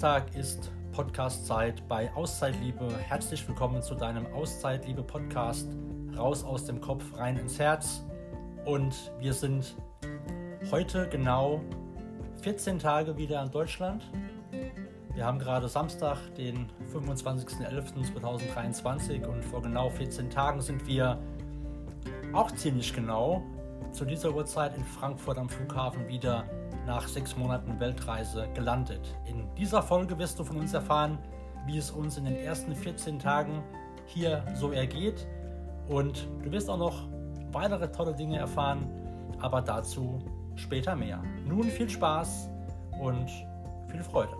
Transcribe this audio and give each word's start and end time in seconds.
Samstag 0.00 0.34
ist 0.34 0.72
Podcast-Zeit 0.92 1.86
bei 1.86 2.10
Auszeitliebe. 2.14 2.88
Herzlich 3.00 3.46
willkommen 3.46 3.82
zu 3.82 3.94
deinem 3.94 4.24
Auszeitliebe-Podcast. 4.32 5.68
Raus 6.16 6.42
aus 6.42 6.64
dem 6.64 6.80
Kopf, 6.80 7.04
rein 7.18 7.36
ins 7.36 7.58
Herz. 7.58 8.02
Und 8.64 9.12
wir 9.18 9.34
sind 9.34 9.76
heute 10.70 11.06
genau 11.10 11.60
14 12.40 12.78
Tage 12.78 13.18
wieder 13.18 13.42
in 13.42 13.50
Deutschland. 13.50 14.10
Wir 15.12 15.26
haben 15.26 15.38
gerade 15.38 15.68
Samstag, 15.68 16.16
den 16.34 16.70
25.11.2023 16.94 19.26
und 19.26 19.44
vor 19.44 19.60
genau 19.60 19.90
14 19.90 20.30
Tagen 20.30 20.62
sind 20.62 20.86
wir 20.86 21.18
auch 22.32 22.50
ziemlich 22.52 22.94
genau 22.94 23.42
zu 23.92 24.06
dieser 24.06 24.34
Uhrzeit 24.34 24.74
in 24.78 24.84
Frankfurt 24.84 25.36
am 25.36 25.50
Flughafen 25.50 26.08
wieder 26.08 26.46
nach 26.86 27.08
sechs 27.08 27.36
Monaten 27.36 27.78
Weltreise 27.80 28.48
gelandet. 28.54 29.16
In 29.26 29.46
dieser 29.54 29.82
Folge 29.82 30.18
wirst 30.18 30.38
du 30.38 30.44
von 30.44 30.56
uns 30.56 30.74
erfahren, 30.74 31.18
wie 31.66 31.78
es 31.78 31.90
uns 31.90 32.16
in 32.16 32.24
den 32.24 32.36
ersten 32.36 32.74
14 32.74 33.18
Tagen 33.18 33.62
hier 34.06 34.44
so 34.54 34.72
ergeht. 34.72 35.26
Und 35.88 36.28
du 36.42 36.50
wirst 36.52 36.70
auch 36.70 36.78
noch 36.78 37.08
weitere 37.52 37.90
tolle 37.90 38.14
Dinge 38.14 38.38
erfahren, 38.38 38.88
aber 39.40 39.60
dazu 39.60 40.18
später 40.56 40.96
mehr. 40.96 41.22
Nun 41.46 41.64
viel 41.64 41.88
Spaß 41.88 42.48
und 43.00 43.28
viel 43.88 44.02
Freude. 44.02 44.36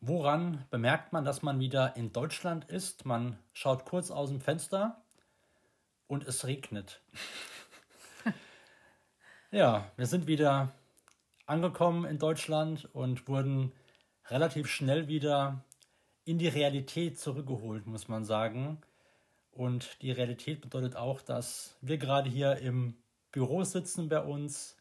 Woran 0.00 0.64
bemerkt 0.70 1.12
man, 1.12 1.24
dass 1.24 1.42
man 1.42 1.60
wieder 1.60 1.96
in 1.96 2.12
Deutschland 2.12 2.64
ist? 2.64 3.04
Man 3.04 3.38
schaut 3.52 3.84
kurz 3.84 4.10
aus 4.10 4.30
dem 4.30 4.40
Fenster 4.40 5.02
und 6.08 6.26
es 6.26 6.44
regnet. 6.46 7.00
ja, 9.52 9.90
wir 9.96 10.06
sind 10.06 10.26
wieder 10.26 10.72
angekommen 11.46 12.04
in 12.04 12.18
Deutschland 12.18 12.88
und 12.92 13.28
wurden 13.28 13.72
relativ 14.26 14.66
schnell 14.68 15.06
wieder 15.06 15.64
in 16.24 16.38
die 16.38 16.48
Realität 16.48 17.18
zurückgeholt, 17.18 17.86
muss 17.86 18.08
man 18.08 18.24
sagen. 18.24 18.82
Und 19.52 20.02
die 20.02 20.12
Realität 20.12 20.60
bedeutet 20.60 20.96
auch, 20.96 21.20
dass 21.22 21.76
wir 21.80 21.98
gerade 21.98 22.28
hier 22.28 22.56
im 22.58 22.94
Büro 23.32 23.64
sitzen 23.64 24.08
bei 24.08 24.20
uns. 24.20 24.76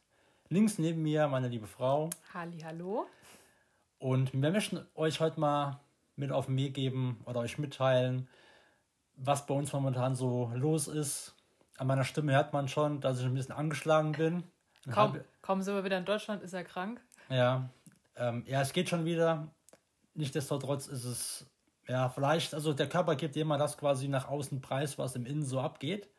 Links 0.50 0.78
neben 0.78 1.04
mir 1.04 1.28
meine 1.28 1.48
liebe 1.48 1.68
Frau. 1.68 2.10
Halli, 2.34 2.60
hallo. 2.60 3.06
Und 4.00 4.34
wir 4.34 4.52
möchten 4.52 4.86
euch 4.96 5.20
heute 5.20 5.40
mal 5.40 5.80
mit 6.16 6.32
auf 6.32 6.46
den 6.46 6.58
Weg 6.58 6.74
geben 6.74 7.20
oder 7.26 7.40
euch 7.40 7.58
mitteilen, 7.58 8.28
was 9.18 9.46
bei 9.46 9.54
uns 9.54 9.74
momentan 9.74 10.16
so 10.16 10.52
los 10.56 10.88
ist. 10.88 11.36
An 11.78 11.88
meiner 11.88 12.04
Stimme 12.04 12.34
hört 12.34 12.54
man 12.54 12.68
schon, 12.68 13.02
dass 13.02 13.20
ich 13.20 13.26
ein 13.26 13.34
bisschen 13.34 13.54
angeschlagen 13.54 14.14
bin. 14.14 14.44
Kaum, 14.90 15.14
hab, 15.14 15.42
kaum 15.42 15.62
sind 15.62 15.76
wir 15.76 15.84
wieder 15.84 15.98
in 15.98 16.06
Deutschland, 16.06 16.42
ist 16.44 16.54
er 16.54 16.64
krank. 16.64 17.02
Ja, 17.30 17.70
ähm, 18.16 18.44
ja, 18.48 18.62
es 18.62 18.74
geht 18.74 18.90
schon 18.90 19.06
wieder. 19.06 19.48
Nichtsdestotrotz 20.14 20.88
ist 20.88 21.04
es, 21.04 21.46
ja, 21.88 22.10
vielleicht, 22.10 22.54
also 22.54 22.74
der 22.74 22.90
Körper 22.90 23.16
gibt 23.16 23.36
immer 23.36 23.58
das 23.58 23.78
quasi 23.78 24.08
nach 24.08 24.28
außen 24.28 24.62
preis, 24.62 24.98
was 24.98 25.16
im 25.16 25.26
Innen 25.26 25.46
so 25.46 25.60
abgeht. 25.60 26.10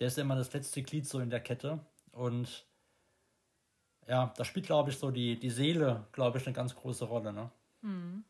Der 0.00 0.06
ist 0.06 0.18
immer 0.18 0.36
das 0.36 0.52
letzte 0.52 0.82
Glied 0.82 1.06
so 1.06 1.18
in 1.20 1.30
der 1.30 1.40
Kette. 1.40 1.80
Und 2.12 2.66
ja, 4.06 4.32
da 4.36 4.44
spielt, 4.44 4.66
glaube 4.66 4.90
ich, 4.90 4.98
so 4.98 5.10
die, 5.10 5.38
die 5.38 5.50
Seele, 5.50 6.06
glaube 6.12 6.38
ich, 6.38 6.46
eine 6.46 6.54
ganz 6.54 6.74
große 6.74 7.04
Rolle. 7.04 7.32
Ne? 7.32 7.50
Mhm. 7.82 8.24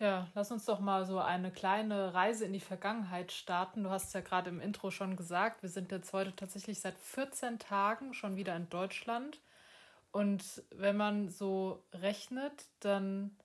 Ja, 0.00 0.28
lass 0.34 0.50
uns 0.50 0.64
doch 0.64 0.80
mal 0.80 1.06
so 1.06 1.18
eine 1.20 1.50
kleine 1.50 2.14
Reise 2.14 2.44
in 2.44 2.52
die 2.52 2.60
Vergangenheit 2.60 3.30
starten. 3.30 3.84
Du 3.84 3.90
hast 3.90 4.08
es 4.08 4.12
ja 4.12 4.20
gerade 4.20 4.50
im 4.50 4.60
Intro 4.60 4.90
schon 4.90 5.16
gesagt, 5.16 5.62
wir 5.62 5.70
sind 5.70 5.92
jetzt 5.92 6.12
heute 6.12 6.34
tatsächlich 6.34 6.80
seit 6.80 6.98
14 6.98 7.58
Tagen 7.58 8.12
schon 8.12 8.36
wieder 8.36 8.56
in 8.56 8.68
Deutschland. 8.68 9.40
Und 10.10 10.62
wenn 10.70 10.96
man 10.96 11.28
so 11.28 11.84
rechnet, 11.92 12.66
dann 12.80 13.36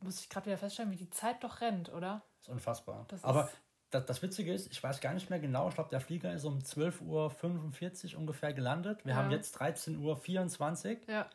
muss 0.00 0.20
ich 0.20 0.28
gerade 0.28 0.46
wieder 0.46 0.58
feststellen, 0.58 0.92
wie 0.92 0.96
die 0.96 1.10
Zeit 1.10 1.42
doch 1.42 1.60
rennt, 1.60 1.92
oder? 1.92 2.22
Das 2.38 2.48
ist 2.48 2.52
unfassbar. 2.52 3.04
Das 3.08 3.24
Aber 3.24 3.44
ist 3.44 3.56
das, 3.92 4.06
das 4.06 4.22
Witzige 4.22 4.52
ist, 4.52 4.72
ich 4.72 4.82
weiß 4.82 5.00
gar 5.00 5.12
nicht 5.12 5.30
mehr 5.30 5.38
genau, 5.38 5.68
ich 5.68 5.74
glaube, 5.74 5.90
der 5.90 6.00
Flieger 6.00 6.32
ist 6.32 6.44
um 6.44 6.58
12.45 6.58 8.14
Uhr 8.14 8.18
ungefähr 8.18 8.52
gelandet. 8.52 9.04
Wir 9.04 9.12
ja. 9.12 9.18
haben 9.18 9.30
jetzt 9.30 9.60
13.24 9.60 10.90
Uhr. 11.08 11.14
Ja. 11.14 11.26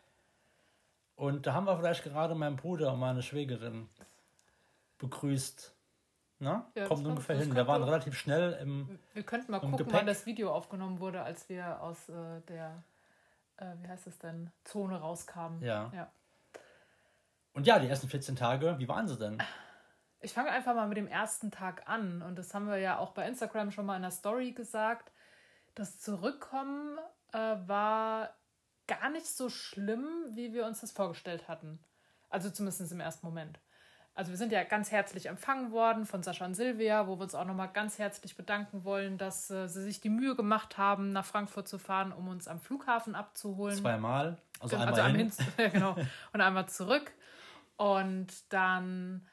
Und 1.16 1.46
da 1.46 1.53
haben 1.53 1.66
wir 1.66 1.78
vielleicht 1.78 2.03
gerade 2.03 2.35
meinen 2.35 2.56
Bruder 2.56 2.94
und 2.94 3.00
meine 3.00 3.22
Schwägerin 3.22 3.90
begrüßt. 4.97 5.74
Na? 6.40 6.69
Ja, 6.75 6.88
Kommt 6.88 7.06
ungefähr 7.06 7.38
hin. 7.38 7.56
Wir 7.56 7.68
waren 7.68 7.84
relativ 7.84 8.16
schnell 8.16 8.53
im. 8.62 9.00
Wir 9.13 9.24
könnten 9.24 9.52
mal 9.52 9.59
gucken, 9.59 9.78
Gepäck. 9.78 9.94
wann 9.94 10.06
das 10.06 10.25
Video 10.25 10.53
aufgenommen 10.53 11.00
wurde, 11.00 11.24
als 11.24 11.50
wir 11.50 11.81
aus 11.81 12.09
äh, 12.09 12.41
der, 12.47 12.84
äh, 13.58 13.74
wie 13.81 13.88
heißt 13.88 14.06
es 14.06 14.19
denn, 14.19 14.52
Zone 14.63 15.00
rauskamen. 15.00 15.62
Ja. 15.63 15.91
ja. 15.96 16.12
Und 17.53 17.66
ja, 17.66 17.80
die 17.80 17.88
ersten 17.88 18.08
14 18.08 18.35
Tage, 18.35 18.75
wie 18.78 18.88
waren 18.88 19.08
sie 19.08 19.18
denn? 19.18 19.41
Ich 20.19 20.34
fange 20.34 20.52
einfach 20.52 20.75
mal 20.75 20.88
mit 20.88 20.97
dem 20.97 21.08
ersten 21.08 21.50
Tag 21.50 21.88
an. 21.88 22.22
Und 22.22 22.38
das 22.38 22.53
haben 22.53 22.68
wir 22.68 22.78
ja 22.78 23.00
auch 23.00 23.12
bei 23.12 23.28
Instagram 23.28 23.72
schon 23.72 23.85
mal 23.85 23.96
in 23.96 24.03
der 24.03 24.12
Story 24.12 24.52
gesagt. 24.52 25.12
Das 25.74 26.00
Zurückkommen 26.00 27.00
äh, 27.34 27.38
war 27.38 28.35
gar 28.88 29.09
nicht 29.09 29.28
so 29.28 29.50
schlimm, 29.50 30.08
wie 30.34 30.53
wir 30.53 30.66
uns 30.66 30.81
das 30.81 30.91
vorgestellt 30.91 31.47
hatten. 31.47 31.79
Also 32.29 32.50
zumindest 32.50 32.91
im 32.91 33.00
ersten 33.00 33.25
Moment. 33.25 33.59
Also 34.17 34.31
wir 34.31 34.38
sind 34.38 34.51
ja 34.51 34.63
ganz 34.63 34.89
herzlich 34.91 35.28
empfangen 35.28 35.72
worden 35.72 36.07
von 36.07 36.23
Sascha 36.23 36.44
und 36.44 36.55
Silvia, 36.55 37.05
wo 37.05 37.19
wir 37.19 37.22
uns 37.22 37.35
auch 37.35 37.45
nochmal 37.45 37.69
ganz 37.72 38.00
herzlich 38.00 38.35
bedanken 38.35 38.83
wollen, 38.83 39.19
dass 39.19 39.51
äh, 39.51 39.67
sie 39.67 39.83
sich 39.83 40.01
die 40.01 40.09
Mühe 40.09 40.35
gemacht 40.35 40.79
haben, 40.79 41.13
nach 41.13 41.23
Frankfurt 41.23 41.67
zu 41.67 41.78
fahren, 41.78 42.11
um 42.11 42.28
uns 42.28 42.47
am 42.47 42.59
Flughafen 42.59 43.13
abzuholen. 43.13 43.78
Zweimal, 43.78 44.38
also, 44.59 44.75
also 44.75 45.01
einmal 45.01 45.16
hin. 45.16 45.31
hin 45.57 45.72
genau, 45.72 45.95
und 46.33 46.41
einmal 46.41 46.67
zurück. 46.67 47.11
Und 47.75 48.33
dann 48.51 49.28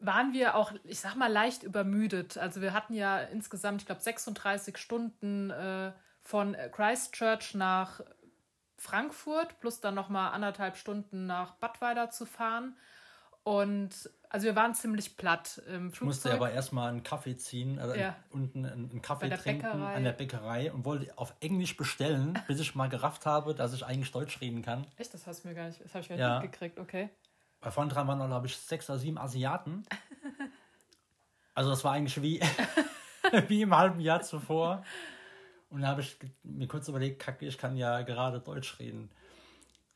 waren 0.00 0.32
wir 0.32 0.56
auch, 0.56 0.72
ich 0.82 0.98
sag 0.98 1.14
mal, 1.14 1.30
leicht 1.30 1.62
übermüdet. 1.62 2.36
Also 2.36 2.60
wir 2.60 2.72
hatten 2.72 2.94
ja 2.94 3.20
insgesamt, 3.20 3.82
ich 3.82 3.86
glaube, 3.86 4.00
36 4.00 4.76
Stunden 4.76 5.50
äh, 5.50 5.92
von 6.20 6.56
Christchurch 6.72 7.54
nach 7.54 8.00
Frankfurt 8.76 9.60
plus 9.60 9.80
dann 9.80 9.94
nochmal 9.94 10.32
anderthalb 10.32 10.76
Stunden 10.76 11.26
nach 11.26 11.54
Badweiler 11.54 12.10
zu 12.10 12.26
fahren. 12.26 12.76
Und 13.42 14.10
also 14.28 14.46
wir 14.46 14.54
waren 14.54 14.74
ziemlich 14.74 15.16
platt 15.16 15.60
im 15.66 15.90
Flugzeug. 15.90 15.94
Ich 15.94 16.02
musste 16.02 16.34
aber 16.34 16.52
erstmal 16.52 16.90
einen 16.90 17.02
Kaffee 17.02 17.36
ziehen, 17.36 17.78
also 17.78 17.94
ja. 17.94 18.14
unten 18.30 18.64
einen 18.64 19.02
Kaffee 19.02 19.28
trinken 19.30 19.62
Bäckerei. 19.62 19.94
an 19.94 20.04
der 20.04 20.12
Bäckerei 20.12 20.72
und 20.72 20.84
wollte 20.84 21.16
auf 21.18 21.34
Englisch 21.40 21.76
bestellen, 21.76 22.38
bis 22.46 22.60
ich 22.60 22.74
mal 22.74 22.88
gerafft 22.88 23.26
habe, 23.26 23.54
dass 23.54 23.72
ich 23.72 23.84
eigentlich 23.84 24.12
Deutsch 24.12 24.40
reden 24.40 24.62
kann. 24.62 24.86
Echt? 24.98 25.12
Das 25.14 25.26
hast 25.26 25.44
du 25.44 25.48
mir 25.48 25.54
gar 25.54 25.66
nicht, 25.66 25.80
das 25.82 25.92
habe 25.94 26.02
ich 26.02 26.08
gar 26.08 26.16
nicht 26.16 26.22
ja. 26.22 26.40
mitgekriegt, 26.40 26.78
okay. 26.78 27.10
Bei 27.60 27.70
vorne 27.70 27.92
dran 27.92 28.06
waren 28.06 28.18
noch, 28.18 28.28
glaube 28.28 28.46
ich, 28.46 28.56
sechs 28.56 28.88
oder 28.88 28.98
sieben 28.98 29.18
Asiaten. 29.18 29.84
Also 31.52 31.70
das 31.70 31.84
war 31.84 31.92
eigentlich 31.92 32.22
wie, 32.22 32.40
wie 33.48 33.62
im 33.62 33.76
halben 33.76 34.00
Jahr 34.00 34.22
zuvor. 34.22 34.82
Und 35.68 35.82
da 35.82 35.88
habe 35.88 36.00
ich 36.00 36.16
mir 36.42 36.68
kurz 36.68 36.88
überlegt, 36.88 37.20
kacke, 37.20 37.44
ich 37.44 37.58
kann 37.58 37.76
ja 37.76 38.00
gerade 38.02 38.40
Deutsch 38.40 38.78
reden. 38.78 39.10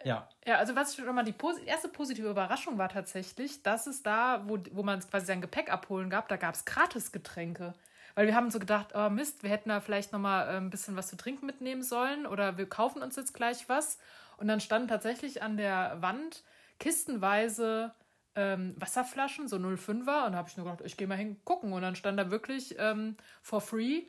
Ja. 0.05 0.29
Ja, 0.47 0.57
also 0.57 0.77
was 0.77 0.95
schon 0.95 1.15
mal 1.15 1.25
die 1.25 1.35
erste 1.67 1.89
positive 1.89 2.29
Überraschung 2.29 2.79
war 2.79 2.89
tatsächlich, 2.89 3.63
dass 3.63 3.87
es 3.87 4.03
da, 4.03 4.43
wo, 4.47 4.59
wo 4.73 4.83
man 4.83 5.01
quasi 5.01 5.27
sein 5.27 5.41
Gepäck 5.41 5.73
abholen 5.73 6.11
gab, 6.11 6.29
da 6.29 6.37
gab 6.37 6.55
es 6.55 6.65
Gratis-Getränke. 6.65 7.73
Weil 8.15 8.27
wir 8.27 8.35
haben 8.35 8.51
so 8.51 8.59
gedacht, 8.59 8.93
oh 8.95 9.09
Mist, 9.11 9.43
wir 9.43 9.51
hätten 9.51 9.71
da 9.71 9.81
vielleicht 9.81 10.13
noch 10.13 10.21
mal 10.21 10.47
äh, 10.47 10.57
ein 10.59 10.71
bisschen 10.71 10.97
was 10.97 11.09
zu 11.09 11.17
trinken 11.17 11.47
mitnehmen 11.47 11.83
sollen 11.83 12.27
oder 12.27 12.59
wir 12.59 12.69
kaufen 12.69 13.03
uns 13.03 13.17
jetzt 13.17 13.35
gleich 13.35 13.69
was. 13.69 13.99
Und 14.37 14.49
dann 14.49 14.61
stand 14.61 14.89
tatsächlich 14.89 15.43
an 15.43 15.57
der 15.57 15.97
Wand 16.01 16.45
kistenweise 16.79 17.93
ähm, 18.37 18.75
Wasserflaschen, 18.79 19.49
so 19.49 19.57
05er. 19.57 20.27
Und 20.27 20.33
da 20.33 20.35
habe 20.35 20.49
ich 20.49 20.57
nur 20.57 20.67
gedacht, 20.67 20.83
ich 20.85 20.97
gehe 20.97 21.07
mal 21.07 21.17
hingucken. 21.17 21.73
Und 21.73 21.83
dann 21.83 21.97
stand 21.97 22.19
da 22.19 22.31
wirklich 22.31 22.77
ähm, 22.79 23.17
for 23.43 23.61
free. 23.61 24.03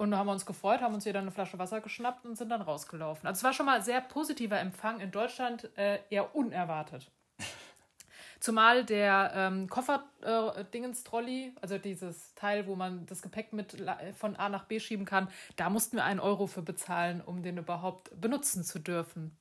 Und 0.00 0.12
da 0.12 0.16
haben 0.16 0.28
wir 0.28 0.32
uns 0.32 0.46
gefreut, 0.46 0.80
haben 0.80 0.94
uns 0.94 1.04
hier 1.04 1.12
dann 1.12 1.24
eine 1.24 1.30
Flasche 1.30 1.58
Wasser 1.58 1.82
geschnappt 1.82 2.24
und 2.24 2.34
sind 2.34 2.48
dann 2.48 2.62
rausgelaufen. 2.62 3.26
Also 3.26 3.40
es 3.40 3.44
war 3.44 3.52
schon 3.52 3.66
mal 3.66 3.82
sehr 3.82 4.00
positiver 4.00 4.58
Empfang 4.58 4.98
in 4.98 5.10
Deutschland, 5.10 5.68
äh, 5.76 5.98
eher 6.08 6.34
unerwartet. 6.34 7.10
Zumal 8.40 8.86
der 8.86 9.30
ähm, 9.34 9.68
Koffer-Dingens-Trolley, 9.68 11.48
äh, 11.48 11.52
also 11.60 11.76
dieses 11.76 12.34
Teil, 12.34 12.66
wo 12.66 12.76
man 12.76 13.04
das 13.04 13.20
Gepäck 13.20 13.52
mit 13.52 13.76
von 14.16 14.36
A 14.36 14.48
nach 14.48 14.64
B 14.64 14.80
schieben 14.80 15.04
kann, 15.04 15.28
da 15.56 15.68
mussten 15.68 15.98
wir 15.98 16.04
einen 16.04 16.20
Euro 16.20 16.46
für 16.46 16.62
bezahlen, 16.62 17.20
um 17.20 17.42
den 17.42 17.58
überhaupt 17.58 18.18
benutzen 18.18 18.64
zu 18.64 18.78
dürfen. 18.78 19.36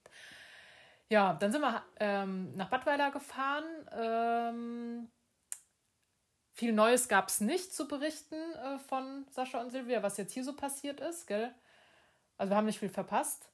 Ja, 1.07 1.35
dann 1.35 1.53
sind 1.53 1.61
wir 1.61 1.83
ähm, 2.01 2.51
nach 2.57 2.67
Badweiler 2.69 3.11
gefahren. 3.11 3.63
Ähm, 3.97 5.07
viel 6.59 6.73
Neues 6.73 7.07
gab 7.07 7.29
es 7.29 7.39
nicht 7.39 7.73
zu 7.73 7.87
berichten 7.87 8.35
äh, 8.35 8.77
von 8.79 9.25
Sascha 9.31 9.61
und 9.61 9.71
Silvia, 9.71 10.03
was 10.03 10.17
jetzt 10.17 10.33
hier 10.33 10.43
so 10.43 10.53
passiert 10.53 10.99
ist, 10.99 11.25
gell? 11.25 11.55
Also 12.37 12.51
wir 12.51 12.57
haben 12.57 12.65
nicht 12.65 12.79
viel 12.79 12.89
verpasst. 12.89 13.49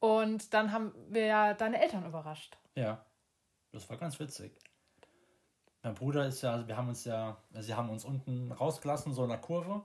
Und 0.00 0.52
dann 0.54 0.72
haben 0.72 0.92
wir 1.08 1.24
ja 1.24 1.54
deine 1.54 1.80
Eltern 1.80 2.04
überrascht. 2.04 2.58
Ja, 2.74 3.04
das 3.70 3.88
war 3.88 3.96
ganz 3.96 4.18
witzig. 4.18 4.52
Mein 5.82 5.94
Bruder 5.94 6.26
ist 6.26 6.42
ja, 6.42 6.66
wir 6.66 6.76
haben 6.76 6.88
uns 6.88 7.04
ja, 7.04 7.36
sie 7.60 7.74
haben 7.74 7.90
uns 7.90 8.04
unten 8.04 8.50
rausgelassen, 8.50 9.12
so 9.12 9.22
in 9.22 9.30
der 9.30 9.38
Kurve. 9.38 9.84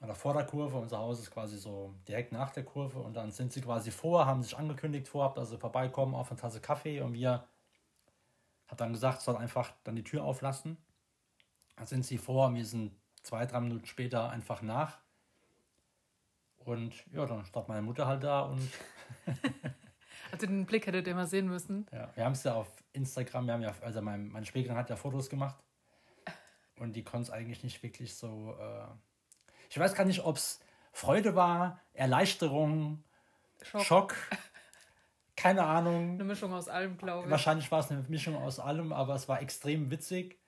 oder 0.00 0.14
vor 0.14 0.34
der 0.34 0.46
Kurve. 0.46 0.78
Unser 0.78 0.98
Haus 0.98 1.18
ist 1.18 1.32
quasi 1.32 1.58
so 1.58 1.94
direkt 2.06 2.30
nach 2.30 2.50
der 2.50 2.64
Kurve 2.64 3.00
und 3.00 3.14
dann 3.14 3.32
sind 3.32 3.52
sie 3.52 3.60
quasi 3.60 3.90
vor, 3.90 4.26
haben 4.26 4.42
sich 4.42 4.56
angekündigt 4.56 5.08
vorab, 5.08 5.34
dass 5.34 5.50
sie 5.50 5.58
vorbeikommen 5.58 6.14
auf 6.14 6.30
eine 6.30 6.40
Tasse 6.40 6.60
Kaffee 6.60 7.00
und 7.00 7.12
wir 7.14 7.44
hat 8.68 8.80
dann 8.80 8.92
gesagt, 8.92 9.20
soll 9.20 9.36
einfach 9.36 9.72
dann 9.82 9.96
die 9.96 10.04
Tür 10.04 10.24
auflassen. 10.24 10.78
Dann 11.84 11.88
sind 11.88 12.06
sie 12.06 12.16
vor, 12.16 12.54
wir 12.54 12.64
sind 12.64 12.92
zwei, 13.22 13.44
drei 13.44 13.60
Minuten 13.60 13.84
später 13.84 14.30
einfach 14.30 14.62
nach. 14.62 15.00
Und 16.56 16.94
ja, 17.12 17.26
dann 17.26 17.44
stand 17.44 17.68
meine 17.68 17.82
Mutter 17.82 18.06
halt 18.06 18.24
da 18.24 18.40
und. 18.40 18.70
also 20.32 20.46
den 20.46 20.64
Blick 20.64 20.86
hättet 20.86 21.06
ihr 21.06 21.14
mal 21.14 21.26
sehen 21.26 21.46
müssen. 21.46 21.86
Ja, 21.92 22.10
wir 22.14 22.24
haben 22.24 22.32
es 22.32 22.42
ja 22.42 22.54
auf 22.54 22.68
Instagram, 22.94 23.46
wir 23.48 23.52
haben 23.52 23.60
ja, 23.60 23.74
also 23.82 24.00
mein, 24.00 24.28
meine 24.28 24.46
Schwägerin 24.46 24.78
hat 24.78 24.88
ja 24.88 24.96
Fotos 24.96 25.28
gemacht. 25.28 25.62
Und 26.78 26.96
die 26.96 27.04
konnte 27.04 27.24
es 27.24 27.30
eigentlich 27.30 27.62
nicht 27.62 27.82
wirklich 27.82 28.14
so. 28.14 28.56
Äh 28.58 28.86
ich 29.68 29.78
weiß 29.78 29.92
gar 29.92 30.06
nicht, 30.06 30.24
ob 30.24 30.36
es 30.36 30.60
Freude 30.90 31.34
war, 31.34 31.82
Erleichterung, 31.92 33.04
Schock. 33.62 33.82
Schock. 33.82 34.14
Keine 35.36 35.64
Ahnung. 35.64 36.14
Eine 36.14 36.24
Mischung 36.24 36.54
aus 36.54 36.70
allem, 36.70 36.96
glaube 36.96 37.26
ich. 37.26 37.30
Wahrscheinlich 37.30 37.70
war 37.70 37.80
es 37.80 37.90
eine 37.90 38.02
Mischung 38.08 38.36
aus 38.36 38.58
allem, 38.58 38.94
aber 38.94 39.14
es 39.14 39.28
war 39.28 39.42
extrem 39.42 39.90
witzig. 39.90 40.38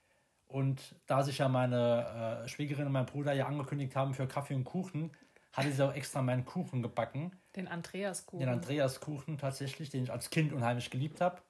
Und 0.48 0.94
da 1.06 1.22
sich 1.22 1.38
ja 1.38 1.48
meine 1.48 2.42
äh, 2.44 2.48
Schwägerin 2.48 2.86
und 2.86 2.92
mein 2.92 3.06
Bruder 3.06 3.32
ja 3.32 3.46
angekündigt 3.46 3.96
haben 3.96 4.14
für 4.14 4.26
Kaffee 4.26 4.54
und 4.54 4.64
Kuchen, 4.64 5.12
hatte 5.52 5.72
sie 5.72 5.84
auch 5.84 5.94
extra 5.94 6.22
meinen 6.22 6.44
Kuchen 6.44 6.82
gebacken. 6.82 7.32
Den 7.56 7.66
Andreas-Kuchen. 7.66 8.40
Den 8.40 8.48
Andreas-Kuchen 8.50 9.38
tatsächlich, 9.38 9.90
den 9.90 10.04
ich 10.04 10.12
als 10.12 10.30
Kind 10.30 10.52
unheimlich 10.52 10.90
geliebt 10.90 11.20
habe. 11.20 11.40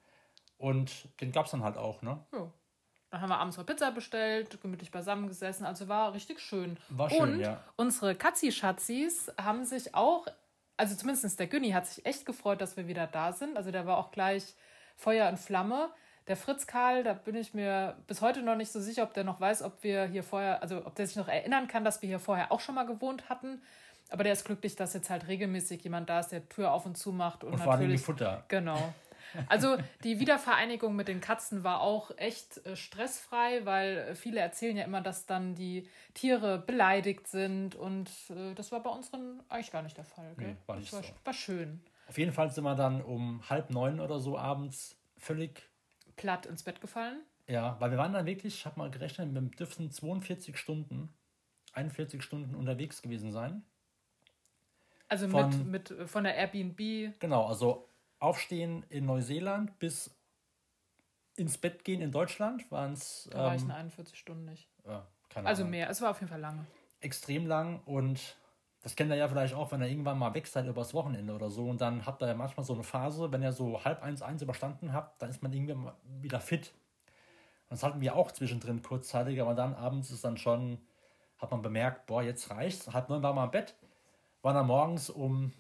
Und 0.59 1.09
den 1.21 1.33
gab 1.33 1.47
es 1.47 1.51
dann 1.51 1.63
halt 1.63 1.77
auch, 1.77 2.03
ne? 2.03 2.25
Ja. 2.33 2.51
Dann 3.11 3.21
haben 3.21 3.29
wir 3.29 3.39
abends 3.39 3.57
mal 3.57 3.65
Pizza 3.65 3.91
bestellt, 3.93 4.61
gemütlich 4.61 4.91
beisammen 4.91 5.29
gesessen. 5.29 5.65
Also 5.65 5.89
war 5.89 6.13
richtig 6.15 6.41
schön. 6.41 6.79
War 6.89 7.11
schön, 7.11 7.35
Und 7.35 7.41
ja. 7.41 7.63
unsere 7.77 8.15
Katzi-Schatzis 8.15 9.33
haben 9.41 9.65
sich 9.65 9.95
auch, 9.95 10.27
also 10.77 10.95
zumindest 10.97 11.39
der 11.39 11.47
Günni 11.47 11.71
hat 11.71 11.87
sich 11.87 12.05
echt 12.05 12.27
gefreut, 12.27 12.61
dass 12.61 12.77
wir 12.77 12.89
wieder 12.89 13.07
da 13.07 13.33
sind. 13.33 13.57
Also 13.57 13.71
der 13.71 13.87
war 13.87 13.99
auch 13.99 14.11
gleich 14.11 14.55
Feuer 14.97 15.29
und 15.29 15.39
Flamme. 15.39 15.91
Der 16.29 16.37
Fritz 16.37 16.67
Karl, 16.67 17.05
da 17.05 17.13
bin 17.13 17.37
ich 17.37 17.55
mir 17.55 17.97
bis 18.09 18.21
heute 18.21 18.43
noch 18.43 18.57
nicht 18.57 18.73
so 18.73 18.81
sicher, 18.81 19.05
ob 19.05 19.15
der 19.15 19.23
noch 19.23 19.41
weiß, 19.41 19.63
ob 19.63 19.83
wir 19.83 20.07
hier 20.07 20.25
vorher, 20.25 20.61
also 20.61 20.85
ob 20.85 20.95
der 20.97 21.07
sich 21.07 21.17
noch 21.17 21.29
erinnern 21.29 21.69
kann, 21.69 21.85
dass 21.85 22.03
wir 22.03 22.09
hier 22.09 22.19
vorher 22.19 22.51
auch 22.51 22.61
schon 22.61 22.75
mal 22.75 22.87
gewohnt 22.87 23.29
hatten. 23.29 23.63
Aber 24.11 24.25
der 24.25 24.33
ist 24.33 24.45
glücklich, 24.45 24.77
dass 24.77 24.95
jetzt 24.95 25.11
halt 25.11 25.29
regelmäßig 25.29 25.83
jemand 25.83 26.09
da 26.09 26.21
ist, 26.21 26.31
der 26.31 26.49
Tür 26.49 26.73
auf 26.73 26.87
und 26.87 26.97
zu 26.97 27.13
macht. 27.13 27.45
Und, 27.45 27.53
und 27.53 27.59
vor 27.59 27.75
allem 27.75 27.89
die 27.89 27.99
Futter. 27.99 28.45
Genau. 28.49 28.95
Also 29.49 29.77
die 30.05 30.19
Wiedervereinigung 30.19 30.95
mit 30.95 31.09
den 31.09 31.21
Katzen 31.21 31.65
war 31.65 31.81
auch 31.81 32.11
echt 32.17 32.65
äh, 32.65 32.77
stressfrei, 32.77 33.65
weil 33.65 34.15
viele 34.15 34.41
erzählen 34.41 34.77
ja 34.77 34.85
immer, 34.85 35.01
dass 35.01 35.27
dann 35.27 35.55
die 35.55 35.89
Tiere 36.15 36.59
beleidigt 36.59 37.27
sind 37.27 37.75
und 37.75 38.09
äh, 38.31 38.55
das 38.55 38.73
war 38.73 38.83
bei 38.83 38.91
unseren 38.91 39.43
eigentlich 39.49 39.73
gar 39.73 39.83
nicht 39.83 39.97
der 39.97 40.05
Fall. 40.05 40.33
Gell? 40.39 40.49
Nee, 40.49 40.57
war 40.67 40.77
nicht 40.77 40.93
war, 40.93 41.03
so. 41.03 41.09
war 41.25 41.33
schön. 41.35 41.83
Auf 42.09 42.19
jeden 42.19 42.33
Fall 42.33 42.51
sind 42.51 42.65
wir 42.65 42.77
dann 42.77 43.03
um 43.03 43.43
halb 43.51 43.71
neun 43.71 44.01
oder 44.01 44.21
so 44.21 44.39
abends 44.39 44.97
völlig 45.19 45.69
platt 46.17 46.47
ins 46.47 46.63
Bett 46.63 46.81
gefallen. 46.81 47.23
Ja, 47.49 47.77
weil 47.79 47.91
wir 47.91 47.99
waren 47.99 48.13
dann 48.13 48.27
wirklich, 48.27 48.55
ich 48.55 48.67
habe 48.67 48.79
mal 48.79 48.91
gerechnet, 48.91 49.33
wir 49.33 49.43
dürften 49.43 49.91
42 49.91 50.57
Stunden, 50.57 51.15
41 51.75 52.23
Stunden 52.23 52.55
unterwegs 52.55 53.03
gewesen 53.03 53.31
sein. 53.33 53.63
Also 55.09 55.29
von, 55.29 55.71
mit, 55.71 55.91
mit 55.91 56.11
von 56.11 56.25
der 56.25 56.35
Airbnb. 56.35 57.19
Genau, 57.21 57.47
also 57.47 57.89
Aufstehen 58.19 58.85
in 58.89 59.07
Neuseeland 59.07 59.79
bis 59.79 60.11
ins 61.37 61.59
Bett 61.59 61.85
gehen 61.85 62.01
in 62.01 62.11
Deutschland 62.11 62.71
waren 62.73 62.95
es. 62.95 63.29
Da 63.31 63.47
reichen 63.47 63.71
ähm, 63.71 63.77
41 63.77 64.19
Stunden 64.19 64.47
nicht. 64.47 64.69
Ja, 64.85 65.07
keine 65.29 65.47
also 65.47 65.65
mehr, 65.65 65.91
es 65.91 66.01
war 66.01 66.11
auf 66.11 66.21
jeden 66.21 66.31
Fall 66.31 66.41
lange. 66.41 66.67
Extrem 67.01 67.47
lang 67.47 67.81
und 67.85 68.37
das 68.87 68.95
kennt 68.95 69.11
ihr 69.11 69.17
ja 69.17 69.27
vielleicht 69.27 69.53
auch, 69.53 69.73
wenn 69.73 69.83
ihr 69.83 69.89
irgendwann 69.89 70.17
mal 70.17 70.33
weg 70.33 70.47
seid 70.47 70.65
übers 70.65 70.95
Wochenende 70.95 71.35
oder 71.35 71.51
so 71.51 71.69
und 71.69 71.81
dann 71.81 72.07
habt 72.07 72.23
ihr 72.23 72.29
ja 72.29 72.35
manchmal 72.35 72.65
so 72.65 72.73
eine 72.73 72.85
Phase, 72.85 73.33
wenn 73.33 73.43
ihr 73.43 73.51
so 73.51 73.85
halb 73.85 74.01
eins, 74.01 74.23
eins 74.23 74.43
überstanden 74.43 74.93
habt, 74.93 75.21
dann 75.21 75.29
ist 75.29 75.43
man 75.43 75.53
irgendwie 75.53 75.77
wieder 76.21 76.39
fit. 76.39 76.73
Und 77.69 77.73
das 77.73 77.83
hatten 77.83 78.01
wir 78.01 78.15
auch 78.15 78.31
zwischendrin 78.31 78.83
kurzzeitig, 78.83 79.41
aber 79.43 79.57
dann 79.57 79.75
abends 79.75 80.13
ist 80.13 80.23
dann 80.23 80.37
schon, 80.37 80.79
hat 81.39 81.51
man 81.51 81.63
bemerkt, 81.63 82.07
boah, 82.07 82.23
jetzt 82.23 82.49
reicht's. 82.53 82.87
Halb 82.93 83.09
neun 83.09 83.25
war 83.25 83.33
man 83.33 83.47
im 83.47 83.51
Bett, 83.51 83.75
war 84.43 84.55
dann 84.55 84.69
morgens 84.69 85.11
um 85.11 85.53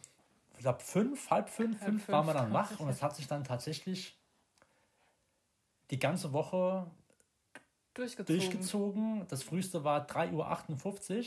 ich 0.54 0.60
glaube, 0.60 0.78
fünf, 0.78 1.28
halb 1.28 1.48
fünf, 1.48 1.80
halb 1.80 1.90
fünf, 1.90 2.08
waren 2.08 2.26
wir 2.28 2.32
dann 2.32 2.52
wach 2.52 2.78
und 2.78 2.88
es 2.88 3.02
hat 3.02 3.16
sich 3.16 3.26
dann 3.26 3.42
tatsächlich 3.42 4.16
die 5.90 5.98
ganze 5.98 6.32
Woche 6.32 6.88
durchgezogen. 7.92 8.38
durchgezogen. 8.38 9.26
Das 9.26 9.42
früheste 9.42 9.82
war 9.82 10.06
3.58 10.06 10.30
Uhr. 10.32 11.24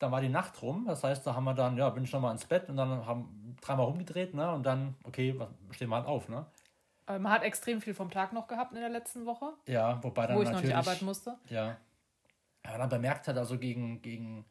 Dann 0.00 0.10
war 0.10 0.20
die 0.20 0.28
Nacht 0.28 0.60
rum. 0.62 0.86
Das 0.86 1.04
heißt, 1.04 1.24
da 1.24 1.36
haben 1.36 1.44
wir 1.44 1.54
dann, 1.54 1.76
ja, 1.76 1.88
bin 1.90 2.02
ich 2.02 2.12
nochmal 2.12 2.32
ins 2.32 2.44
Bett 2.44 2.68
und 2.68 2.76
dann 2.76 3.06
haben 3.06 3.56
dreimal 3.60 3.86
rumgedreht, 3.86 4.34
ne? 4.34 4.52
Und 4.52 4.64
dann, 4.64 4.96
okay, 5.04 5.38
stehen 5.70 5.88
wir 5.88 5.96
halt 5.96 6.06
auf, 6.06 6.28
ne? 6.28 6.46
man 7.06 7.32
hat 7.32 7.42
extrem 7.42 7.80
viel 7.80 7.92
vom 7.92 8.08
Tag 8.08 8.32
noch 8.32 8.46
gehabt 8.46 8.72
in 8.72 8.78
der 8.78 8.88
letzten 8.88 9.26
Woche. 9.26 9.52
Ja, 9.66 10.00
wobei 10.04 10.28
dann 10.28 10.36
Wo 10.36 10.42
ich 10.42 10.50
noch 10.50 10.60
nicht 10.60 10.76
arbeiten 10.76 11.04
musste. 11.04 11.36
Ja. 11.48 11.76
Ja, 12.64 12.78
dann 12.78 12.88
bemerkt 12.88 13.26
hat, 13.26 13.36
also 13.36 13.58
gegen, 13.58 14.00
gegen 14.00 14.44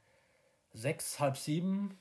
sechs, 0.73 1.21
halb 1.21 1.37
sieben 1.37 1.97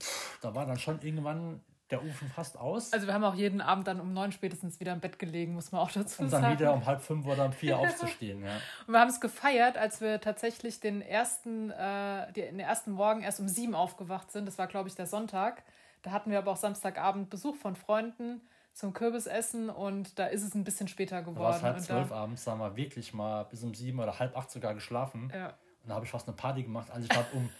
pff, 0.00 0.38
da 0.40 0.54
war 0.54 0.66
dann 0.66 0.78
schon 0.78 1.00
irgendwann 1.02 1.60
der 1.90 2.04
Ofen 2.04 2.28
fast 2.28 2.58
aus. 2.58 2.92
Also 2.92 3.06
wir 3.06 3.14
haben 3.14 3.24
auch 3.24 3.34
jeden 3.34 3.60
Abend 3.60 3.86
dann 3.86 4.00
um 4.00 4.12
neun 4.12 4.32
spätestens 4.32 4.78
wieder 4.78 4.92
im 4.92 5.00
Bett 5.00 5.18
gelegen, 5.18 5.54
muss 5.54 5.72
man 5.72 5.80
auch 5.80 5.90
dazu 5.90 6.16
sagen. 6.16 6.24
Und 6.24 6.32
dann 6.32 6.52
wieder 6.52 6.74
um 6.74 6.84
halb 6.84 7.00
fünf 7.00 7.26
oder 7.26 7.46
um 7.46 7.52
vier 7.52 7.78
aufzustehen, 7.78 8.44
ja. 8.44 8.52
Und 8.86 8.92
wir 8.92 9.00
haben 9.00 9.08
es 9.08 9.20
gefeiert, 9.20 9.78
als 9.78 10.00
wir 10.00 10.20
tatsächlich 10.20 10.80
den 10.80 11.00
ersten, 11.00 11.70
äh, 11.70 12.32
den 12.32 12.60
ersten 12.60 12.92
Morgen 12.92 13.22
erst 13.22 13.40
um 13.40 13.48
sieben 13.48 13.74
aufgewacht 13.74 14.30
sind. 14.30 14.46
Das 14.46 14.58
war, 14.58 14.66
glaube 14.66 14.88
ich, 14.88 14.94
der 14.94 15.06
Sonntag. 15.06 15.62
Da 16.02 16.10
hatten 16.10 16.30
wir 16.30 16.38
aber 16.38 16.52
auch 16.52 16.56
Samstagabend 16.56 17.30
Besuch 17.30 17.56
von 17.56 17.74
Freunden 17.74 18.42
zum 18.74 18.92
Kürbisessen 18.92 19.70
und 19.70 20.18
da 20.20 20.26
ist 20.26 20.44
es 20.44 20.54
ein 20.54 20.62
bisschen 20.62 20.86
später 20.86 21.22
geworden. 21.22 21.36
Da 21.36 21.42
war 21.42 21.56
es 21.56 21.62
halb 21.62 21.80
zwölf 21.80 22.12
abends, 22.12 22.44
da 22.44 22.52
haben 22.52 22.60
wir 22.60 22.76
wirklich 22.76 23.12
mal 23.12 23.42
bis 23.44 23.64
um 23.64 23.74
sieben 23.74 23.98
oder 23.98 24.18
halb 24.20 24.36
acht 24.36 24.50
sogar 24.52 24.74
geschlafen. 24.74 25.32
Ja. 25.34 25.48
Und 25.82 25.88
da 25.88 25.94
habe 25.94 26.04
ich 26.04 26.10
fast 26.12 26.28
eine 26.28 26.36
Party 26.36 26.62
gemacht. 26.62 26.88
Also 26.90 27.08
ich 27.10 27.16
habe 27.16 27.26
um, 27.32 27.50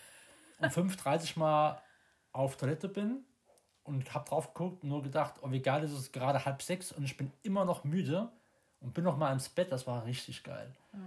um 0.61 0.69
5.30 0.69 1.37
mal 1.37 1.83
auf 2.33 2.57
Toilette 2.57 2.89
bin 2.89 3.25
und 3.89 4.15
habe 4.15 4.29
drauf 4.29 4.53
geguckt 4.53 4.83
und 4.83 4.91
nur 4.91 5.03
gedacht, 5.03 5.35
oh, 5.43 5.51
wie 5.51 5.61
geil 5.61 5.83
ist 5.83 5.93
es 5.93 6.13
gerade 6.13 6.45
halb 6.45 6.63
sechs 6.63 6.93
und 6.93 7.05
ich 7.05 7.17
bin 7.17 7.33
immer 7.43 7.65
noch 7.65 7.85
müde 7.85 8.31
und 8.81 8.95
bin 8.95 9.05
noch 9.05 9.17
mal 9.17 9.33
ins 9.33 9.49
Bett. 9.49 9.73
Das 9.73 9.87
war 9.87 10.05
richtig 10.05 10.45
geil. 10.45 10.73
Ja. 10.93 11.01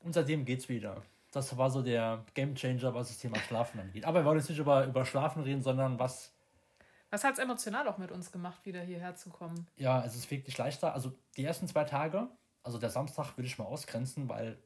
Und 0.00 0.14
seitdem 0.14 0.44
geht's 0.44 0.68
wieder. 0.68 1.02
Das 1.30 1.56
war 1.56 1.70
so 1.70 1.82
der 1.82 2.24
Game 2.34 2.54
Changer, 2.54 2.94
was 2.94 3.08
das 3.08 3.18
Thema 3.18 3.38
Schlafen 3.38 3.80
angeht. 3.80 4.04
Aber 4.04 4.20
wir 4.20 4.24
wollen 4.24 4.38
jetzt 4.38 4.48
nicht 4.48 4.58
über, 4.58 4.86
über 4.86 5.04
Schlafen 5.04 5.42
reden, 5.42 5.62
sondern 5.62 5.98
was. 5.98 6.32
Was 7.10 7.24
hat 7.24 7.34
es 7.34 7.38
emotional 7.38 7.86
auch 7.88 7.98
mit 7.98 8.10
uns 8.10 8.32
gemacht, 8.32 8.64
wieder 8.64 8.80
hierher 8.80 9.14
zu 9.14 9.30
kommen? 9.30 9.66
Ja, 9.76 10.04
es 10.04 10.14
ist 10.14 10.30
wirklich 10.30 10.56
leichter. 10.56 10.94
Also 10.94 11.12
die 11.36 11.44
ersten 11.44 11.68
zwei 11.68 11.84
Tage, 11.84 12.28
also 12.62 12.78
der 12.78 12.90
Samstag 12.90 13.36
würde 13.36 13.46
ich 13.46 13.58
mal 13.58 13.66
ausgrenzen, 13.66 14.28
weil. 14.28 14.58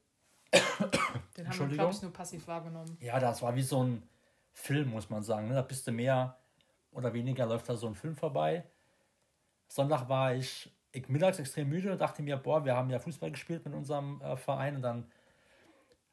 Den 1.36 1.48
haben 1.48 1.58
wir, 1.58 1.68
glaube 1.68 1.92
ich, 1.92 2.02
nur 2.02 2.12
passiv 2.12 2.46
wahrgenommen. 2.46 2.96
Ja, 3.00 3.18
das 3.18 3.42
war 3.42 3.54
wie 3.54 3.62
so 3.62 3.82
ein 3.82 4.02
Film, 4.52 4.90
muss 4.90 5.10
man 5.10 5.22
sagen. 5.22 5.48
Ne? 5.48 5.54
Da 5.54 5.62
bist 5.62 5.86
du 5.86 5.92
mehr 5.92 6.38
oder 6.92 7.12
weniger, 7.12 7.46
läuft 7.46 7.68
da 7.68 7.76
so 7.76 7.86
ein 7.86 7.94
Film 7.94 8.16
vorbei. 8.16 8.64
Sonntag 9.68 10.08
war 10.08 10.34
ich, 10.34 10.72
ich 10.92 11.08
mittags 11.08 11.38
extrem 11.38 11.68
müde 11.68 11.92
und 11.92 12.00
dachte 12.00 12.22
mir, 12.22 12.36
boah, 12.36 12.64
wir 12.64 12.74
haben 12.74 12.90
ja 12.90 12.98
Fußball 12.98 13.30
gespielt 13.30 13.64
mit 13.64 13.74
unserem 13.74 14.20
äh, 14.22 14.36
Verein 14.36 14.76
und 14.76 14.82
dann 14.82 15.10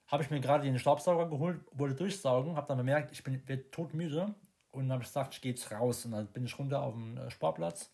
habe 0.08 0.24
ich 0.24 0.30
mir 0.30 0.40
gerade 0.40 0.66
den 0.66 0.78
Staubsauger 0.78 1.30
geholt, 1.30 1.62
wollte 1.72 1.96
durchsaugen, 1.96 2.56
habe 2.56 2.68
dann 2.68 2.78
bemerkt, 2.78 3.12
ich 3.12 3.24
bin 3.24 3.44
todmüde 3.72 4.36
und 4.72 4.84
dann 4.84 4.94
habe 4.94 5.04
gesagt, 5.04 5.34
ich 5.34 5.42
gehe 5.42 5.54
jetzt 5.54 5.72
raus 5.72 6.06
und 6.06 6.12
dann 6.12 6.28
bin 6.28 6.46
ich 6.46 6.60
runter 6.60 6.82
auf 6.82 6.94
den 6.94 7.18
äh, 7.18 7.32
Sportplatz, 7.32 7.92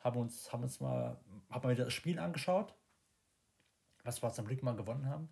habe 0.00 0.18
uns, 0.18 0.52
haben 0.52 0.62
uns 0.62 0.80
mal, 0.80 1.18
habe 1.50 1.68
mal 1.68 1.74
wieder 1.74 1.84
das 1.84 1.94
Spiel 1.94 2.18
angeschaut, 2.18 2.74
was 4.04 4.22
wir 4.22 4.32
zum 4.32 4.46
Glück 4.46 4.62
mal 4.62 4.76
gewonnen 4.76 5.08
haben 5.08 5.28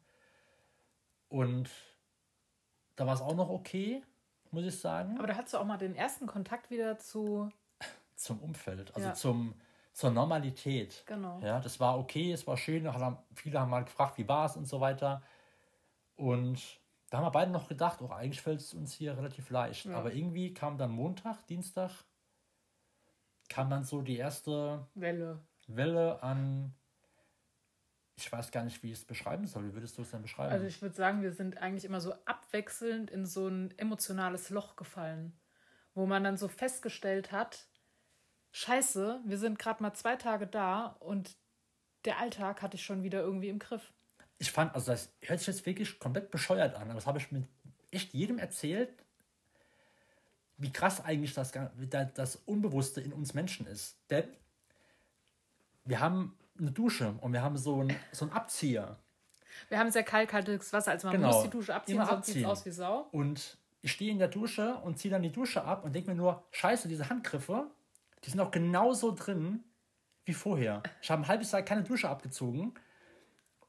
und 1.28 1.70
da 2.96 3.06
war 3.06 3.14
es 3.14 3.20
auch 3.20 3.34
noch 3.34 3.50
okay 3.50 4.02
muss 4.54 4.64
ich 4.64 4.78
sagen. 4.78 5.18
Aber 5.18 5.26
da 5.26 5.37
hast 5.37 5.52
du 5.52 5.58
auch 5.58 5.64
mal 5.64 5.76
den 5.76 5.94
ersten 5.94 6.26
Kontakt 6.26 6.70
wieder 6.70 6.99
zu. 6.99 7.50
Zum 8.16 8.38
Umfeld, 8.40 8.94
also 8.94 9.08
ja. 9.08 9.14
zum, 9.14 9.54
zur 9.92 10.11
Normalität. 10.11 11.02
Genau. 11.06 11.40
Ja, 11.40 11.61
das 11.61 11.80
war 11.80 11.99
okay, 11.99 12.32
es 12.32 12.46
war 12.46 12.56
schön. 12.56 12.88
Viele 13.34 13.61
haben 13.61 13.70
mal 13.70 13.84
gefragt, 13.84 14.18
wie 14.18 14.28
war 14.28 14.46
es 14.46 14.56
und 14.56 14.66
so 14.66 14.80
weiter. 14.80 15.23
Und 16.16 16.61
da 17.11 17.18
haben 17.18 17.25
wir 17.25 17.30
beide 17.30 17.50
noch 17.50 17.68
gedacht, 17.68 18.00
auch 18.02 18.11
oh, 18.11 18.12
eigentlich 18.12 18.40
fällt 18.40 18.61
es 18.61 18.73
uns 18.73 18.92
hier 18.92 19.16
relativ 19.16 19.50
leicht. 19.50 19.87
Ja. 19.87 19.96
Aber 19.96 20.12
irgendwie 20.12 20.54
kam 20.54 20.78
dann 20.78 20.90
Montag, 20.90 21.46
Dienstag, 21.46 21.90
kam 23.49 23.68
dann 23.68 23.84
so 23.84 24.02
die 24.02 24.16
erste 24.16 24.87
Welle, 24.94 25.40
Welle 25.66 26.23
an 26.23 26.73
ich 28.16 28.30
weiß 28.30 28.50
gar 28.52 28.64
nicht, 28.64 28.83
wie 28.83 28.92
ich 28.92 28.99
es 28.99 29.04
beschreiben 29.04 29.47
soll. 29.47 29.66
Wie 29.66 29.75
würdest 29.75 29.99
du 29.99 30.02
es 30.02 30.11
denn 30.11 30.23
beschreiben? 30.23 30.52
Also 30.52 30.66
ich 30.66 30.80
würde 30.80 30.94
sagen, 30.94 31.23
wir 31.23 31.33
sind 31.33 31.59
eigentlich 31.59 31.85
immer 31.85 32.00
so 32.00 32.14
abwechselnd 32.25 33.11
in 33.11 33.26
so 33.26 33.49
ein 33.49 33.76
emotionales 33.76 34.50
Loch 34.50 34.76
gefallen, 34.76 35.33
wo 35.94 36.06
man 36.06 36.23
dann 36.23 36.37
so 36.37 36.49
festgestellt 36.49 37.33
hat, 37.33 37.66
scheiße, 38.52 39.21
wir 39.25 39.38
sind 39.38 39.59
gerade 39.59 39.83
mal 39.83 39.94
zwei 39.94 40.16
Tage 40.16 40.47
da 40.47 40.97
und 41.00 41.37
der 42.04 42.21
Alltag 42.21 42.62
hatte 42.62 42.76
ich 42.76 42.85
schon 42.85 43.02
wieder 43.02 43.21
irgendwie 43.21 43.49
im 43.49 43.59
Griff. 43.59 43.92
Ich 44.38 44.52
fand, 44.52 44.75
also 44.75 44.92
das 44.92 45.11
hört 45.23 45.40
sich 45.40 45.49
jetzt 45.49 45.66
wirklich 45.66 45.99
komplett 45.99 46.30
bescheuert 46.30 46.76
an, 46.76 46.83
aber 46.83 46.94
das 46.94 47.06
habe 47.06 47.18
ich 47.18 47.33
mit 47.33 47.47
echt 47.90 48.12
jedem 48.14 48.38
erzählt, 48.38 48.90
wie 50.56 50.73
krass 50.73 51.04
eigentlich 51.04 51.35
das, 51.35 51.52
das 52.14 52.37
Unbewusste 52.37 53.00
in 53.00 53.12
uns 53.12 53.35
Menschen 53.35 53.66
ist. 53.66 53.99
Denn 54.11 54.28
wir 55.85 56.00
haben 56.00 56.37
eine 56.58 56.70
Dusche 56.70 57.14
und 57.20 57.32
wir 57.32 57.42
haben 57.42 57.56
so 57.56 57.80
einen, 57.80 57.96
so 58.12 58.25
einen 58.25 58.32
Abzieher. 58.32 58.99
Wir 59.68 59.78
haben 59.78 59.90
sehr 59.90 60.02
kaltkaltes 60.02 60.73
Wasser, 60.73 60.92
also 60.92 61.08
man 61.08 61.16
genau. 61.16 61.32
muss 61.32 61.42
die 61.44 61.50
Dusche 61.50 61.75
abziehen, 61.75 61.96
Immer 61.96 62.06
sonst 62.06 62.26
sieht 62.26 62.37
es 62.38 62.44
aus 62.44 62.66
wie 62.66 62.70
Sau. 62.70 63.08
Und 63.12 63.58
ich 63.82 63.92
stehe 63.92 64.11
in 64.11 64.18
der 64.18 64.28
Dusche 64.28 64.76
und 64.76 64.99
ziehe 64.99 65.12
dann 65.12 65.23
die 65.23 65.32
Dusche 65.32 65.62
ab 65.62 65.84
und 65.84 65.94
denke 65.94 66.11
mir 66.11 66.16
nur, 66.16 66.44
scheiße, 66.50 66.88
diese 66.88 67.08
Handgriffe, 67.08 67.70
die 68.25 68.30
sind 68.30 68.40
auch 68.40 68.50
genauso 68.50 69.14
drin 69.14 69.62
wie 70.25 70.32
vorher. 70.32 70.82
Ich 71.02 71.11
habe 71.11 71.23
ein 71.23 71.28
halbes 71.28 71.52
Jahr 71.52 71.62
keine 71.62 71.82
Dusche 71.82 72.08
abgezogen 72.08 72.75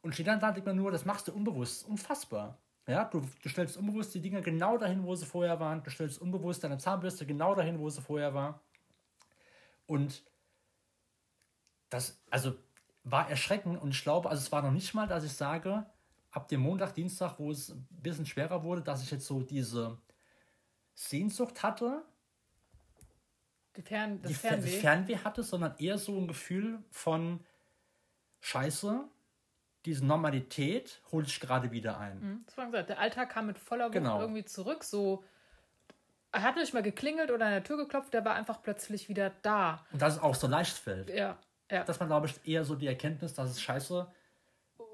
und 0.01 0.13
stehe 0.13 0.25
dann 0.25 0.39
da 0.39 0.50
und 0.50 0.58
denke 0.58 0.70
mir 0.70 0.75
nur, 0.75 0.92
das 0.92 1.06
machst 1.06 1.27
du 1.27 1.34
unbewusst. 1.34 1.86
Unfassbar. 1.88 2.58
Ja, 2.88 3.06
du, 3.06 3.27
du 3.42 3.50
stellst 3.50 3.77
unbewusst 3.77 4.13
die 4.13 4.22
Dinge 4.22 4.42
genau 4.42 4.77
dahin, 4.77 5.04
wo 5.04 5.15
sie 5.15 5.25
vorher 5.25 5.60
waren. 5.60 5.84
Du 5.84 5.89
stellst 5.89 6.22
unbewusst 6.22 6.63
deine 6.63 6.77
Zahnbürste 6.77 7.25
genau 7.25 7.56
dahin, 7.56 7.80
wo 7.80 7.89
sie 7.89 8.01
vorher 8.01 8.34
war. 8.34 8.62
Und 9.88 10.24
das, 11.89 12.22
also 12.30 12.56
war 13.05 13.29
erschreckend 13.29 13.81
und 13.81 13.91
ich 13.91 14.01
glaube, 14.01 14.29
also 14.29 14.41
es 14.41 14.51
war 14.51 14.63
noch 14.63 14.71
nicht 14.71 14.93
mal, 14.93 15.07
dass 15.07 15.24
ich 15.24 15.33
sage, 15.33 15.85
ab 16.31 16.47
dem 16.47 16.62
Montag, 16.62 16.93
Dienstag, 16.95 17.39
wo 17.39 17.51
es 17.51 17.69
ein 17.69 17.88
bisschen 17.91 18.25
schwerer 18.25 18.63
wurde, 18.63 18.81
dass 18.81 19.03
ich 19.03 19.12
jetzt 19.12 19.25
so 19.25 19.41
diese 19.41 19.97
Sehnsucht 20.95 21.63
hatte, 21.63 22.03
die 23.77 23.81
Fern, 23.81 24.21
das, 24.21 24.31
die 24.31 24.35
Fernweh. 24.35 24.71
das 24.71 24.81
Fernweh 24.81 25.17
hatte, 25.17 25.43
sondern 25.43 25.75
eher 25.77 25.97
so 25.97 26.17
ein 26.17 26.27
Gefühl 26.27 26.79
von 26.91 27.41
Scheiße, 28.41 29.05
diese 29.85 30.05
Normalität 30.05 31.01
hole 31.12 31.25
ich 31.25 31.39
gerade 31.39 31.71
wieder 31.71 32.00
ein. 32.00 32.19
Mhm, 32.19 32.43
das 32.45 32.57
war 32.57 32.65
gesagt. 32.65 32.89
Der 32.89 33.00
Alltag 33.00 33.29
kam 33.29 33.47
mit 33.47 33.59
voller 33.59 33.85
Wucht 33.85 33.93
genau. 33.93 34.19
irgendwie 34.19 34.45
zurück. 34.45 34.83
So, 34.83 35.24
er 36.31 36.41
hat 36.41 36.55
nicht 36.55 36.74
mal 36.74 36.81
geklingelt 36.81 37.31
oder 37.31 37.45
an 37.45 37.51
der 37.51 37.63
Tür 37.63 37.77
geklopft, 37.77 38.13
der 38.13 38.25
war 38.25 38.33
einfach 38.33 38.62
plötzlich 38.63 39.09
wieder 39.09 39.31
da. 39.41 39.85
Und 39.91 40.01
das 40.01 40.15
ist 40.15 40.24
auch 40.24 40.35
so 40.35 40.47
leicht 40.47 40.77
fällt. 40.77 41.09
Ja. 41.09 41.38
Ja. 41.72 41.84
Das 41.84 42.00
war, 42.00 42.07
glaube 42.07 42.27
ich, 42.27 42.48
eher 42.48 42.63
so 42.63 42.75
die 42.75 42.88
Erkenntnis, 42.88 43.34
dass 43.34 43.50
es 43.50 43.62
scheiße. 43.62 44.07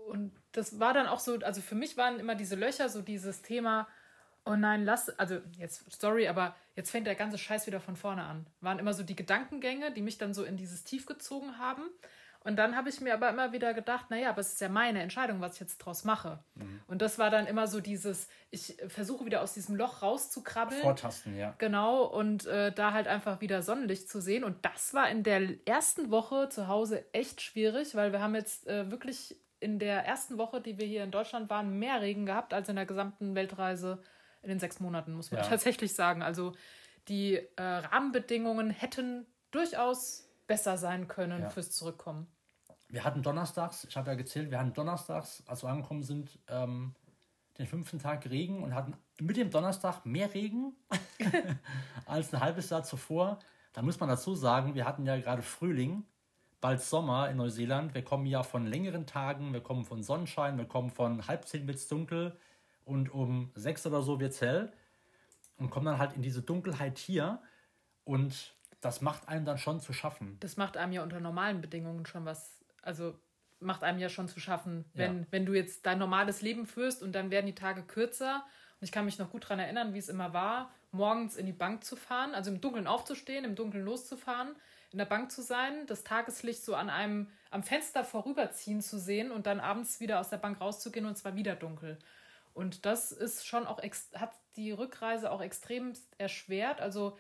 Und 0.08 0.32
das 0.52 0.80
war 0.80 0.94
dann 0.94 1.08
auch 1.08 1.20
so, 1.20 1.38
also 1.40 1.62
für 1.62 1.76
mich 1.76 1.98
waren 1.98 2.20
immer 2.20 2.36
diese 2.36 2.56
Löcher, 2.56 2.90
so 2.90 3.02
dieses 3.02 3.42
Thema, 3.42 3.88
oh 4.46 4.56
nein, 4.56 4.84
lass, 4.84 5.10
also 5.20 5.40
jetzt, 5.58 5.86
sorry, 5.92 6.28
aber 6.28 6.56
jetzt 6.76 6.92
fängt 6.92 7.08
der 7.08 7.16
ganze 7.16 7.38
Scheiß 7.38 7.68
wieder 7.68 7.80
von 7.80 7.96
vorne 7.96 8.24
an. 8.24 8.46
Waren 8.60 8.80
immer 8.80 8.94
so 8.94 9.04
die 9.04 9.16
Gedankengänge, 9.16 9.92
die 9.92 10.02
mich 10.02 10.18
dann 10.18 10.34
so 10.34 10.44
in 10.44 10.58
dieses 10.58 10.84
Tief 10.84 11.06
gezogen 11.06 11.58
haben. 11.58 11.90
Und 12.44 12.56
dann 12.56 12.76
habe 12.76 12.90
ich 12.90 13.02
mir 13.02 13.14
aber 13.14 13.30
immer 13.30 13.52
wieder 13.52 13.74
gedacht, 13.76 14.10
naja, 14.10 14.30
aber 14.30 14.42
es 14.42 14.54
ist 14.54 14.62
ja 14.62 14.70
meine 14.70 15.02
Entscheidung, 15.02 15.42
was 15.42 15.54
ich 15.54 15.60
jetzt 15.60 15.78
draus 15.78 16.04
mache. 16.04 16.40
Mhm. 16.56 16.82
Und 16.88 17.02
das 17.04 17.20
war 17.20 17.30
dann 17.30 17.46
immer 17.46 17.68
so 17.68 17.80
dieses, 17.80 18.30
ich 18.50 18.78
versuche 18.88 19.26
wieder 19.26 19.42
aus 19.42 19.54
diesem 19.54 19.76
Loch 19.76 20.02
rauszukrabbeln. 20.02 20.82
Vortasten, 20.82 21.38
ja. 21.38 21.54
Genau, 21.60 22.04
und 22.04 22.48
äh, 22.48 22.72
da 22.72 22.94
halt 22.94 23.08
einfach 23.08 23.42
wieder 23.42 23.62
Sonnenlicht 23.62 24.10
zu 24.10 24.22
sehen. 24.22 24.44
Und 24.44 24.66
das 24.66 24.96
war 24.96 25.10
in 25.10 25.22
der 25.22 25.68
ersten 25.68 26.10
Woche 26.10 26.50
zu 26.50 26.68
Hause 26.68 27.06
echt 27.14 27.42
schwierig, 27.42 27.94
weil 27.94 28.12
wir 28.12 28.22
haben 28.22 28.34
jetzt 28.34 28.68
äh, 28.68 28.90
wirklich 28.90 29.36
in 29.60 29.78
der 29.78 30.06
ersten 30.06 30.40
Woche, 30.40 30.60
die 30.62 30.80
wir 30.80 30.88
hier 30.88 31.04
in 31.04 31.12
Deutschland 31.12 31.48
waren, 31.52 31.78
mehr 31.78 32.02
Regen 32.02 32.26
gehabt 32.26 32.56
als 32.56 32.68
in 32.70 32.76
der 32.76 32.88
gesamten 32.88 33.36
Weltreise 33.36 34.02
in 34.42 34.50
den 34.50 34.60
sechs 34.60 34.80
Monaten, 34.80 35.14
muss 35.14 35.30
man 35.30 35.42
ja. 35.44 35.48
tatsächlich 35.50 35.94
sagen. 35.94 36.24
Also 36.24 36.54
die 37.08 37.36
äh, 37.36 37.62
Rahmenbedingungen 37.62 38.72
hätten 38.72 39.28
durchaus 39.52 40.28
besser 40.52 40.78
sein 40.78 41.08
können 41.08 41.44
ja. 41.44 41.50
fürs 41.50 41.72
Zurückkommen. 41.72 42.28
Wir 42.90 43.06
hatten 43.06 43.24
donnerstags, 43.24 43.86
ich 43.86 43.96
habe 43.96 44.10
ja 44.10 44.16
gezählt, 44.16 44.52
wir 44.52 44.60
hatten 44.60 44.74
donnerstags, 44.74 45.44
als 45.48 45.64
wir 45.64 45.70
angekommen 45.70 46.04
sind, 46.04 46.38
ähm, 46.50 46.94
den 47.58 47.68
fünften 47.68 48.00
Tag 48.00 48.30
Regen 48.30 48.62
und 48.62 48.76
hatten 48.76 48.98
mit 49.22 49.38
dem 49.38 49.50
Donnerstag 49.50 50.06
mehr 50.06 50.34
Regen 50.34 50.74
als 52.06 52.34
ein 52.34 52.42
halbes 52.42 52.70
Jahr 52.70 52.84
zuvor. 52.84 53.40
Da 53.72 53.82
muss 53.82 53.98
man 54.02 54.10
dazu 54.10 54.36
sagen, 54.36 54.76
wir 54.76 54.84
hatten 54.84 55.06
ja 55.06 55.18
gerade 55.18 55.42
Frühling, 55.42 56.04
bald 56.60 56.82
Sommer 56.82 57.30
in 57.30 57.38
Neuseeland. 57.38 57.94
Wir 57.94 58.04
kommen 58.04 58.26
ja 58.26 58.44
von 58.44 58.66
längeren 58.66 59.06
Tagen, 59.06 59.54
wir 59.54 59.62
kommen 59.62 59.86
von 59.86 60.04
Sonnenschein, 60.04 60.58
wir 60.58 60.66
kommen 60.66 60.90
von 60.90 61.28
halb 61.28 61.48
zehn 61.48 61.66
bis 61.66 61.88
dunkel 61.88 62.38
und 62.84 63.10
um 63.14 63.52
sechs 63.56 63.88
oder 63.88 64.02
so 64.02 64.20
wird 64.20 64.34
es 64.34 64.42
hell 64.42 64.74
und 65.56 65.70
kommen 65.70 65.86
dann 65.86 65.98
halt 65.98 66.12
in 66.12 66.22
diese 66.22 66.42
Dunkelheit 66.42 66.98
hier. 66.98 67.42
Und 68.04 68.54
das 68.82 69.02
macht 69.02 69.28
einem 69.28 69.46
dann 69.46 69.58
schon 69.58 69.80
zu 69.80 69.94
schaffen. 69.94 70.38
Das 70.40 70.58
macht 70.58 70.76
einem 70.76 70.92
ja 70.92 71.04
unter 71.04 71.20
normalen 71.20 71.62
Bedingungen 71.62 72.06
schon 72.06 72.26
was, 72.26 72.60
also 72.82 73.16
macht 73.60 73.84
einem 73.84 74.00
ja 74.00 74.10
schon 74.10 74.28
zu 74.28 74.40
schaffen, 74.40 74.86
wenn, 74.94 75.20
ja. 75.20 75.26
wenn 75.30 75.46
du 75.46 75.54
jetzt 75.54 75.86
dein 75.86 76.00
normales 76.00 76.42
Leben 76.42 76.66
führst 76.66 77.04
und 77.04 77.14
dann 77.14 77.30
werden 77.30 77.46
die 77.46 77.56
Tage 77.56 77.84
kürzer. 77.84 78.44
Und 78.80 78.86
ich 78.86 78.92
kann 78.92 79.06
mich 79.06 79.20
noch 79.20 79.30
gut 79.30 79.44
daran 79.44 79.60
erinnern, 79.60 79.94
wie 79.94 80.00
es 80.00 80.10
immer 80.10 80.34
war, 80.34 80.74
morgens 80.92 81.38
in 81.38 81.46
die 81.46 81.52
Bank 81.54 81.84
zu 81.84 81.96
fahren, 81.96 82.34
also 82.34 82.50
im 82.50 82.60
Dunkeln 82.60 82.88
aufzustehen, 82.88 83.46
im 83.46 83.56
Dunkeln 83.56 83.86
loszufahren, 83.86 84.56
in 84.92 84.98
der 84.98 85.06
Bank 85.06 85.32
zu 85.32 85.44
sein, 85.44 85.86
das 85.86 86.04
Tageslicht 86.04 86.64
so 86.64 86.76
an 86.76 86.90
einem 86.90 87.28
am 87.52 87.64
Fenster 87.64 88.04
vorüberziehen 88.04 88.82
zu 88.82 89.00
sehen 89.00 89.32
und 89.32 89.46
dann 89.46 89.60
abends 89.60 90.00
wieder 90.00 90.20
aus 90.20 90.30
der 90.30 90.38
Bank 90.38 90.60
rauszugehen 90.60 91.06
und 91.06 91.14
es 91.14 91.24
war 91.24 91.36
wieder 91.36 91.56
dunkel. 91.56 92.00
Und 92.54 92.86
das 92.86 93.12
ist 93.12 93.46
schon 93.46 93.68
auch 93.68 93.82
hat 93.82 94.32
die 94.56 94.72
Rückreise 94.72 95.32
auch 95.32 95.42
extrem 95.42 95.94
erschwert. 96.18 96.82
Also 96.82 97.18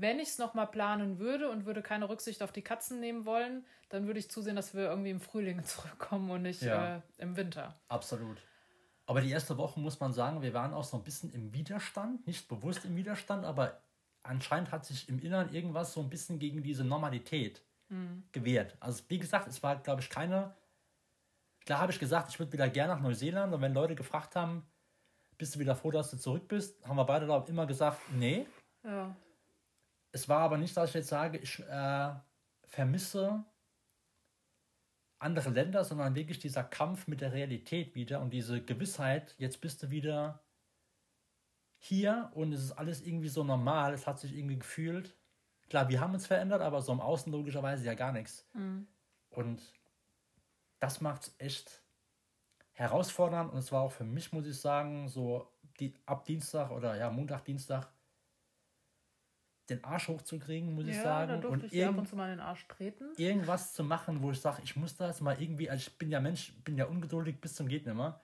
wenn 0.00 0.18
ich 0.18 0.28
es 0.28 0.38
nochmal 0.38 0.68
planen 0.68 1.18
würde 1.18 1.50
und 1.50 1.66
würde 1.66 1.82
keine 1.82 2.08
Rücksicht 2.08 2.42
auf 2.42 2.52
die 2.52 2.62
Katzen 2.62 3.00
nehmen 3.00 3.26
wollen, 3.26 3.64
dann 3.90 4.06
würde 4.06 4.18
ich 4.18 4.30
zusehen, 4.30 4.56
dass 4.56 4.74
wir 4.74 4.84
irgendwie 4.84 5.10
im 5.10 5.20
Frühling 5.20 5.62
zurückkommen 5.64 6.30
und 6.30 6.42
nicht 6.42 6.62
ja. 6.62 6.96
äh, 6.96 7.00
im 7.18 7.36
Winter. 7.36 7.78
Absolut. 7.88 8.38
Aber 9.06 9.20
die 9.20 9.30
erste 9.30 9.58
Woche 9.58 9.80
muss 9.80 10.00
man 10.00 10.12
sagen, 10.12 10.42
wir 10.42 10.54
waren 10.54 10.72
auch 10.72 10.84
so 10.84 10.96
ein 10.96 11.04
bisschen 11.04 11.30
im 11.32 11.52
Widerstand, 11.52 12.26
nicht 12.26 12.48
bewusst 12.48 12.84
im 12.84 12.96
Widerstand, 12.96 13.44
aber 13.44 13.82
anscheinend 14.22 14.70
hat 14.70 14.86
sich 14.86 15.08
im 15.08 15.18
Inneren 15.18 15.52
irgendwas 15.52 15.92
so 15.92 16.00
ein 16.00 16.08
bisschen 16.08 16.38
gegen 16.38 16.62
diese 16.62 16.84
Normalität 16.84 17.62
mhm. 17.88 18.22
gewehrt. 18.32 18.76
Also 18.80 19.02
wie 19.08 19.18
gesagt, 19.18 19.48
es 19.48 19.62
war, 19.62 19.76
glaube 19.76 20.00
ich, 20.00 20.08
keine. 20.08 20.54
Klar 21.66 21.80
habe 21.80 21.92
ich 21.92 21.98
gesagt, 21.98 22.30
ich 22.30 22.38
würde 22.38 22.52
wieder 22.52 22.68
gerne 22.68 22.94
nach 22.94 23.00
Neuseeland 23.00 23.52
und 23.52 23.60
wenn 23.60 23.74
Leute 23.74 23.94
gefragt 23.94 24.34
haben, 24.36 24.64
bist 25.38 25.54
du 25.54 25.58
wieder 25.58 25.76
froh, 25.76 25.90
dass 25.90 26.10
du 26.10 26.16
zurück 26.16 26.48
bist, 26.48 26.84
haben 26.86 26.96
wir 26.96 27.04
beide, 27.04 27.26
glaube 27.26 27.44
ich, 27.44 27.50
immer 27.50 27.66
gesagt, 27.66 27.98
nee. 28.12 28.46
Ja 28.84 29.14
es 30.12 30.28
war 30.28 30.40
aber 30.40 30.58
nicht, 30.58 30.76
dass 30.76 30.90
ich 30.90 30.94
jetzt 30.94 31.08
sage, 31.08 31.38
ich 31.38 31.58
äh, 31.60 32.14
vermisse 32.64 33.44
andere 35.18 35.50
Länder, 35.50 35.84
sondern 35.84 36.14
wirklich 36.14 36.38
dieser 36.38 36.64
Kampf 36.64 37.06
mit 37.06 37.20
der 37.20 37.32
Realität 37.32 37.94
wieder 37.94 38.20
und 38.20 38.30
diese 38.30 38.62
Gewissheit, 38.62 39.34
jetzt 39.38 39.60
bist 39.60 39.82
du 39.82 39.90
wieder 39.90 40.44
hier 41.78 42.30
und 42.34 42.52
es 42.52 42.62
ist 42.62 42.72
alles 42.72 43.02
irgendwie 43.02 43.28
so 43.28 43.42
normal, 43.42 43.94
es 43.94 44.06
hat 44.06 44.18
sich 44.20 44.36
irgendwie 44.36 44.58
gefühlt. 44.58 45.16
Klar, 45.68 45.88
wir 45.88 46.00
haben 46.00 46.14
uns 46.14 46.26
verändert, 46.26 46.60
aber 46.60 46.82
so 46.82 46.92
im 46.92 47.00
Außen 47.00 47.32
logischerweise 47.32 47.84
ja 47.84 47.94
gar 47.94 48.12
nichts. 48.12 48.48
Mhm. 48.52 48.86
Und 49.30 49.62
das 50.80 51.00
macht 51.00 51.22
es 51.22 51.34
echt 51.38 51.82
herausfordernd 52.72 53.52
und 53.52 53.58
es 53.58 53.72
war 53.72 53.82
auch 53.82 53.92
für 53.92 54.04
mich, 54.04 54.32
muss 54.32 54.46
ich 54.46 54.60
sagen, 54.60 55.08
so 55.08 55.50
die, 55.78 55.94
ab 56.04 56.24
Dienstag 56.24 56.70
oder 56.70 56.96
ja, 56.96 57.10
Montag, 57.10 57.44
Dienstag 57.44 57.88
den 59.68 59.84
Arsch 59.84 60.08
hochzukriegen, 60.08 60.74
muss 60.74 60.86
ja, 60.86 60.90
ich 60.92 61.00
sagen. 61.00 61.28
Da 61.28 61.36
durfte 61.38 61.64
und 61.66 61.72
ich 61.72 61.86
ab 61.86 61.96
und 61.96 62.08
zu 62.08 62.16
mal 62.16 62.30
den 62.30 62.40
Arsch 62.40 62.66
treten. 62.68 63.12
Irgendwas 63.16 63.72
zu 63.74 63.84
machen, 63.84 64.22
wo 64.22 64.30
ich 64.30 64.40
sage, 64.40 64.60
ich 64.64 64.76
muss 64.76 64.96
das 64.96 65.20
mal 65.20 65.40
irgendwie, 65.40 65.70
also 65.70 65.88
ich 65.88 65.98
bin 65.98 66.10
ja 66.10 66.20
Mensch, 66.20 66.52
bin 66.64 66.76
ja 66.76 66.86
ungeduldig 66.86 67.40
bis 67.40 67.54
zum 67.54 67.68
geht 67.68 67.86
nimmer. 67.86 68.20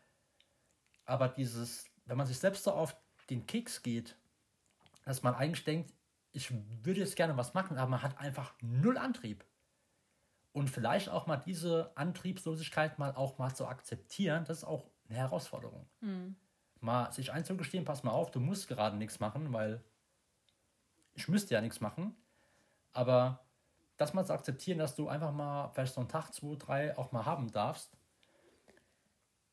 Aber 1.04 1.28
dieses, 1.28 1.86
wenn 2.06 2.16
man 2.16 2.26
sich 2.26 2.38
selbst 2.38 2.64
so 2.64 2.72
auf 2.72 2.96
den 3.30 3.46
Keks 3.46 3.82
geht, 3.82 4.16
dass 5.04 5.22
man 5.22 5.34
eigentlich 5.34 5.64
denkt, 5.64 5.94
ich 6.32 6.52
würde 6.82 7.00
jetzt 7.00 7.16
gerne 7.16 7.36
was 7.36 7.54
machen, 7.54 7.78
aber 7.78 7.90
man 7.90 8.02
hat 8.02 8.18
einfach 8.18 8.54
null 8.60 8.98
Antrieb. 8.98 9.44
Und 10.52 10.68
vielleicht 10.68 11.08
auch 11.08 11.26
mal 11.26 11.36
diese 11.36 11.92
Antriebslosigkeit 11.94 12.98
mal 12.98 13.14
auch 13.14 13.38
mal 13.38 13.54
zu 13.54 13.66
akzeptieren, 13.66 14.44
das 14.44 14.58
ist 14.58 14.64
auch 14.64 14.90
eine 15.08 15.18
Herausforderung. 15.18 15.88
Mhm. 16.00 16.36
Mal 16.80 17.12
sich 17.12 17.32
einzugestehen, 17.32 17.84
pass 17.84 18.02
mal 18.02 18.10
auf, 18.10 18.30
du 18.30 18.40
musst 18.40 18.68
gerade 18.68 18.96
nichts 18.96 19.20
machen, 19.20 19.52
weil 19.52 19.82
ich 21.18 21.28
müsste 21.28 21.54
ja 21.54 21.60
nichts 21.60 21.80
machen, 21.80 22.16
aber 22.92 23.44
das 23.96 24.14
mal 24.14 24.24
zu 24.24 24.32
akzeptieren, 24.32 24.78
dass 24.78 24.94
du 24.94 25.08
einfach 25.08 25.32
mal 25.32 25.70
vielleicht 25.74 25.94
so 25.94 26.00
einen 26.00 26.08
Tag, 26.08 26.32
zwei, 26.32 26.54
drei 26.56 26.96
auch 26.96 27.10
mal 27.10 27.26
haben 27.26 27.50
darfst, 27.50 27.90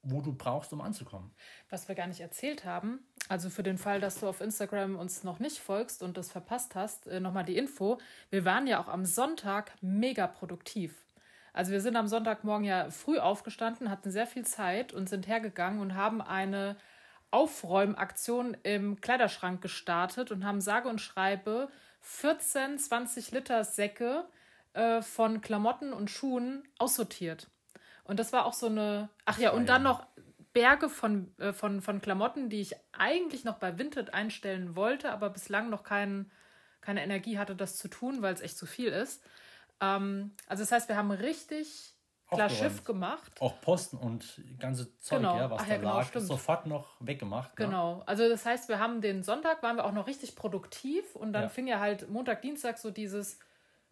wo 0.03 0.21
du 0.21 0.33
brauchst, 0.33 0.71
um 0.71 0.81
anzukommen. 0.81 1.33
Was 1.71 1.87
wir 1.87 1.95
gar 1.95 2.05
nicht 2.05 2.19
erzählt 2.19 2.63
haben, 2.63 2.99
also 3.27 3.49
für 3.49 3.63
den 3.63 3.79
Fall, 3.79 3.99
dass 3.99 4.19
du 4.19 4.27
auf 4.27 4.41
Instagram 4.41 4.95
uns 4.95 5.23
noch 5.23 5.39
nicht 5.39 5.57
folgst 5.57 6.03
und 6.03 6.17
das 6.17 6.31
verpasst 6.31 6.75
hast, 6.75 7.07
äh, 7.07 7.19
nochmal 7.19 7.45
die 7.45 7.57
Info. 7.57 7.97
Wir 8.29 8.45
waren 8.45 8.67
ja 8.67 8.79
auch 8.79 8.87
am 8.87 9.03
Sonntag 9.03 9.73
mega 9.81 10.27
produktiv. 10.27 11.03
Also 11.51 11.71
wir 11.71 11.81
sind 11.81 11.95
am 11.95 12.07
Sonntagmorgen 12.07 12.65
ja 12.65 12.91
früh 12.91 13.17
aufgestanden, 13.17 13.89
hatten 13.89 14.11
sehr 14.11 14.27
viel 14.27 14.45
Zeit 14.45 14.93
und 14.93 15.09
sind 15.09 15.27
hergegangen 15.27 15.79
und 15.79 15.95
haben 15.95 16.21
eine 16.21 16.77
Aufräumaktion 17.31 18.55
im 18.63 19.01
Kleiderschrank 19.01 19.61
gestartet 19.61 20.31
und 20.31 20.45
haben 20.45 20.61
sage 20.61 20.89
und 20.89 21.01
schreibe 21.01 21.69
14 22.01 22.77
20 22.77 23.31
Liter 23.31 23.63
Säcke 23.63 24.25
äh, 24.73 25.01
von 25.01 25.41
Klamotten 25.41 25.93
und 25.93 26.09
Schuhen 26.09 26.67
aussortiert. 26.77 27.49
Und 28.03 28.19
das 28.19 28.31
war 28.31 28.45
auch 28.45 28.53
so 28.53 28.67
eine. 28.67 29.09
Ach 29.25 29.39
ja, 29.39 29.51
und 29.51 29.67
dann 29.67 29.83
noch 29.83 30.05
Berge 30.53 30.87
von, 30.87 31.33
äh, 31.39 31.51
von, 31.51 31.81
von 31.81 32.01
Klamotten, 32.01 32.49
die 32.49 32.61
ich 32.61 32.75
eigentlich 32.93 33.43
noch 33.43 33.55
bei 33.55 33.77
Vinted 33.77 34.13
einstellen 34.13 34.75
wollte, 34.75 35.11
aber 35.11 35.29
bislang 35.29 35.69
noch 35.69 35.83
kein, 35.83 36.31
keine 36.79 37.03
Energie 37.03 37.37
hatte, 37.37 37.55
das 37.55 37.77
zu 37.77 37.89
tun, 37.89 38.21
weil 38.21 38.33
es 38.33 38.41
echt 38.41 38.57
zu 38.57 38.65
viel 38.65 38.89
ist. 38.89 39.23
Ähm, 39.81 40.31
also 40.47 40.63
das 40.63 40.71
heißt, 40.71 40.87
wir 40.87 40.95
haben 40.95 41.11
richtig 41.11 41.94
klar 42.29 42.49
Schiff 42.49 42.83
gemacht. 42.83 43.31
Auch 43.39 43.59
Posten 43.61 43.97
und 43.97 44.41
ganze 44.59 44.97
Zeug, 44.99 45.19
genau. 45.19 45.37
ja, 45.37 45.49
was 45.49 45.61
Ach, 45.61 45.65
da 45.65 45.71
ja, 45.71 45.77
genau, 45.77 45.97
lag, 45.97 46.07
stimmt. 46.07 46.27
sofort 46.27 46.65
noch 46.65 46.95
weggemacht. 46.99 47.57
Ne? 47.59 47.65
Genau. 47.65 48.03
Also 48.05 48.27
das 48.27 48.45
heißt, 48.45 48.69
wir 48.69 48.79
haben 48.79 49.01
den 49.01 49.23
Sonntag, 49.23 49.63
waren 49.63 49.77
wir 49.77 49.85
auch 49.85 49.91
noch 49.91 50.07
richtig 50.07 50.35
produktiv 50.35 51.15
und 51.15 51.33
dann 51.33 51.43
ja. 51.43 51.49
fing 51.49 51.67
ja 51.67 51.79
halt 51.79 52.09
Montag, 52.09 52.41
Dienstag 52.41 52.77
so 52.77 52.91
dieses 52.91 53.39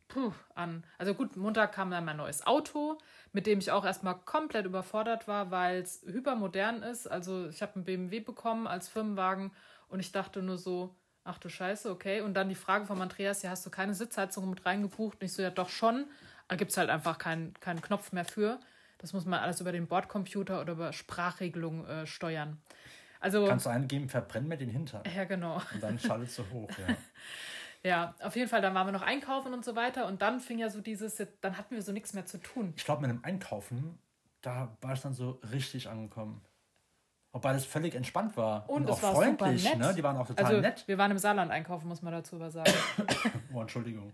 Puh 0.08 0.32
an. 0.54 0.84
Also 0.98 1.14
gut, 1.14 1.36
Montag 1.38 1.72
kam 1.72 1.90
dann 1.90 2.06
mein 2.06 2.18
neues 2.18 2.46
Auto, 2.46 2.98
mit 3.32 3.48
dem 3.48 3.60
ich 3.60 3.72
auch 3.72 3.86
erstmal 3.86 4.16
komplett 4.16 4.66
überfordert 4.66 5.28
war, 5.28 5.50
weil 5.50 5.82
es 5.82 6.04
hypermodern 6.06 6.84
ist. 6.84 7.08
Also 7.08 7.48
ich 7.48 7.62
habe 7.62 7.76
einen 7.76 7.86
BMW 7.86 8.20
bekommen 8.20 8.68
als 8.68 8.90
Firmenwagen 8.90 9.52
und 9.88 10.00
ich 10.00 10.12
dachte 10.12 10.42
nur 10.42 10.58
so, 10.58 10.96
ach 11.24 11.38
du 11.38 11.50
Scheiße, 11.50 11.90
okay. 11.90 12.22
Und 12.22 12.34
dann 12.36 12.50
die 12.50 12.56
Frage 12.56 12.86
von 12.86 13.02
Andreas, 13.02 13.42
ja, 13.42 13.50
hast 13.50 13.66
du 13.66 13.70
keine 13.70 13.94
Sitzheizung 13.94 14.50
mit 14.50 14.66
reingebucht? 14.66 15.22
Und 15.22 15.26
ich 15.26 15.34
so, 15.34 15.42
ja 15.42 15.50
doch 15.50 15.70
schon. 15.70 16.06
Da 16.48 16.56
gibt 16.56 16.72
es 16.72 16.78
halt 16.78 16.90
einfach 16.90 17.18
keinen 17.18 17.54
keinen 17.56 17.82
Knopf 17.82 18.12
mehr 18.12 18.26
für. 18.26 18.60
Das 18.98 19.14
muss 19.14 19.26
man 19.26 19.40
alles 19.40 19.60
über 19.60 19.72
den 19.72 19.88
Bordcomputer 19.88 20.62
oder 20.62 20.74
über 20.74 20.94
Sprachregelung 20.94 21.86
äh, 21.86 22.08
steuern. 22.08 22.62
Also, 23.20 23.48
Kannst 23.48 23.66
du 23.66 23.70
eingeben, 23.70 24.10
verbrenn 24.10 24.48
mir 24.48 24.58
den 24.58 24.70
Hintern. 24.70 25.04
Ja, 25.16 25.24
genau. 25.24 25.62
Und 25.74 25.82
dann 25.82 25.98
schaltet 25.98 26.38
du 26.38 26.44
hoch, 26.52 26.70
ja. 26.78 26.96
Ja, 27.86 28.16
auf 28.22 28.38
jeden 28.38 28.48
Fall, 28.48 28.62
dann 28.62 28.74
waren 28.76 28.88
wir 28.88 28.94
noch 28.94 29.02
einkaufen 29.02 29.54
und 29.54 29.66
so 29.66 29.76
weiter 29.76 30.08
und 30.08 30.22
dann 30.22 30.40
fing 30.40 30.58
ja 30.58 30.70
so 30.70 30.80
dieses, 30.80 31.22
dann 31.42 31.58
hatten 31.58 31.76
wir 31.76 31.82
so 31.82 31.92
nichts 31.92 32.14
mehr 32.14 32.26
zu 32.26 32.38
tun. 32.38 32.74
Ich 32.78 32.86
glaube, 32.86 33.02
mit 33.02 33.10
dem 33.12 33.22
Einkaufen, 33.26 34.00
da 34.42 34.78
war 34.80 34.94
ich 34.94 35.02
dann 35.02 35.14
so 35.14 35.42
richtig 35.52 35.90
angekommen. 35.90 36.42
Wobei 37.34 37.52
das 37.52 37.66
völlig 37.66 37.96
entspannt 37.96 38.38
war. 38.38 38.70
Und, 38.70 38.84
und 38.84 38.92
auch 38.92 39.04
war 39.04 39.16
freundlich, 39.16 39.76
ne? 39.76 39.94
Die 39.94 40.04
waren 40.04 40.16
auch 40.16 40.28
total 40.28 40.46
also, 40.46 40.62
nett. 40.62 40.88
Wir 40.88 40.98
waren 40.98 41.12
im 41.12 41.18
Saarland 41.18 41.52
einkaufen, 41.52 41.90
muss 41.90 42.02
man 42.02 42.14
dazu 42.14 42.40
was 42.40 42.54
sagen. 42.54 42.72
oh, 43.54 43.60
Entschuldigung. 43.60 44.14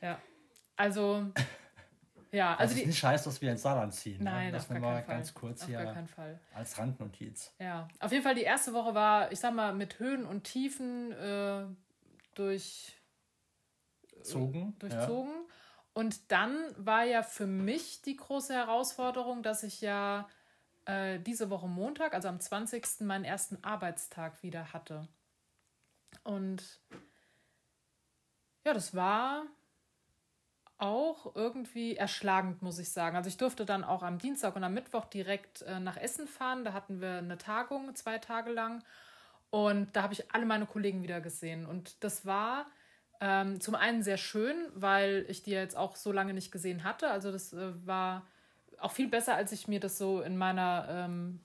ja. 0.00 0.18
Also, 0.80 1.26
ja. 2.32 2.56
Also, 2.56 2.74
also 2.74 2.86
nicht 2.86 3.04
heißt, 3.04 3.26
dass 3.26 3.42
wir 3.42 3.52
ins 3.52 3.60
Saarland 3.60 3.92
ziehen. 3.92 4.18
Ne? 4.18 4.30
Nein, 4.30 4.46
ne? 4.46 4.52
das 4.52 4.66
gar 4.66 4.78
mal 4.78 5.02
Fall. 5.02 5.16
ganz 5.16 5.34
kurz 5.34 5.60
auf 5.60 5.68
hier 5.68 5.82
gar 5.82 5.92
keinen 5.92 6.08
Fall. 6.08 6.40
als 6.54 6.78
Randnotiz. 6.78 7.52
Ja, 7.58 7.86
auf 7.98 8.10
jeden 8.12 8.24
Fall 8.24 8.34
die 8.34 8.42
erste 8.42 8.72
Woche 8.72 8.94
war, 8.94 9.30
ich 9.30 9.38
sag 9.38 9.54
mal, 9.54 9.74
mit 9.74 9.98
Höhen 9.98 10.24
und 10.24 10.44
Tiefen 10.44 11.12
äh, 11.12 11.64
durch, 12.34 12.96
Zogen, 14.22 14.74
durchzogen. 14.78 15.32
Ja. 15.32 15.54
Und 15.92 16.32
dann 16.32 16.56
war 16.78 17.04
ja 17.04 17.22
für 17.22 17.46
mich 17.46 18.00
die 18.00 18.16
große 18.16 18.54
Herausforderung, 18.54 19.42
dass 19.42 19.64
ich 19.64 19.82
ja 19.82 20.26
äh, 20.86 21.18
diese 21.18 21.50
Woche 21.50 21.68
Montag, 21.68 22.14
also 22.14 22.28
am 22.28 22.40
20. 22.40 23.00
meinen 23.00 23.24
ersten 23.24 23.62
Arbeitstag 23.62 24.42
wieder 24.42 24.72
hatte. 24.72 25.08
Und 26.24 26.80
ja, 28.64 28.72
das 28.72 28.94
war 28.94 29.44
auch 30.80 31.34
irgendwie 31.34 31.96
erschlagend, 31.96 32.62
muss 32.62 32.78
ich 32.78 32.90
sagen. 32.90 33.16
Also 33.16 33.28
ich 33.28 33.36
durfte 33.36 33.64
dann 33.64 33.84
auch 33.84 34.02
am 34.02 34.18
Dienstag 34.18 34.56
und 34.56 34.64
am 34.64 34.74
Mittwoch 34.74 35.04
direkt 35.06 35.62
äh, 35.62 35.80
nach 35.80 35.96
Essen 35.96 36.26
fahren. 36.26 36.64
Da 36.64 36.72
hatten 36.72 37.00
wir 37.00 37.18
eine 37.18 37.38
Tagung 37.38 37.94
zwei 37.94 38.18
Tage 38.18 38.50
lang. 38.50 38.82
Und 39.50 39.94
da 39.94 40.02
habe 40.02 40.14
ich 40.14 40.32
alle 40.32 40.46
meine 40.46 40.66
Kollegen 40.66 41.02
wieder 41.02 41.20
gesehen. 41.20 41.66
Und 41.66 42.02
das 42.02 42.24
war 42.24 42.66
ähm, 43.20 43.60
zum 43.60 43.74
einen 43.74 44.02
sehr 44.02 44.16
schön, 44.16 44.56
weil 44.74 45.26
ich 45.28 45.42
die 45.42 45.50
jetzt 45.50 45.76
auch 45.76 45.96
so 45.96 46.12
lange 46.12 46.32
nicht 46.32 46.50
gesehen 46.50 46.84
hatte. 46.84 47.10
Also 47.10 47.30
das 47.30 47.52
äh, 47.52 47.86
war 47.86 48.26
auch 48.78 48.92
viel 48.92 49.08
besser, 49.08 49.34
als 49.34 49.52
ich 49.52 49.68
mir 49.68 49.80
das 49.80 49.98
so 49.98 50.22
in 50.22 50.36
meiner, 50.38 50.86
ähm, 50.88 51.40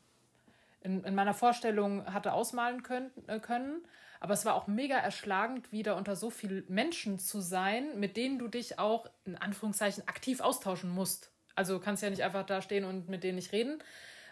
in, 0.86 1.04
in 1.04 1.16
meiner 1.16 1.34
Vorstellung 1.34 2.06
hatte 2.14 2.32
ausmalen 2.32 2.84
können, 2.84 3.12
äh, 3.28 3.40
können. 3.40 3.84
Aber 4.20 4.34
es 4.34 4.46
war 4.46 4.54
auch 4.54 4.68
mega 4.68 4.96
erschlagend, 4.98 5.72
wieder 5.72 5.98
unter 5.98 6.16
so 6.16 6.30
vielen 6.30 6.64
Menschen 6.70 7.20
zu 7.20 7.42
sein, 7.42 8.00
mit 8.00 8.16
denen 8.16 8.40
du 8.40 8.48
dich 8.48 8.80
auch 8.80 9.08
in 9.26 9.36
Anführungszeichen 9.36 10.08
aktiv 10.08 10.40
austauschen 10.40 10.90
musst. 10.90 11.32
Also 11.56 11.80
kannst 11.80 12.04
ja 12.04 12.10
nicht 12.10 12.24
einfach 12.24 12.46
da 12.46 12.62
stehen 12.62 12.86
und 12.86 13.10
mit 13.10 13.24
denen 13.24 13.36
nicht 13.36 13.52
reden, 13.52 13.80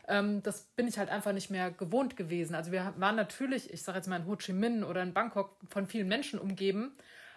ähm, 0.08 0.44
das 0.44 0.64
bin 0.76 0.88
ich 0.88 0.98
halt 0.98 1.10
einfach 1.10 1.34
nicht 1.34 1.50
mehr 1.50 1.72
gewohnt 1.72 2.16
gewesen. 2.16 2.56
Also 2.56 2.72
wir 2.72 2.94
waren 2.98 3.16
natürlich, 3.16 3.74
ich 3.74 3.82
sage 3.82 3.98
jetzt 3.98 4.08
mal 4.08 4.18
in 4.18 4.28
Ho 4.28 4.36
Chi 4.36 4.54
Minh 4.54 4.84
oder 4.84 5.02
in 5.02 5.14
Bangkok 5.14 5.58
von 5.70 5.88
vielen 5.88 6.08
Menschen 6.08 6.40
umgeben, 6.40 6.94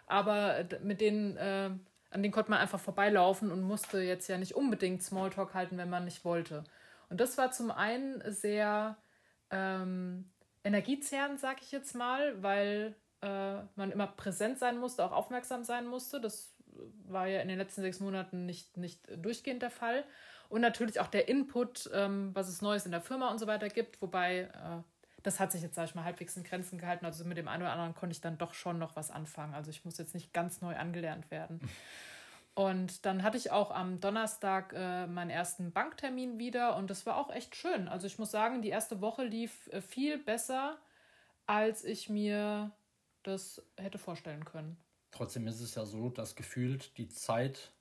aber 0.06 0.64
mit 0.82 1.00
denen, 1.00 1.36
äh, 1.36 1.70
an 2.10 2.22
denen 2.22 2.32
konnte 2.32 2.50
man 2.50 2.60
einfach 2.60 2.80
vorbeilaufen 2.80 3.50
und 3.50 3.62
musste 3.62 4.00
jetzt 4.00 4.28
ja 4.28 4.38
nicht 4.38 4.54
unbedingt 4.54 5.02
Smalltalk 5.02 5.54
halten, 5.54 5.78
wenn 5.78 5.90
man 5.90 6.04
nicht 6.04 6.24
wollte. 6.24 6.64
Und 7.08 7.20
das 7.20 7.38
war 7.38 7.52
zum 7.52 7.70
einen 7.70 8.22
sehr 8.32 8.96
ähm, 9.50 10.30
energiezehrend, 10.64 11.40
sag 11.40 11.62
ich 11.62 11.72
jetzt 11.72 11.94
mal, 11.94 12.42
weil 12.42 12.94
äh, 13.22 13.56
man 13.76 13.92
immer 13.92 14.06
präsent 14.06 14.58
sein 14.58 14.78
musste, 14.78 15.04
auch 15.04 15.12
aufmerksam 15.12 15.64
sein 15.64 15.86
musste. 15.86 16.20
Das 16.20 16.54
war 17.06 17.26
ja 17.26 17.40
in 17.40 17.48
den 17.48 17.58
letzten 17.58 17.82
sechs 17.82 18.00
Monaten 18.00 18.46
nicht, 18.46 18.76
nicht 18.76 19.00
durchgehend 19.16 19.62
der 19.62 19.70
Fall. 19.70 20.04
Und 20.48 20.60
natürlich 20.60 21.00
auch 21.00 21.08
der 21.08 21.28
Input, 21.28 21.90
ähm, 21.92 22.30
was 22.34 22.48
es 22.48 22.62
Neues 22.62 22.84
in 22.84 22.92
der 22.92 23.00
Firma 23.00 23.30
und 23.30 23.38
so 23.38 23.46
weiter 23.46 23.68
gibt. 23.68 24.00
Wobei, 24.00 24.42
äh, 24.42 24.82
das 25.22 25.40
hat 25.40 25.50
sich 25.50 25.62
jetzt, 25.62 25.74
sag 25.74 25.86
ich 25.86 25.94
mal, 25.94 26.04
halbwegs 26.04 26.36
in 26.36 26.44
Grenzen 26.44 26.78
gehalten. 26.78 27.04
Also 27.04 27.24
mit 27.24 27.36
dem 27.36 27.48
einen 27.48 27.62
oder 27.62 27.72
anderen 27.72 27.94
konnte 27.94 28.12
ich 28.12 28.20
dann 28.20 28.38
doch 28.38 28.54
schon 28.54 28.78
noch 28.78 28.94
was 28.94 29.10
anfangen. 29.10 29.54
Also 29.54 29.70
ich 29.70 29.84
muss 29.84 29.98
jetzt 29.98 30.14
nicht 30.14 30.32
ganz 30.32 30.60
neu 30.60 30.76
angelernt 30.76 31.30
werden. 31.30 31.60
Und 32.56 33.04
dann 33.04 33.22
hatte 33.22 33.36
ich 33.36 33.52
auch 33.52 33.70
am 33.70 34.00
Donnerstag 34.00 34.72
äh, 34.74 35.06
meinen 35.06 35.30
ersten 35.30 35.72
Banktermin 35.72 36.38
wieder 36.38 36.76
und 36.76 36.88
das 36.88 37.04
war 37.04 37.18
auch 37.18 37.30
echt 37.30 37.54
schön. 37.54 37.86
Also 37.86 38.06
ich 38.06 38.18
muss 38.18 38.30
sagen, 38.30 38.62
die 38.62 38.70
erste 38.70 39.00
Woche 39.00 39.24
lief 39.24 39.68
äh, 39.68 39.80
viel 39.80 40.18
besser, 40.18 40.78
als 41.46 41.84
ich 41.84 42.08
mir 42.08 42.72
das 43.22 43.62
hätte 43.76 43.98
vorstellen 43.98 44.44
können. 44.44 44.78
Trotzdem 45.10 45.46
ist 45.46 45.60
es 45.60 45.74
ja 45.74 45.84
so, 45.84 46.08
dass 46.08 46.34
gefühlt 46.34 46.96
die 46.96 47.08
Zeit 47.08 47.72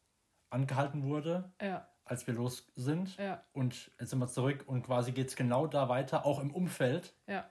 angehalten 0.49 1.03
wurde. 1.03 1.53
Ja 1.61 1.87
als 2.05 2.27
wir 2.27 2.35
los 2.35 2.71
sind. 2.75 3.17
Ja. 3.17 3.43
Und 3.51 3.91
jetzt 3.99 4.11
sind 4.11 4.19
wir 4.19 4.27
zurück 4.27 4.63
und 4.67 4.83
quasi 4.83 5.11
geht 5.11 5.27
es 5.29 5.35
genau 5.35 5.67
da 5.67 5.89
weiter, 5.89 6.25
auch 6.25 6.39
im 6.39 6.53
Umfeld. 6.53 7.13
Ja. 7.27 7.49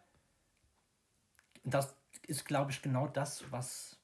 Das 1.65 1.97
ist, 2.27 2.45
glaube 2.45 2.71
ich, 2.71 2.81
genau 2.81 3.09
das, 3.09 3.45
was 3.51 4.01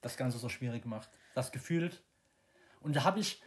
das 0.00 0.16
Ganze 0.16 0.38
so 0.38 0.48
schwierig 0.48 0.84
macht. 0.84 1.08
Das 1.34 1.52
gefühlt. 1.52 2.02
Und 2.86 2.94
da 2.94 3.02
habe 3.02 3.18
ich 3.18 3.42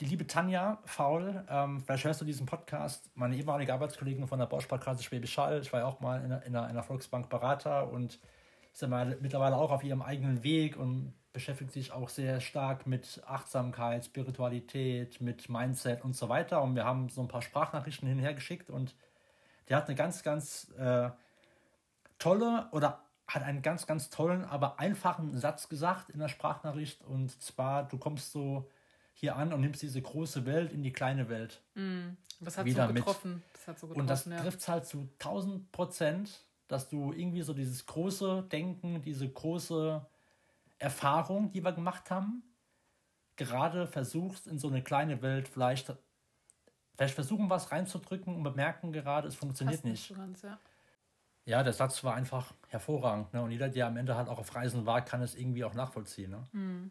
die 0.00 0.04
liebe 0.04 0.26
Tanja 0.26 0.80
Faul, 0.84 1.44
ähm, 1.48 1.80
vielleicht 1.80 2.02
hörst 2.02 2.20
du 2.20 2.24
diesen 2.24 2.44
Podcast, 2.44 3.08
meine 3.14 3.36
ehemalige 3.36 3.72
Arbeitskollegin 3.72 4.26
von 4.26 4.40
der 4.40 4.46
Bausparkasse 4.46 5.04
Schwäbisch 5.04 5.38
Hall. 5.38 5.60
Ich 5.62 5.72
war 5.72 5.80
ja 5.80 5.86
auch 5.86 6.00
mal 6.00 6.24
in 6.24 6.32
einer, 6.32 6.44
in 6.44 6.56
einer 6.56 6.82
Volksbank 6.82 7.28
Berater 7.28 7.88
und 7.88 8.18
ist 8.72 8.82
ja 8.82 8.88
mittlerweile 8.88 9.54
auch 9.54 9.70
auf 9.70 9.84
ihrem 9.84 10.02
eigenen 10.02 10.42
Weg 10.42 10.76
und 10.76 11.14
beschäftigt 11.32 11.70
sich 11.70 11.92
auch 11.92 12.08
sehr 12.08 12.40
stark 12.40 12.84
mit 12.84 13.22
Achtsamkeit, 13.28 14.04
Spiritualität, 14.04 15.20
mit 15.20 15.48
Mindset 15.48 16.02
und 16.02 16.16
so 16.16 16.28
weiter. 16.28 16.62
Und 16.62 16.74
wir 16.74 16.84
haben 16.84 17.10
so 17.10 17.20
ein 17.20 17.28
paar 17.28 17.42
Sprachnachrichten 17.42 18.08
hinher 18.08 18.34
geschickt 18.34 18.70
und 18.70 18.96
der 19.68 19.76
hat 19.76 19.86
eine 19.86 19.94
ganz, 19.94 20.24
ganz 20.24 20.68
äh, 20.78 21.10
tolle 22.18 22.68
oder 22.72 23.04
hat 23.34 23.42
einen 23.42 23.62
ganz, 23.62 23.86
ganz 23.86 24.10
tollen, 24.10 24.44
aber 24.44 24.78
einfachen 24.78 25.36
Satz 25.38 25.68
gesagt 25.68 26.10
in 26.10 26.18
der 26.18 26.28
Sprachnachricht. 26.28 27.02
Und 27.02 27.40
zwar, 27.42 27.84
du 27.84 27.98
kommst 27.98 28.32
so 28.32 28.68
hier 29.14 29.36
an 29.36 29.52
und 29.52 29.60
nimmst 29.60 29.82
diese 29.82 30.02
große 30.02 30.44
Welt 30.46 30.72
in 30.72 30.82
die 30.82 30.92
kleine 30.92 31.28
Welt. 31.28 31.62
Mm, 31.74 32.16
das 32.40 32.58
hat 32.58 32.66
wieder 32.66 32.88
so 32.88 32.94
getroffen. 32.94 33.34
Mit. 33.34 33.42
Das 33.54 33.68
hat 33.68 33.78
so 33.78 33.86
getroffen, 33.86 34.00
und 34.00 34.06
das 34.10 34.24
ja. 34.26 34.40
trifft 34.40 34.60
es 34.60 34.68
halt 34.68 34.86
zu 34.86 35.08
1000 35.20 35.72
Prozent, 35.72 36.40
dass 36.68 36.88
du 36.88 37.12
irgendwie 37.12 37.42
so 37.42 37.54
dieses 37.54 37.86
große 37.86 38.44
Denken, 38.50 39.02
diese 39.02 39.28
große 39.28 40.04
Erfahrung, 40.78 41.52
die 41.52 41.64
wir 41.64 41.72
gemacht 41.72 42.10
haben, 42.10 42.42
gerade 43.36 43.86
versuchst, 43.86 44.46
in 44.46 44.58
so 44.58 44.68
eine 44.68 44.82
kleine 44.82 45.22
Welt 45.22 45.48
vielleicht, 45.48 45.92
vielleicht 46.96 47.14
versuchen, 47.14 47.48
was 47.48 47.72
reinzudrücken 47.72 48.34
und 48.34 48.42
bemerken 48.42 48.92
gerade, 48.92 49.28
es 49.28 49.34
funktioniert 49.34 49.84
nicht. 49.84 50.10
nicht 50.10 50.18
ganz, 50.18 50.42
ja. 50.42 50.58
Ja. 51.44 51.62
der 51.62 51.72
Satz 51.72 52.04
war 52.04 52.14
einfach 52.14 52.52
hervorragend. 52.68 53.32
Ne? 53.32 53.42
Und 53.42 53.50
jeder, 53.50 53.68
der 53.68 53.86
am 53.86 53.96
Ende 53.96 54.16
halt 54.16 54.28
auch 54.28 54.38
auf 54.38 54.54
Reisen 54.54 54.86
war, 54.86 55.04
kann 55.04 55.22
es 55.22 55.34
irgendwie 55.34 55.64
auch 55.64 55.74
nachvollziehen. 55.74 56.30
Ne? 56.30 56.44
Mhm. 56.52 56.90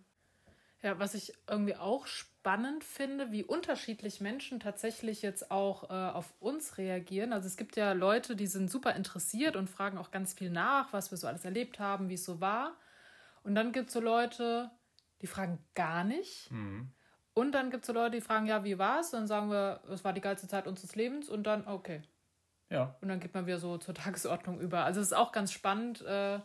Ja, 0.82 0.98
was 0.98 1.14
ich 1.14 1.34
irgendwie 1.48 1.76
auch 1.76 2.08
spannend 2.08 2.84
finde, 2.84 3.32
wie 3.32 3.44
unterschiedlich 3.44 4.20
Menschen 4.20 4.60
tatsächlich 4.60 5.22
jetzt 5.22 5.52
auch 5.52 5.92
äh, 5.92 5.94
auf 5.94 6.34
uns 6.40 6.80
reagieren. 6.80 7.34
Also 7.34 7.46
es 7.48 7.56
gibt 7.56 7.76
ja 7.76 7.92
Leute, 7.92 8.36
die 8.36 8.48
sind 8.48 8.72
super 8.72 8.96
interessiert 8.96 9.56
und 9.56 9.70
fragen 9.70 10.00
auch 10.00 10.10
ganz 10.10 10.34
viel 10.34 10.50
nach, 10.50 10.92
was 10.92 11.12
wir 11.12 11.20
so 11.20 11.28
alles 11.28 11.46
erlebt 11.46 11.80
haben, 11.80 12.10
wie 12.10 12.16
es 12.16 12.26
so 12.26 12.42
war. 12.42 12.74
Und 13.44 13.54
dann 13.54 13.72
gibt 13.72 13.88
es 13.88 13.94
so 13.94 14.00
Leute, 14.00 14.72
die 15.22 15.28
fragen 15.28 15.60
gar 15.76 16.04
nicht. 16.04 16.50
Mhm. 16.52 16.92
Und 17.34 17.54
dann 17.54 17.70
gibt 17.70 17.84
es 17.84 17.88
so 17.88 17.94
Leute, 17.94 18.18
die 18.18 18.22
fragen, 18.22 18.48
ja, 18.48 18.64
wie 18.64 18.80
war 18.80 19.00
es? 19.00 19.12
Dann 19.12 19.28
sagen 19.28 19.52
wir, 19.52 19.82
es 19.90 20.04
war 20.04 20.14
die 20.14 20.22
geilste 20.22 20.48
Zeit 20.48 20.68
unseres 20.68 20.96
Lebens 20.96 21.30
und 21.30 21.44
dann, 21.44 21.68
okay. 21.68 22.02
Ja. 22.72 22.96
Und 23.02 23.10
dann 23.10 23.20
geht 23.20 23.34
man 23.34 23.46
wieder 23.46 23.60
so 23.60 23.78
zur 23.78 23.94
Tagesordnung 23.94 24.60
über. 24.60 24.86
Also 24.86 25.02
es 25.02 25.08
ist 25.08 25.14
auch 25.14 25.32
ganz 25.34 25.52
spannend 25.52 26.02
äh, 26.04 26.40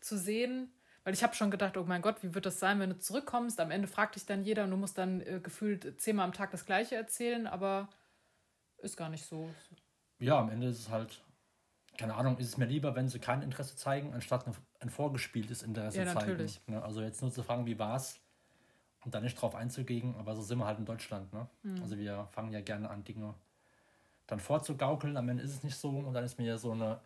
zu 0.00 0.18
sehen, 0.18 0.72
weil 1.04 1.14
ich 1.14 1.22
habe 1.22 1.34
schon 1.34 1.50
gedacht, 1.50 1.76
oh 1.76 1.84
mein 1.84 2.02
Gott, 2.02 2.22
wie 2.22 2.34
wird 2.34 2.44
das 2.44 2.58
sein, 2.58 2.80
wenn 2.80 2.90
du 2.90 2.98
zurückkommst? 2.98 3.60
Am 3.60 3.70
Ende 3.70 3.86
fragt 3.86 4.16
dich 4.16 4.26
dann 4.26 4.42
jeder 4.42 4.64
und 4.64 4.70
du 4.72 4.76
musst 4.76 4.98
dann 4.98 5.20
äh, 5.20 5.40
gefühlt 5.40 6.00
zehnmal 6.00 6.26
am 6.26 6.32
Tag 6.32 6.50
das 6.50 6.66
Gleiche 6.66 6.96
erzählen, 6.96 7.46
aber 7.46 7.88
ist 8.78 8.96
gar 8.96 9.08
nicht 9.08 9.24
so. 9.24 9.48
Ja, 10.18 10.40
am 10.40 10.50
Ende 10.50 10.66
ist 10.66 10.80
es 10.80 10.88
halt, 10.90 11.22
keine 11.96 12.14
Ahnung, 12.14 12.36
ist 12.38 12.48
es 12.48 12.56
mir 12.56 12.66
lieber, 12.66 12.96
wenn 12.96 13.08
sie 13.08 13.20
kein 13.20 13.40
Interesse 13.40 13.76
zeigen, 13.76 14.12
anstatt 14.12 14.46
ein, 14.48 14.54
ein 14.80 14.90
vorgespieltes 14.90 15.62
Interesse 15.62 15.98
Ja, 15.98 16.06
zeigen. 16.06 16.18
natürlich. 16.18 16.60
Ne? 16.66 16.82
Also 16.82 17.00
jetzt 17.00 17.22
nur 17.22 17.30
zu 17.30 17.44
fragen, 17.44 17.64
wie 17.66 17.78
war's 17.78 18.20
und 19.04 19.14
dann 19.14 19.22
nicht 19.22 19.40
drauf 19.40 19.54
einzugehen, 19.54 20.16
aber 20.16 20.34
so 20.34 20.42
sind 20.42 20.58
wir 20.58 20.66
halt 20.66 20.78
in 20.78 20.84
Deutschland. 20.84 21.32
Ne? 21.32 21.48
Mhm. 21.62 21.80
Also 21.80 21.96
wir 21.96 22.26
fangen 22.32 22.52
ja 22.52 22.60
gerne 22.60 22.90
an, 22.90 23.04
Dinge 23.04 23.34
dann 24.30 24.40
vorzugaukeln, 24.40 25.16
am 25.16 25.28
Ende 25.28 25.42
ist 25.42 25.54
es 25.54 25.62
nicht 25.62 25.76
so 25.76 25.90
und 25.90 26.14
dann 26.14 26.24
ist 26.24 26.38
mir 26.38 26.46
ja 26.46 26.58
so 26.58 26.72
eine 26.72 27.00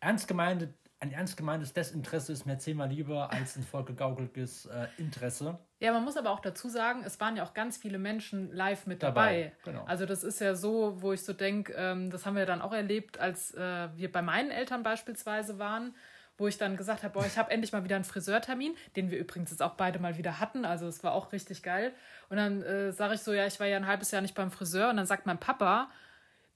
ernst 0.00 0.28
gemeinte, 0.28 0.74
ein 1.00 1.12
ernst 1.12 1.36
gemeintes 1.36 1.72
Desinteresse 1.72 2.32
ist 2.32 2.44
mir 2.44 2.58
zehnmal 2.58 2.88
lieber 2.88 3.30
als 3.32 3.56
ein 3.56 3.62
vorgegaukeltes 3.62 4.66
äh, 4.66 4.88
Interesse. 4.96 5.58
Ja, 5.78 5.92
man 5.92 6.04
muss 6.04 6.16
aber 6.16 6.30
auch 6.30 6.40
dazu 6.40 6.68
sagen, 6.68 7.02
es 7.04 7.20
waren 7.20 7.36
ja 7.36 7.44
auch 7.44 7.54
ganz 7.54 7.76
viele 7.76 7.98
Menschen 7.98 8.52
live 8.52 8.86
mit 8.86 9.02
dabei. 9.02 9.52
Dabei, 9.62 9.72
genau. 9.72 9.84
Also 9.84 10.06
das 10.06 10.24
ist 10.24 10.40
ja 10.40 10.56
so, 10.56 11.00
wo 11.00 11.12
ich 11.12 11.22
so 11.22 11.32
denke, 11.32 11.72
ähm, 11.76 12.10
das 12.10 12.26
haben 12.26 12.34
wir 12.34 12.46
dann 12.46 12.60
auch 12.60 12.72
erlebt, 12.72 13.20
als 13.20 13.54
äh, 13.54 13.88
wir 13.94 14.10
bei 14.10 14.22
meinen 14.22 14.50
Eltern 14.50 14.82
beispielsweise 14.82 15.60
waren, 15.60 15.94
wo 16.36 16.48
ich 16.48 16.58
dann 16.58 16.76
gesagt 16.76 17.04
habe, 17.04 17.14
boah, 17.14 17.26
ich 17.26 17.38
habe 17.38 17.50
endlich 17.52 17.72
mal 17.72 17.84
wieder 17.84 17.96
einen 17.96 18.04
Friseurtermin, 18.04 18.74
den 18.96 19.10
wir 19.12 19.18
übrigens 19.18 19.50
jetzt 19.50 19.62
auch 19.62 19.74
beide 19.74 20.00
mal 20.00 20.18
wieder 20.18 20.40
hatten. 20.40 20.64
Also 20.64 20.86
es 20.88 21.04
war 21.04 21.12
auch 21.12 21.32
richtig 21.32 21.62
geil. 21.62 21.92
Und 22.28 22.38
dann 22.38 22.62
äh, 22.62 22.92
sage 22.92 23.14
ich 23.14 23.20
so, 23.20 23.32
ja, 23.32 23.46
ich 23.46 23.60
war 23.60 23.68
ja 23.68 23.76
ein 23.76 23.86
halbes 23.86 24.10
Jahr 24.10 24.22
nicht 24.22 24.34
beim 24.34 24.50
Friseur. 24.50 24.90
Und 24.90 24.96
dann 24.96 25.06
sagt 25.06 25.26
mein 25.26 25.38
Papa, 25.38 25.90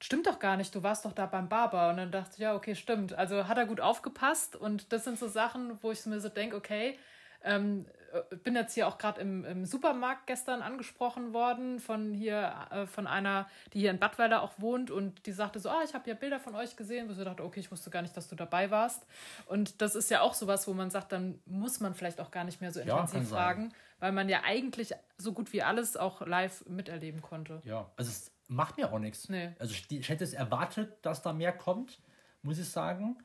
stimmt 0.02 0.26
doch 0.26 0.38
gar 0.38 0.56
nicht, 0.56 0.74
du 0.74 0.82
warst 0.82 1.04
doch 1.04 1.12
da 1.12 1.26
beim 1.26 1.48
Barber. 1.48 1.90
Und 1.90 1.96
dann 1.96 2.10
dachte 2.10 2.30
ich, 2.34 2.38
ja, 2.38 2.54
okay, 2.54 2.74
stimmt. 2.74 3.12
Also 3.14 3.46
hat 3.48 3.58
er 3.58 3.66
gut 3.66 3.80
aufgepasst. 3.80 4.56
Und 4.56 4.92
das 4.92 5.04
sind 5.04 5.18
so 5.18 5.28
Sachen, 5.28 5.78
wo 5.82 5.90
ich 5.92 6.04
mir 6.06 6.20
so 6.20 6.28
denke, 6.28 6.56
okay, 6.56 6.98
ähm, 7.44 7.86
äh, 8.12 8.36
bin 8.36 8.54
jetzt 8.54 8.74
hier 8.74 8.86
auch 8.88 8.98
gerade 8.98 9.20
im, 9.20 9.44
im 9.44 9.64
Supermarkt 9.64 10.26
gestern 10.26 10.62
angesprochen 10.62 11.32
worden 11.32 11.80
von 11.80 12.12
hier, 12.14 12.52
äh, 12.70 12.86
von 12.86 13.06
einer, 13.06 13.48
die 13.72 13.80
hier 13.80 13.90
in 13.90 13.98
Badweiler 13.98 14.42
auch 14.42 14.52
wohnt 14.58 14.90
und 14.90 15.26
die 15.26 15.32
sagte 15.32 15.58
so, 15.60 15.68
ah, 15.70 15.82
ich 15.84 15.94
habe 15.94 16.08
ja 16.08 16.14
Bilder 16.14 16.38
von 16.40 16.54
euch 16.54 16.76
gesehen, 16.76 17.08
wo 17.08 17.12
ich 17.12 17.18
so 17.18 17.24
dachte, 17.24 17.44
okay, 17.44 17.60
ich 17.60 17.70
wusste 17.70 17.90
gar 17.90 18.02
nicht, 18.02 18.16
dass 18.16 18.28
du 18.28 18.36
dabei 18.36 18.70
warst. 18.70 19.06
Und 19.46 19.80
das 19.82 19.94
ist 19.94 20.10
ja 20.10 20.20
auch 20.20 20.34
sowas, 20.34 20.66
wo 20.68 20.72
man 20.72 20.90
sagt, 20.90 21.12
dann 21.12 21.40
muss 21.46 21.80
man 21.80 21.94
vielleicht 21.94 22.20
auch 22.20 22.30
gar 22.30 22.44
nicht 22.44 22.60
mehr 22.60 22.72
so 22.72 22.80
Ja, 22.80 23.00
intensiv 23.00 23.28
sein. 23.28 23.38
fragen, 23.38 23.72
weil 24.00 24.12
man 24.12 24.28
ja 24.28 24.42
eigentlich 24.44 24.92
so 25.18 25.32
gut 25.32 25.52
wie 25.52 25.62
alles 25.62 25.96
auch 25.96 26.20
live 26.26 26.64
miterleben 26.66 27.22
konnte. 27.22 27.62
Ja, 27.64 27.86
also 27.96 28.10
es 28.10 28.31
macht 28.52 28.76
mir 28.76 28.92
auch 28.92 28.98
nichts. 28.98 29.28
Nee. 29.28 29.52
Also 29.58 29.74
ich, 29.74 29.90
ich 29.90 30.08
hätte 30.08 30.24
es 30.24 30.32
erwartet, 30.32 30.98
dass 31.02 31.22
da 31.22 31.32
mehr 31.32 31.52
kommt, 31.52 32.00
muss 32.42 32.58
ich 32.58 32.68
sagen. 32.68 33.18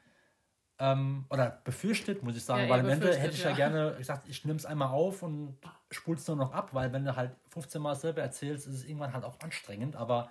Ähm, 0.79 1.25
oder 1.29 1.61
befürchtet, 1.63 2.21
muss 2.21 2.37
ich 2.37 2.45
sagen, 2.45 2.63
Ja, 2.63 2.69
weil 2.69 2.81
am 2.81 2.89
Ende 2.89 3.15
hätte 3.15 3.33
ich 3.33 3.43
ja, 3.43 3.49
ja. 3.49 3.55
gerne 3.55 3.95
gesagt, 3.97 4.27
ich 4.29 4.45
nehme 4.45 4.57
es 4.57 4.65
einmal 4.65 4.89
auf 4.89 5.23
und 5.23 5.57
spul's 5.89 6.27
nur 6.27 6.37
noch 6.37 6.53
ab, 6.53 6.73
weil 6.73 6.93
wenn 6.93 7.03
du 7.03 7.15
halt 7.15 7.35
15 7.49 7.81
Mal 7.81 7.95
selber 7.95 8.21
erzählst, 8.21 8.67
ist 8.67 8.75
es 8.75 8.85
irgendwann 8.85 9.13
halt 9.13 9.25
auch 9.25 9.39
anstrengend. 9.39 9.95
Aber 9.95 10.29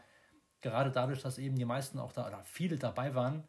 gerade 0.61 0.93
dadurch, 0.93 1.21
dass 1.23 1.39
eben 1.39 1.57
die 1.57 1.65
meisten 1.65 1.99
auch 1.99 2.13
da, 2.13 2.29
oder 2.29 2.43
viele 2.45 2.77
dabei 2.77 3.15
waren, 3.17 3.43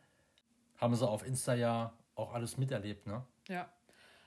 haben 0.77 0.95
sie 0.95 1.07
auf 1.07 1.25
Insta 1.25 1.53
ja 1.53 1.93
auch 2.15 2.33
alles 2.33 2.57
miterlebt, 2.57 3.05
ne? 3.05 3.23
Ja. 3.47 3.69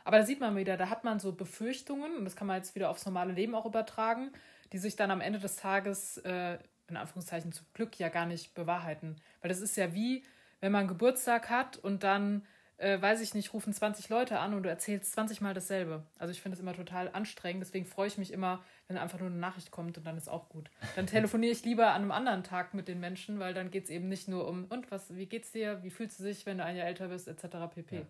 Aber 0.05 0.19
da 0.19 0.25
sieht 0.25 0.41
man 0.41 0.57
wieder, 0.57 0.77
da 0.77 0.89
hat 0.89 1.05
man 1.05 1.19
so 1.21 1.33
Befürchtungen, 1.33 2.17
und 2.17 2.25
das 2.25 2.37
kann 2.37 2.47
man 2.47 2.57
jetzt 2.57 2.75
wieder 2.75 2.89
aufs 2.91 3.05
normale 3.05 3.33
Leben 3.33 3.55
auch 3.55 3.67
übertragen, 3.67 4.33
die 4.73 4.79
sich 4.79 4.97
dann 4.97 5.11
am 5.11 5.21
Ende 5.21 5.39
des 5.39 5.57
Tages, 5.57 6.19
äh, 6.19 6.59
in 6.91 6.97
Anführungszeichen 6.97 7.53
zum 7.53 7.67
Glück, 7.75 7.99
ja 7.99 8.09
gar 8.09 8.27
nicht 8.27 8.55
bewahrheiten. 8.55 9.17
Weil 9.41 9.49
das 9.49 9.61
ist 9.61 9.77
ja 9.77 9.95
wie, 9.95 10.25
wenn 10.61 10.73
man 10.73 10.89
Geburtstag 10.89 11.51
hat 11.51 11.77
und 11.79 12.03
dann, 12.03 12.47
äh, 12.77 13.01
weiß 13.01 13.21
ich 13.21 13.35
nicht, 13.35 13.53
rufen 13.53 13.73
20 13.73 14.09
Leute 14.09 14.39
an 14.39 14.55
und 14.55 14.63
du 14.63 14.69
erzählst 14.69 15.13
20 15.13 15.41
Mal 15.41 15.55
dasselbe. 15.55 16.05
Also 16.19 16.33
ich 16.33 16.41
finde 16.41 16.57
das 16.57 16.63
immer 16.63 16.75
total 16.75 17.11
anstrengend, 17.13 17.63
deswegen 17.63 17.87
freue 17.87 18.09
ich 18.09 18.19
mich 18.19 18.33
immer, 18.33 18.63
wenn 18.89 18.99
einfach 18.99 19.19
nur 19.19 19.29
eine 19.29 19.39
Nachricht 19.39 19.71
kommt 19.71 19.97
und 19.99 20.07
dann 20.07 20.17
ist 20.17 20.29
auch 20.29 20.49
gut. 20.49 20.71
Dann 20.97 21.07
telefoniere 21.07 21.53
ich 21.53 21.65
lieber 21.65 21.89
an 21.89 22.03
einem 22.03 22.13
anderen 22.13 22.45
Tag 22.45 22.75
mit 22.75 22.89
den 22.89 23.01
Menschen, 23.01 23.39
weil 23.39 23.55
dann 23.55 23.71
geht 23.71 23.85
es 23.85 23.91
eben 23.91 24.09
nicht 24.09 24.29
nur 24.29 24.47
um, 24.49 24.65
und 24.67 24.91
was, 24.91 25.15
wie 25.15 25.27
geht's 25.27 25.53
dir, 25.53 25.83
wie 25.83 25.91
fühlst 25.91 26.21
du 26.21 26.25
dich, 26.25 26.47
wenn 26.47 26.59
du 26.59 26.65
ein 26.65 26.77
Jahr 26.77 26.87
älter 26.87 27.09
bist, 27.09 27.29
etc. 27.29 27.73
pp. 27.75 28.07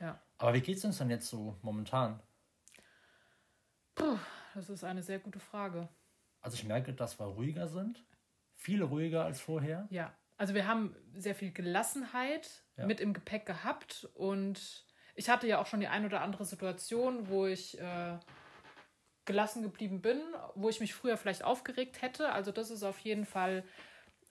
ja. 0.00 0.20
Aber 0.38 0.54
wie 0.54 0.60
geht's 0.60 0.84
uns 0.84 0.98
denn 0.98 1.10
jetzt 1.10 1.28
so 1.28 1.56
momentan? 1.62 2.20
Puh, 3.94 4.18
das 4.54 4.70
ist 4.70 4.84
eine 4.84 5.02
sehr 5.02 5.18
gute 5.18 5.40
Frage. 5.40 5.88
Also 6.40 6.54
ich 6.56 6.64
merke, 6.64 6.92
dass 6.92 7.18
wir 7.18 7.26
ruhiger 7.26 7.68
sind. 7.68 8.04
Viel 8.54 8.82
ruhiger 8.82 9.24
als 9.24 9.40
vorher. 9.40 9.86
Ja, 9.90 10.14
also 10.36 10.54
wir 10.54 10.66
haben 10.66 10.94
sehr 11.14 11.34
viel 11.34 11.52
Gelassenheit 11.52 12.64
Ja. 12.76 12.86
mit 12.86 13.00
im 13.00 13.12
Gepäck 13.12 13.46
gehabt 13.46 14.08
und 14.14 14.84
ich 15.14 15.28
hatte 15.28 15.46
ja 15.46 15.60
auch 15.60 15.66
schon 15.66 15.80
die 15.80 15.88
ein 15.88 16.04
oder 16.06 16.22
andere 16.22 16.44
Situation, 16.44 17.28
wo 17.28 17.46
ich 17.46 17.78
äh, 17.78 18.18
gelassen 19.26 19.62
geblieben 19.62 20.00
bin, 20.00 20.18
wo 20.54 20.68
ich 20.68 20.80
mich 20.80 20.94
früher 20.94 21.16
vielleicht 21.16 21.44
aufgeregt 21.44 22.00
hätte. 22.02 22.32
Also 22.32 22.52
das 22.52 22.70
ist 22.70 22.82
auf 22.82 22.98
jeden 23.00 23.26
Fall 23.26 23.64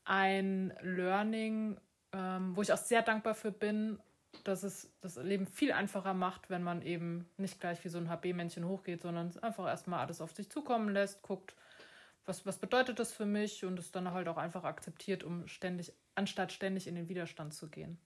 ein 0.03 0.73
Learning, 0.81 1.79
ähm, 2.11 2.55
wo 2.55 2.61
ich 2.61 2.73
auch 2.73 2.77
sehr 2.77 3.01
dankbar 3.03 3.35
für 3.35 3.51
bin, 3.51 3.99
dass 4.43 4.63
es 4.63 4.91
das 5.01 5.15
Leben 5.17 5.47
viel 5.47 5.71
einfacher 5.71 6.13
macht, 6.13 6.49
wenn 6.49 6.63
man 6.63 6.81
eben 6.81 7.29
nicht 7.37 7.59
gleich 7.59 7.83
wie 7.83 7.89
so 7.89 7.97
ein 7.97 8.09
HB-Männchen 8.09 8.65
hochgeht, 8.67 9.01
sondern 9.01 9.35
einfach 9.39 9.67
erstmal 9.67 9.99
alles 10.01 10.21
auf 10.21 10.31
sich 10.33 10.49
zukommen 10.49 10.89
lässt, 10.89 11.21
guckt, 11.21 11.55
was, 12.29 12.45
was 12.45 12.59
bedeutet 12.59 12.99
das 12.99 13.11
für 13.11 13.25
mich 13.25 13.65
und 13.65 13.77
es 13.79 13.91
dann 13.91 14.13
halt 14.13 14.29
auch 14.29 14.37
einfach 14.37 14.63
akzeptiert, 14.63 15.23
um 15.23 15.47
ständig, 15.47 15.91
anstatt 16.15 16.53
ständig 16.53 16.87
in 16.87 16.95
den 16.95 17.09
Widerstand 17.09 17.53
zu 17.53 17.67
gehen. 17.69 17.97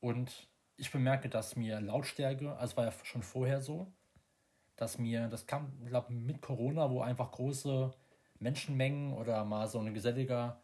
Und 0.00 0.48
ich 0.76 0.90
bemerke, 0.90 1.28
dass 1.28 1.56
mir 1.56 1.80
Lautstärke, 1.80 2.56
also 2.56 2.76
war 2.76 2.86
ja 2.86 2.92
schon 3.02 3.22
vorher 3.22 3.60
so, 3.60 3.92
dass 4.76 4.98
mir, 4.98 5.28
das 5.28 5.46
kam, 5.46 5.70
glaube, 5.86 6.12
mit 6.12 6.40
Corona, 6.40 6.88
wo 6.90 7.02
einfach 7.02 7.30
große 7.32 7.90
Menschenmengen 8.38 9.12
oder 9.12 9.44
mal 9.44 9.68
so 9.68 9.78
ein 9.80 9.92
geselliger, 9.92 10.60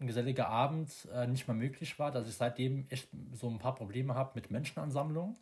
ein 0.00 0.06
geselliger 0.06 0.48
Abend 0.48 0.90
äh, 1.12 1.26
nicht 1.26 1.46
mehr 1.46 1.54
möglich 1.54 1.98
war, 1.98 2.10
dass 2.10 2.28
ich 2.28 2.34
seitdem 2.34 2.86
echt 2.88 3.08
so 3.32 3.48
ein 3.48 3.58
paar 3.58 3.74
Probleme 3.74 4.14
habe 4.14 4.32
mit 4.34 4.50
Menschenansammlungen. 4.50 5.36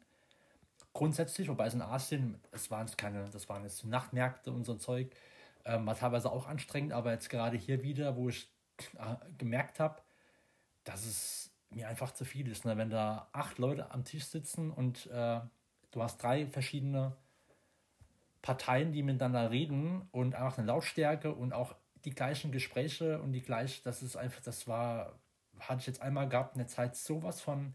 Grundsätzlich, 0.93 1.49
wobei 1.49 1.67
es 1.67 1.75
in 1.75 1.83
Asien, 1.83 2.41
es 2.53 2.71
waren 2.71 2.87
keine, 2.97 3.29
das 3.31 3.49
waren 3.49 3.65
jetzt 3.65 3.85
Nachtmärkte 3.85 4.53
und 4.53 4.65
so 4.65 4.73
ein 4.73 4.79
Zeug, 4.79 5.11
ähm, 5.65 5.87
war 5.87 5.97
teilweise 5.97 6.31
auch 6.31 6.47
anstrengend, 6.47 6.93
aber 6.93 7.13
jetzt 7.13 7.31
gerade 7.31 7.57
hier 7.57 7.83
wieder, 7.83 8.17
wo 8.17 8.29
ich 8.29 8.51
äh, 8.99 9.17
gemerkt 9.39 9.81
habe, 9.81 10.03
dass 10.85 11.05
es 11.05 11.51
mir 11.71 11.89
einfach 11.89 12.13
zu 12.13 12.25
viel 12.25 12.49
ist. 12.49 12.65
Ne? 12.65 12.77
Wenn 12.77 12.91
da 12.91 13.29
acht 13.33 13.59
Leute 13.59 13.91
am 13.91 14.05
Tisch 14.05 14.27
sitzen 14.27 14.71
und 14.71 15.07
äh, 15.07 15.41
du 15.91 16.03
hast 16.03 16.23
drei 16.23 16.47
verschiedene 16.47 17.17
Parteien, 18.43 18.93
die 18.93 19.03
miteinander 19.03 19.51
reden 19.51 20.07
und 20.13 20.35
einfach 20.35 20.59
eine 20.59 20.67
Lautstärke 20.67 21.35
und 21.35 21.53
auch 21.53 21.75
die 22.05 22.15
gleichen 22.15 22.53
Gespräche 22.53 23.21
und 23.23 23.33
die 23.33 23.41
gleich, 23.41 23.83
das 23.83 24.03
ist 24.03 24.17
einfach, 24.17 24.43
das 24.43 24.69
war, 24.69 25.19
hatte 25.59 25.81
ich 25.81 25.87
jetzt 25.87 26.03
einmal 26.03 26.29
gehabt 26.29 26.55
in 26.55 26.59
der 26.59 26.69
Zeit 26.69 26.95
sowas 26.97 27.41
von 27.41 27.75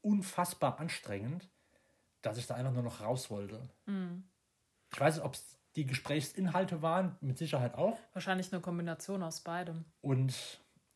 unfassbar 0.00 0.78
anstrengend, 0.78 1.48
dass 2.22 2.38
ich 2.38 2.46
da 2.46 2.54
einfach 2.54 2.72
nur 2.72 2.84
noch 2.84 3.00
raus 3.00 3.30
wollte. 3.30 3.68
Ich 4.92 5.00
weiß 5.00 5.16
nicht, 5.16 5.24
ob 5.24 5.34
es 5.34 5.58
die 5.76 5.86
Gesprächsinhalte 5.86 6.82
waren, 6.82 7.16
mit 7.20 7.38
Sicherheit 7.38 7.74
auch. 7.74 7.98
Wahrscheinlich 8.12 8.52
eine 8.52 8.60
Kombination 8.60 9.22
aus 9.22 9.40
beidem. 9.40 9.84
Und 10.00 10.34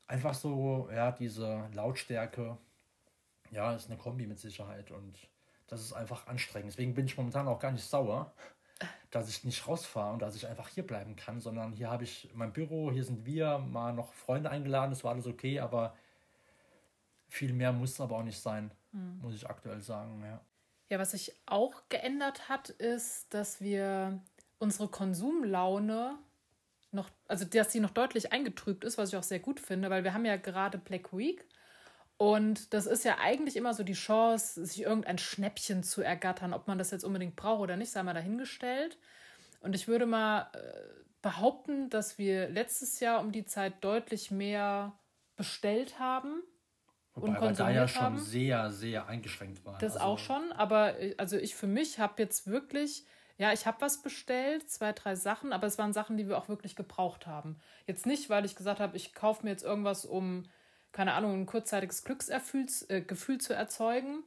einfach 0.06 0.34
so, 0.34 0.88
ja, 0.92 1.12
diese 1.12 1.68
Lautstärke, 1.72 2.58
ja, 3.50 3.74
ist 3.74 3.88
eine 3.88 3.98
Kombi 3.98 4.26
mit 4.26 4.38
Sicherheit 4.38 4.90
und 4.90 5.16
das 5.66 5.80
ist 5.80 5.92
einfach 5.92 6.26
anstrengend. 6.26 6.72
Deswegen 6.72 6.94
bin 6.94 7.06
ich 7.06 7.16
momentan 7.16 7.48
auch 7.48 7.58
gar 7.58 7.72
nicht 7.72 7.84
sauer, 7.84 8.32
dass 9.10 9.28
ich 9.28 9.44
nicht 9.44 9.66
rausfahre 9.66 10.12
und 10.12 10.20
dass 10.20 10.36
ich 10.36 10.46
einfach 10.46 10.68
hier 10.68 10.86
bleiben 10.86 11.16
kann, 11.16 11.40
sondern 11.40 11.72
hier 11.72 11.90
habe 11.90 12.04
ich 12.04 12.30
mein 12.34 12.52
Büro, 12.52 12.92
hier 12.92 13.04
sind 13.04 13.24
wir, 13.24 13.58
mal 13.58 13.92
noch 13.92 14.12
Freunde 14.12 14.50
eingeladen, 14.50 14.90
das 14.90 15.04
war 15.04 15.12
alles 15.12 15.26
okay, 15.26 15.60
aber 15.60 15.96
viel 17.28 17.52
mehr 17.52 17.72
muss 17.72 17.92
es 17.92 18.00
aber 18.00 18.16
auch 18.16 18.22
nicht 18.22 18.40
sein, 18.40 18.70
muss 19.20 19.34
ich 19.34 19.48
aktuell 19.48 19.82
sagen, 19.82 20.22
ja. 20.24 20.40
Ja, 20.88 21.00
was 21.00 21.10
sich 21.10 21.34
auch 21.46 21.82
geändert 21.88 22.48
hat, 22.48 22.68
ist, 22.68 23.34
dass 23.34 23.60
wir 23.60 24.20
unsere 24.59 24.88
Konsumlaune 24.88 26.19
noch, 26.92 27.11
also 27.29 27.45
dass 27.45 27.73
sie 27.73 27.81
noch 27.81 27.90
deutlich 27.90 28.33
eingetrübt 28.33 28.85
ist, 28.85 28.99
was 28.99 29.11
ich 29.11 29.16
auch 29.16 29.23
sehr 29.23 29.40
gut 29.40 29.61
finde, 29.61 29.90
weil 29.90 30.05
wir 30.05 30.14
haben 30.14 30.25
ja 30.25 30.37
gerade 30.37 30.79
Black 30.79 31.16
Week 31.16 31.45
und 32.19 32.73
das 32.73 32.87
ist 32.87 33.05
ja 33.05 33.19
eigentlich 33.19 33.57
immer 33.57 33.75
so 33.75 33.83
die 33.83 33.92
Chance, 33.92 34.64
sich 34.64 34.83
irgendein 34.83 35.19
Schnäppchen 35.19 35.83
zu 35.83 36.01
ergattern, 36.01 36.55
ob 36.55 36.66
man 36.66 36.79
das 36.79 36.90
jetzt 36.90 37.05
unbedingt 37.05 37.37
braucht 37.37 37.61
oder 37.61 37.77
nicht, 37.77 37.90
sei 37.90 38.03
mal 38.03 38.14
dahingestellt. 38.14 38.99
Und 39.61 39.75
ich 39.75 39.87
würde 39.87 40.07
mal 40.07 40.51
äh, 40.55 40.59
behaupten, 41.21 41.90
dass 41.90 42.16
wir 42.16 42.49
letztes 42.49 43.01
Jahr 43.01 43.21
um 43.21 43.33
die 43.33 43.45
Zeit 43.45 43.85
deutlich 43.85 44.31
mehr 44.31 44.99
bestellt 45.37 45.99
haben 45.99 46.42
Wobei 47.14 47.29
und 47.29 47.35
wir 47.35 47.40
da 47.40 47.45
ja 47.45 47.47
konsumiert 47.49 47.90
schon 47.90 48.03
haben. 48.03 48.19
sehr, 48.19 48.71
sehr 48.71 49.07
eingeschränkt 49.09 49.64
waren. 49.66 49.79
Das 49.81 49.97
Also, 49.97 50.07
auch 50.07 50.19
schon, 50.19 50.53
aber 50.53 50.99
äh, 50.99 51.14
also 51.19 51.37
ich 51.37 51.55
für 51.55 51.66
mich 51.66 51.99
habe 51.99 52.23
jetzt 52.23 52.47
wirklich, 52.47 53.05
ja, 53.38 53.53
ich 53.53 53.66
habe 53.66 53.81
was 53.81 54.03
bestellt, 54.03 54.68
zwei, 54.70 54.92
drei 54.92 55.14
Sachen, 55.14 55.53
aber 55.53 55.66
es 55.66 55.79
waren 55.79 55.92
Sachen, 55.92 56.16
die 56.16 56.29
wir 56.29 56.38
auch 56.38 56.49
wirklich 56.49 56.75
gebraucht 56.75 57.27
haben. 57.27 57.59
Jetzt 57.87 58.07
nicht, 58.07 58.31
weil 58.31 58.44
ich 58.44 58.57
gesagt 58.57 58.81
habe, 58.81 58.96
ich 58.96 59.14
kaufe 59.14 59.44
mir 59.44 59.51
jetzt 59.51 59.64
irgendwas, 59.64 60.05
um, 60.07 60.44
keine 60.92 61.12
Ahnung, 61.12 61.35
ein 61.35 61.46
kurzzeitiges 61.46 62.05
Glücksgefühl 62.05 62.66
äh, 63.37 63.38
zu 63.38 63.55
erzeugen. 63.55 64.25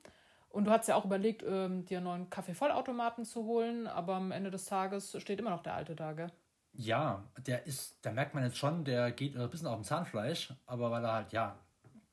Und 0.50 0.65
du 0.65 0.72
hast 0.72 0.88
ja 0.88 0.95
auch 0.95 1.06
überlegt, 1.06 1.43
ähm, 1.43 1.86
dir 1.86 1.98
einen 1.98 2.06
neuen 2.06 2.30
Kaffeevollautomaten 2.30 3.26
zu 3.26 3.45
holen, 3.45 3.88
aber 3.88 4.15
am 4.15 4.32
Ende 4.32 4.52
des 4.52 4.65
Tages 4.65 5.15
steht 5.19 5.39
immer 5.39 5.52
noch 5.52 5.63
der 5.63 5.76
alte 5.76 5.95
da, 5.95 6.13
gell? 6.13 6.32
Ja, 6.74 7.24
der 7.45 7.65
ist, 7.65 7.98
da 8.04 8.12
merkt 8.12 8.36
man 8.36 8.43
jetzt 8.43 8.58
schon, 8.58 8.84
der 8.84 9.12
geht 9.12 9.36
ein 9.36 9.50
bisschen 9.50 9.67
auf 9.67 9.76
dem 9.76 9.84
Zahnfleisch, 9.84 10.54
aber 10.65 10.91
weil 10.91 11.04
er 11.04 11.13
halt, 11.13 11.32
ja, 11.34 11.60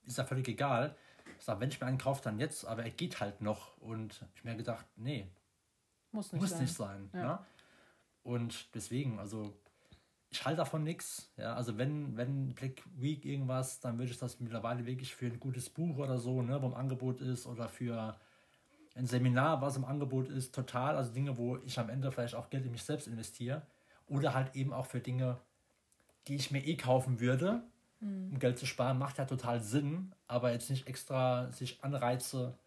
ist 0.04 0.18
ja 0.18 0.24
völlig 0.24 0.48
egal. 0.48 0.96
Ich 1.38 1.44
sag, 1.44 1.60
wenn 1.60 1.68
ich 1.68 1.80
mir 1.80 1.86
einen 1.86 1.98
kaufe, 1.98 2.22
dann 2.22 2.38
jetzt, 2.38 2.66
aber 2.66 2.84
er 2.84 2.90
geht 2.90 3.20
halt 3.20 3.42
noch. 3.42 3.76
Und 3.78 4.24
ich 4.34 4.44
mir 4.44 4.56
gedacht, 4.56 4.86
nee, 4.96 5.30
muss 6.16 6.32
nicht 6.32 6.42
muss 6.42 6.50
sein. 6.50 6.60
Nicht 6.60 6.74
sein 6.74 7.10
ja. 7.12 7.22
ne? 7.22 7.38
Und 8.24 8.74
deswegen, 8.74 9.20
also 9.20 9.56
ich 10.30 10.44
halte 10.44 10.58
davon 10.58 10.82
nichts. 10.82 11.32
Ja, 11.36 11.54
also 11.54 11.78
wenn, 11.78 12.16
wenn 12.16 12.54
Black 12.54 12.82
Week 12.96 13.24
irgendwas, 13.24 13.80
dann 13.80 13.98
würde 13.98 14.10
ich 14.10 14.18
das 14.18 14.40
mittlerweile 14.40 14.84
wirklich 14.84 15.14
für 15.14 15.26
ein 15.26 15.38
gutes 15.38 15.70
Buch 15.70 15.98
oder 15.98 16.18
so, 16.18 16.42
ne, 16.42 16.60
wo 16.60 16.66
im 16.66 16.74
Angebot 16.74 17.20
ist, 17.20 17.46
oder 17.46 17.68
für 17.68 18.16
ein 18.96 19.06
Seminar, 19.06 19.62
was 19.62 19.76
im 19.76 19.84
Angebot 19.84 20.28
ist, 20.28 20.54
total. 20.54 20.96
Also 20.96 21.12
Dinge, 21.12 21.36
wo 21.36 21.58
ich 21.58 21.78
am 21.78 21.88
Ende 21.88 22.10
vielleicht 22.10 22.34
auch 22.34 22.50
Geld 22.50 22.64
in 22.64 22.72
mich 22.72 22.82
selbst 22.82 23.06
investiere. 23.06 23.62
Oder 24.08 24.34
halt 24.34 24.56
eben 24.56 24.72
auch 24.72 24.86
für 24.86 25.00
Dinge, 25.00 25.38
die 26.26 26.36
ich 26.36 26.50
mir 26.50 26.64
eh 26.66 26.76
kaufen 26.76 27.20
würde, 27.20 27.62
mhm. 28.00 28.32
um 28.32 28.38
Geld 28.38 28.58
zu 28.58 28.66
sparen, 28.66 28.98
macht 28.98 29.18
ja 29.18 29.24
total 29.24 29.62
Sinn, 29.62 30.12
aber 30.26 30.52
jetzt 30.52 30.70
nicht 30.70 30.86
extra 30.86 31.52
sich 31.52 31.82
Anreize 31.84 32.58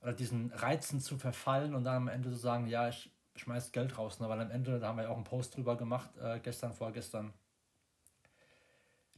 oder 0.00 0.12
diesen 0.12 0.52
Reizen 0.52 1.00
zu 1.00 1.18
verfallen 1.18 1.74
und 1.74 1.84
dann 1.84 1.96
am 1.96 2.08
Ende 2.08 2.30
zu 2.30 2.36
sagen, 2.36 2.66
ja, 2.66 2.88
ich 2.88 3.10
schmeiß 3.36 3.72
Geld 3.72 3.98
raus, 3.98 4.20
ne? 4.20 4.28
weil 4.28 4.40
am 4.40 4.50
Ende, 4.50 4.78
da 4.78 4.88
haben 4.88 4.96
wir 4.96 5.04
ja 5.04 5.10
auch 5.10 5.16
einen 5.16 5.24
Post 5.24 5.56
drüber 5.56 5.76
gemacht, 5.76 6.10
äh, 6.18 6.40
gestern, 6.40 6.72
vorgestern, 6.72 7.32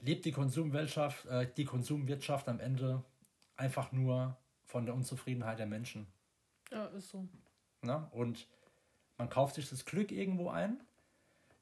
lebt 0.01 0.25
die 0.25 0.33
Konsumwirtschaft, 0.33 1.27
äh, 1.27 1.49
die 1.57 1.65
Konsumwirtschaft 1.65 2.49
am 2.49 2.61
Ende 2.61 3.05
einfach 3.57 3.93
nur 3.93 4.37
von 4.65 4.87
der 4.87 4.95
Unzufriedenheit 4.95 5.59
der 5.59 5.67
Menschen. 5.67 6.07
Ja, 6.71 6.87
ist 6.87 7.11
so. 7.11 7.29
Ne? 7.83 8.07
Und 8.11 8.47
man 9.17 9.29
kauft 9.29 9.55
sich 9.55 9.69
das 9.69 9.85
Glück 9.85 10.13
irgendwo 10.13 10.51
ein 10.51 10.81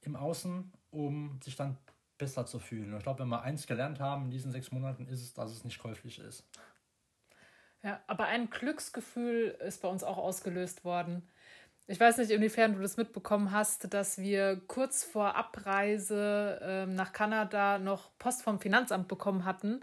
im 0.02 0.16
Außen, 0.16 0.72
um 0.90 1.40
sich 1.42 1.57
dann 1.57 1.76
besser 2.18 2.46
zu 2.46 2.59
fühlen. 2.59 2.92
Und 2.92 2.98
ich 2.98 3.02
glaube, 3.02 3.20
wenn 3.20 3.29
wir 3.29 3.42
eins 3.42 3.66
gelernt 3.66 4.00
haben 4.00 4.26
in 4.26 4.31
diesen 4.31 4.52
sechs 4.52 4.72
Monaten, 4.72 5.07
ist 5.07 5.22
es, 5.22 5.35
dass 5.35 5.50
es 5.50 5.64
nicht 5.64 5.79
käuflich 5.79 6.18
ist. 6.18 6.44
Ja, 7.87 8.01
aber 8.09 8.25
ein 8.25 8.51
Glücksgefühl 8.51 9.57
ist 9.64 9.81
bei 9.81 9.87
uns 9.87 10.03
auch 10.03 10.18
ausgelöst 10.18 10.85
worden. 10.85 11.22
Ich 11.87 12.01
weiß 12.01 12.16
nicht, 12.16 12.33
inwiefern 12.33 12.75
du 12.75 12.83
das 12.83 12.96
mitbekommen 12.96 13.53
hast, 13.53 13.94
dass 13.94 14.18
wir 14.18 14.61
kurz 14.66 15.05
vor 15.05 15.37
Abreise 15.37 16.59
äh, 16.61 16.87
nach 16.87 17.12
Kanada 17.12 17.79
noch 17.79 18.11
Post 18.18 18.42
vom 18.42 18.59
Finanzamt 18.59 19.07
bekommen 19.07 19.44
hatten, 19.44 19.83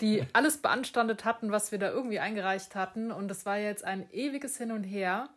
die 0.00 0.24
alles 0.32 0.56
beanstandet 0.58 1.24
hatten, 1.24 1.52
was 1.52 1.70
wir 1.70 1.78
da 1.78 1.88
irgendwie 1.88 2.18
eingereicht 2.18 2.74
hatten. 2.74 3.12
Und 3.12 3.30
es 3.30 3.46
war 3.46 3.58
jetzt 3.58 3.84
ein 3.84 4.10
ewiges 4.10 4.56
Hin 4.56 4.72
und 4.72 4.82
Her. 4.82 5.28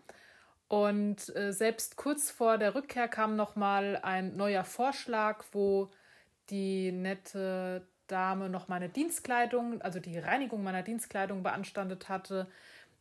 Und 0.67 1.36
äh, 1.36 1.54
selbst 1.54 1.95
kurz 1.95 2.32
vor 2.32 2.58
der 2.58 2.74
Rückkehr 2.74 3.08
kam 3.08 3.36
nochmal 3.36 4.00
ein 4.02 4.36
neuer 4.36 4.63
Vorschlag, 4.63 5.45
wo 5.52 5.91
die 6.50 6.91
nette 6.91 7.88
Dame 8.12 8.50
noch 8.50 8.67
meine 8.67 8.89
Dienstkleidung, 8.89 9.82
also 9.82 10.00
die 10.00 10.17
Reinigung 10.17 10.63
meiner 10.63 10.84
Dienstkleidung 10.84 11.43
beanstandet 11.43 12.10
hatte. 12.10 12.48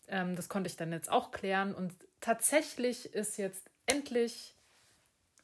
Ähm, 0.09 0.37
das 0.37 0.49
konnte 0.49 0.69
ich 0.69 0.77
dann 0.77 0.93
jetzt 0.93 1.11
auch 1.11 1.31
klären. 1.31 1.75
Und 1.75 1.95
tatsächlich 2.21 3.15
ist 3.15 3.37
jetzt 3.37 3.71
endlich 3.87 4.55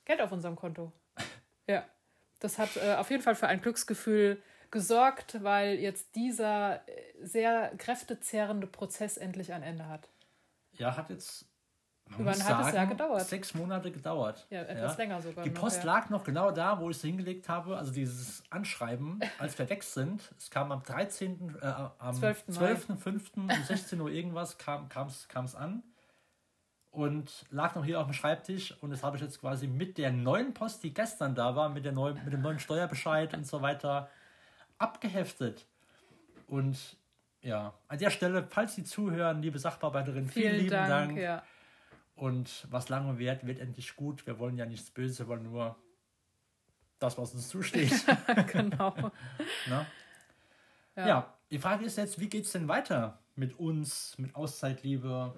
Geld 0.04 0.20
auf 0.20 0.32
unserem 0.32 0.56
Konto. 0.56 0.92
Ja, 1.66 1.82
das 2.40 2.58
hat 2.58 2.76
äh, 2.76 2.96
auf 2.96 3.08
jeden 3.08 3.22
Fall 3.22 3.34
für 3.34 3.46
ein 3.46 3.62
Glücksgefühl 3.62 4.42
gesorgt, 4.70 5.42
weil 5.42 5.78
jetzt 5.78 6.14
dieser 6.14 6.86
äh, 6.86 7.14
sehr 7.22 7.72
kräftezehrende 7.78 8.66
Prozess 8.66 9.16
endlich 9.16 9.54
ein 9.54 9.62
Ende 9.62 9.88
hat. 9.88 10.10
Ja, 10.72 10.94
hat 10.94 11.08
jetzt 11.08 11.46
über 12.18 12.30
ein 12.30 12.44
halbes 12.44 12.66
sagen, 12.66 12.76
Jahr 12.76 12.86
gedauert. 12.86 13.22
Sechs 13.22 13.54
Monate 13.54 13.90
gedauert. 13.90 14.46
Ja, 14.50 14.62
etwas 14.62 14.92
ja. 14.92 14.98
länger 14.98 15.22
sogar. 15.22 15.44
Die 15.44 15.50
Post 15.50 15.78
noch, 15.78 15.84
ja. 15.84 15.92
lag 15.92 16.10
noch 16.10 16.24
genau 16.24 16.50
da, 16.50 16.78
wo 16.78 16.90
ich 16.90 16.98
sie 16.98 17.08
hingelegt 17.08 17.48
habe. 17.48 17.76
Also 17.76 17.92
dieses 17.92 18.42
Anschreiben, 18.50 19.20
als 19.38 19.58
wir 19.58 19.68
weg 19.68 19.82
sind. 19.82 20.32
Es 20.38 20.50
kam 20.50 20.70
am 20.70 20.82
13., 20.82 21.56
äh, 21.60 21.66
am 21.66 22.14
12.05. 22.16 22.52
12. 22.98 23.30
um 23.36 23.50
16 23.50 24.00
Uhr 24.00 24.10
irgendwas 24.10 24.58
kam 24.58 24.88
es 25.06 25.54
an. 25.54 25.82
Und 26.90 27.46
lag 27.50 27.74
noch 27.74 27.84
hier 27.84 27.98
auf 27.98 28.06
dem 28.06 28.12
Schreibtisch. 28.12 28.76
Und 28.80 28.90
das 28.90 29.02
habe 29.02 29.16
ich 29.16 29.22
jetzt 29.22 29.40
quasi 29.40 29.66
mit 29.66 29.98
der 29.98 30.12
neuen 30.12 30.54
Post, 30.54 30.84
die 30.84 30.94
gestern 30.94 31.34
da 31.34 31.56
war, 31.56 31.68
mit, 31.68 31.84
der 31.84 31.92
neuen, 31.92 32.22
mit 32.22 32.32
dem 32.32 32.42
neuen 32.42 32.60
Steuerbescheid 32.60 33.34
und 33.34 33.46
so 33.46 33.62
weiter, 33.62 34.08
abgeheftet. 34.78 35.66
Und 36.46 36.78
ja, 37.40 37.74
an 37.88 37.98
der 37.98 38.10
Stelle, 38.10 38.46
falls 38.48 38.76
Sie 38.76 38.84
zuhören, 38.84 39.42
liebe 39.42 39.58
Sachbearbeiterin, 39.58 40.28
vielen, 40.28 40.50
vielen 40.50 40.56
lieben 40.56 40.70
Dank. 40.70 40.88
Dank. 40.88 41.18
Ja 41.18 41.42
und 42.16 42.66
was 42.70 42.88
lange 42.88 43.18
währt, 43.18 43.46
wird 43.46 43.58
endlich 43.58 43.96
gut. 43.96 44.26
Wir 44.26 44.38
wollen 44.38 44.56
ja 44.56 44.66
nichts 44.66 44.90
Böses, 44.90 45.18
wir 45.18 45.28
wollen 45.28 45.42
nur 45.42 45.76
das, 46.98 47.18
was 47.18 47.34
uns 47.34 47.48
zusteht. 47.48 47.92
genau. 48.52 48.94
ja. 49.66 49.86
ja. 50.96 51.34
die 51.50 51.58
Frage 51.58 51.84
ist 51.84 51.96
jetzt, 51.96 52.20
wie 52.20 52.28
geht 52.28 52.44
es 52.44 52.52
denn 52.52 52.68
weiter 52.68 53.18
mit 53.34 53.58
uns, 53.58 54.16
mit 54.18 54.34
Auszeitliebe? 54.34 55.34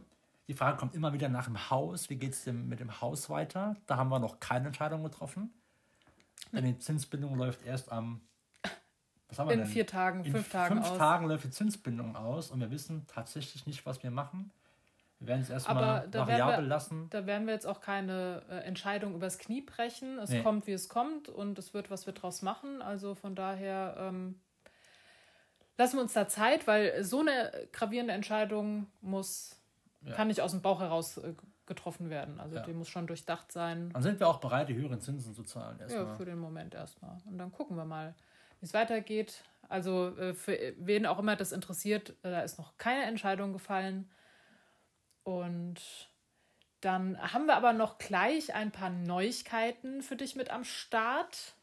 Die 0.49 0.55
Frage 0.55 0.77
kommt 0.77 0.95
immer 0.95 1.13
wieder 1.13 1.29
nach 1.29 1.47
dem 1.47 1.71
Haus. 1.71 2.09
Wie 2.09 2.17
geht 2.17 2.33
es 2.33 2.45
denn 2.45 2.69
mit 2.69 2.79
dem 2.79 3.01
Haus 3.01 3.29
weiter? 3.31 3.77
Da 3.87 3.97
haben 3.97 4.11
wir 4.11 4.19
noch 4.19 4.39
keine 4.39 4.69
Entscheidung 4.69 5.03
getroffen. 5.03 5.53
Denn 6.53 6.65
die 6.65 6.79
Zinsbindung 6.79 7.37
läuft 7.37 7.65
erst 7.65 7.91
am. 7.91 8.21
Was 9.29 9.41
haben 9.41 9.49
wir 9.49 9.55
In 9.55 9.61
denn? 9.61 9.69
vier 9.69 9.87
Tagen, 9.87 10.25
In 10.25 10.33
fünf 10.33 10.51
Tagen. 10.51 10.77
Fünf 10.77 10.91
aus. 10.91 10.99
Tagen 10.99 11.27
läuft 11.27 11.45
die 11.45 11.51
Zinsbindung 11.51 12.15
aus 12.15 12.53
und 12.53 12.61
wir 12.61 12.71
wissen 12.71 13.05
tatsächlich 13.09 13.67
nicht, 13.67 13.85
was 13.85 14.03
wir 14.05 14.13
machen. 14.13 14.53
Wir 15.19 15.29
werden 15.29 15.41
es 15.43 15.51
erstmal 15.51 16.13
variabel 16.13 16.65
wir, 16.65 16.69
lassen. 16.69 17.09
Da 17.11 17.27
werden 17.27 17.47
wir 17.47 17.55
jetzt 17.55 17.67
auch 17.67 17.81
keine 17.81 18.43
äh, 18.51 18.59
Entscheidung 18.59 19.15
übers 19.15 19.39
Knie 19.39 19.63
brechen. 19.63 20.19
Es 20.19 20.31
nee. 20.31 20.43
kommt, 20.43 20.67
wie 20.67 20.73
es 20.73 20.89
kommt 20.89 21.29
und 21.29 21.59
es 21.59 21.73
wird, 21.73 21.91
was 21.91 22.07
wir 22.07 22.13
draus 22.13 22.43
machen. 22.43 22.83
Also 22.83 23.15
von 23.15 23.35
daher 23.35 23.97
ähm, 23.99 24.41
lassen 25.79 25.97
wir 25.97 26.03
uns 26.03 26.13
da 26.13 26.29
Zeit, 26.29 26.67
weil 26.67 27.03
so 27.03 27.21
eine 27.21 27.51
gravierende 27.73 28.13
Entscheidung 28.13 28.89
muss, 29.01 29.57
ja. 30.03 30.13
kann 30.13 30.29
nicht 30.29 30.43
aus 30.43 30.51
dem 30.51 30.61
Bauch 30.61 30.81
heraus 30.81 31.17
äh, 31.17 31.33
getroffen 31.65 32.11
werden. 32.11 32.39
Also 32.39 32.57
ja. 32.57 32.63
die 32.63 32.73
muss 32.73 32.89
schon 32.89 33.07
durchdacht 33.07 33.51
sein. 33.51 33.91
Dann 33.95 34.03
sind 34.03 34.21
wir 34.21 34.29
auch 34.29 34.39
bereit, 34.39 34.69
die 34.69 34.75
höheren 34.75 35.01
Zinsen 35.01 35.35
zu 35.35 35.43
zahlen. 35.45 35.81
Erstmal. 35.81 36.05
Ja, 36.05 36.15
für 36.15 36.25
den 36.27 36.39
Moment 36.39 36.75
erstmal. 36.75 37.19
Und 37.25 37.39
dann 37.39 37.51
gucken 37.53 37.77
wir 37.77 37.85
mal, 37.85 38.15
wie 38.61 38.67
es 38.67 38.75
weitergeht. 38.75 39.43
Also 39.69 40.17
äh, 40.17 40.35
für 40.35 40.75
wen 40.79 41.07
auch 41.07 41.19
immer 41.19 41.37
das 41.37 41.53
interessiert, 41.53 42.15
da 42.23 42.43
ist 42.43 42.59
noch 42.59 42.77
keine 42.79 43.05
Entscheidung 43.05 43.53
gefallen. 43.53 44.11
Und 45.27 45.81
dann 46.81 47.21
haben 47.21 47.47
wir 47.47 47.57
aber 47.57 47.73
noch 47.73 47.99
gleich 47.99 48.55
ein 48.55 48.71
paar 48.71 48.91
Neuigkeiten 48.91 50.01
für 50.01 50.15
dich 50.15 50.37
mit 50.37 50.51
am 50.51 50.63
Start, 50.63 51.57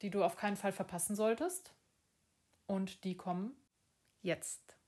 die 0.00 0.08
du 0.08 0.24
auf 0.24 0.36
keinen 0.36 0.56
Fall 0.56 0.72
verpassen 0.72 1.14
solltest. 1.14 1.74
Und 2.66 3.04
die 3.04 3.14
kommen 3.14 3.54
jetzt. 4.22 4.78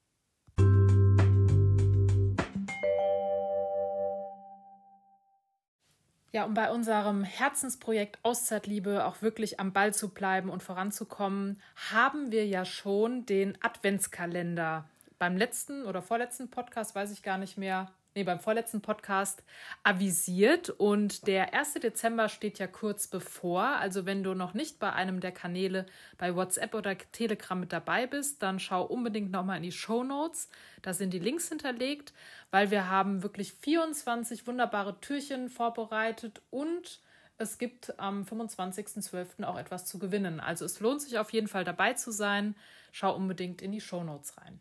Ja, 6.32 6.46
um 6.46 6.54
bei 6.54 6.70
unserem 6.70 7.24
Herzensprojekt 7.24 8.20
Auszeitliebe 8.22 9.04
auch 9.04 9.20
wirklich 9.20 9.60
am 9.60 9.74
Ball 9.74 9.92
zu 9.92 10.08
bleiben 10.08 10.48
und 10.48 10.62
voranzukommen, 10.62 11.60
haben 11.90 12.32
wir 12.32 12.46
ja 12.46 12.64
schon 12.64 13.26
den 13.26 13.62
Adventskalender 13.62 14.88
beim 15.18 15.36
letzten 15.36 15.84
oder 15.84 16.00
vorletzten 16.00 16.50
Podcast, 16.50 16.94
weiß 16.94 17.10
ich 17.12 17.22
gar 17.22 17.36
nicht 17.36 17.58
mehr, 17.58 17.92
nee, 18.18 18.24
beim 18.24 18.40
vorletzten 18.40 18.80
Podcast 18.80 19.42
avisiert. 19.84 20.70
Und 20.70 21.26
der 21.26 21.54
1. 21.54 21.74
Dezember 21.74 22.28
steht 22.28 22.58
ja 22.58 22.66
kurz 22.66 23.06
bevor. 23.06 23.62
Also 23.62 24.06
wenn 24.06 24.22
du 24.22 24.34
noch 24.34 24.54
nicht 24.54 24.78
bei 24.78 24.92
einem 24.92 25.20
der 25.20 25.32
Kanäle 25.32 25.86
bei 26.18 26.34
WhatsApp 26.34 26.74
oder 26.74 26.98
Telegram 26.98 27.58
mit 27.58 27.72
dabei 27.72 28.06
bist, 28.06 28.42
dann 28.42 28.58
schau 28.58 28.82
unbedingt 28.84 29.30
nochmal 29.30 29.58
in 29.58 29.62
die 29.62 29.72
Show 29.72 30.02
Notes. 30.02 30.48
Da 30.82 30.92
sind 30.92 31.14
die 31.14 31.18
Links 31.18 31.48
hinterlegt, 31.48 32.12
weil 32.50 32.70
wir 32.70 32.90
haben 32.90 33.22
wirklich 33.22 33.52
24 33.52 34.46
wunderbare 34.46 35.00
Türchen 35.00 35.48
vorbereitet 35.48 36.42
und 36.50 37.00
es 37.38 37.58
gibt 37.58 37.98
am 38.00 38.24
25.12. 38.24 39.44
auch 39.44 39.56
etwas 39.56 39.86
zu 39.86 40.00
gewinnen. 40.00 40.40
Also 40.40 40.64
es 40.64 40.80
lohnt 40.80 41.02
sich 41.02 41.18
auf 41.18 41.32
jeden 41.32 41.46
Fall 41.46 41.64
dabei 41.64 41.92
zu 41.92 42.10
sein. 42.10 42.56
Schau 42.90 43.14
unbedingt 43.14 43.62
in 43.62 43.70
die 43.70 43.80
Show 43.80 44.02
Notes 44.02 44.36
rein. 44.38 44.58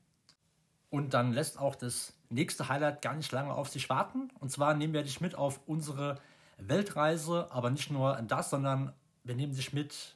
Und 0.91 1.13
dann 1.13 1.33
lässt 1.33 1.59
auch 1.59 1.75
das 1.75 2.16
nächste 2.29 2.69
Highlight 2.69 3.01
gar 3.01 3.15
nicht 3.15 3.31
lange 3.31 3.53
auf 3.53 3.69
sich 3.69 3.89
warten. 3.89 4.29
Und 4.39 4.51
zwar 4.51 4.73
nehmen 4.73 4.93
wir 4.93 5.03
dich 5.03 5.21
mit 5.21 5.35
auf 5.35 5.61
unsere 5.65 6.19
Weltreise, 6.57 7.47
aber 7.51 7.69
nicht 7.69 7.91
nur 7.91 8.21
das, 8.27 8.49
sondern 8.49 8.93
wir 9.23 9.35
nehmen 9.35 9.55
dich 9.55 9.73
mit 9.73 10.15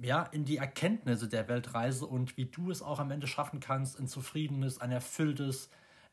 ja, 0.00 0.22
in 0.24 0.44
die 0.44 0.58
Erkenntnisse 0.58 1.28
der 1.28 1.48
Weltreise 1.48 2.06
und 2.06 2.36
wie 2.36 2.46
du 2.46 2.70
es 2.70 2.82
auch 2.82 3.00
am 3.00 3.10
Ende 3.10 3.26
schaffen 3.26 3.58
kannst, 3.60 3.98
ein 3.98 4.06
zufriedenes, 4.06 4.80
ein 4.80 4.92
erfülltes, 4.92 5.70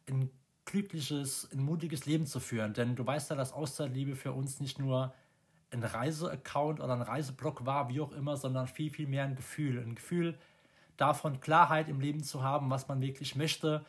ein 0.10 0.32
glückliches, 0.66 1.50
ein 1.54 1.62
mutiges 1.62 2.06
Leben 2.08 2.26
zu 2.26 2.40
führen. 2.40 2.74
Denn 2.74 2.96
du 2.96 3.06
weißt 3.06 3.30
ja, 3.30 3.36
dass 3.36 3.54
Auszeitliebe 3.54 4.16
für 4.16 4.34
uns 4.34 4.60
nicht 4.60 4.80
nur 4.80 5.14
ein 5.70 5.84
Reiseaccount 5.84 6.80
oder 6.80 6.94
ein 6.94 7.02
Reiseblog 7.02 7.66
war, 7.66 7.90
wie 7.90 8.02
auch 8.02 8.12
immer, 8.12 8.38
sondern 8.38 8.68
viel, 8.68 8.90
viel 8.90 9.08
mehr 9.08 9.26
ein 9.26 9.36
Gefühl. 9.36 9.80
Ein 9.80 9.96
Gefühl, 9.96 10.38
davon 10.98 11.40
Klarheit 11.40 11.88
im 11.88 12.00
Leben 12.00 12.24
zu 12.24 12.42
haben, 12.42 12.70
was 12.70 12.88
man 12.88 13.02
wirklich 13.02 13.36
möchte, 13.36 13.86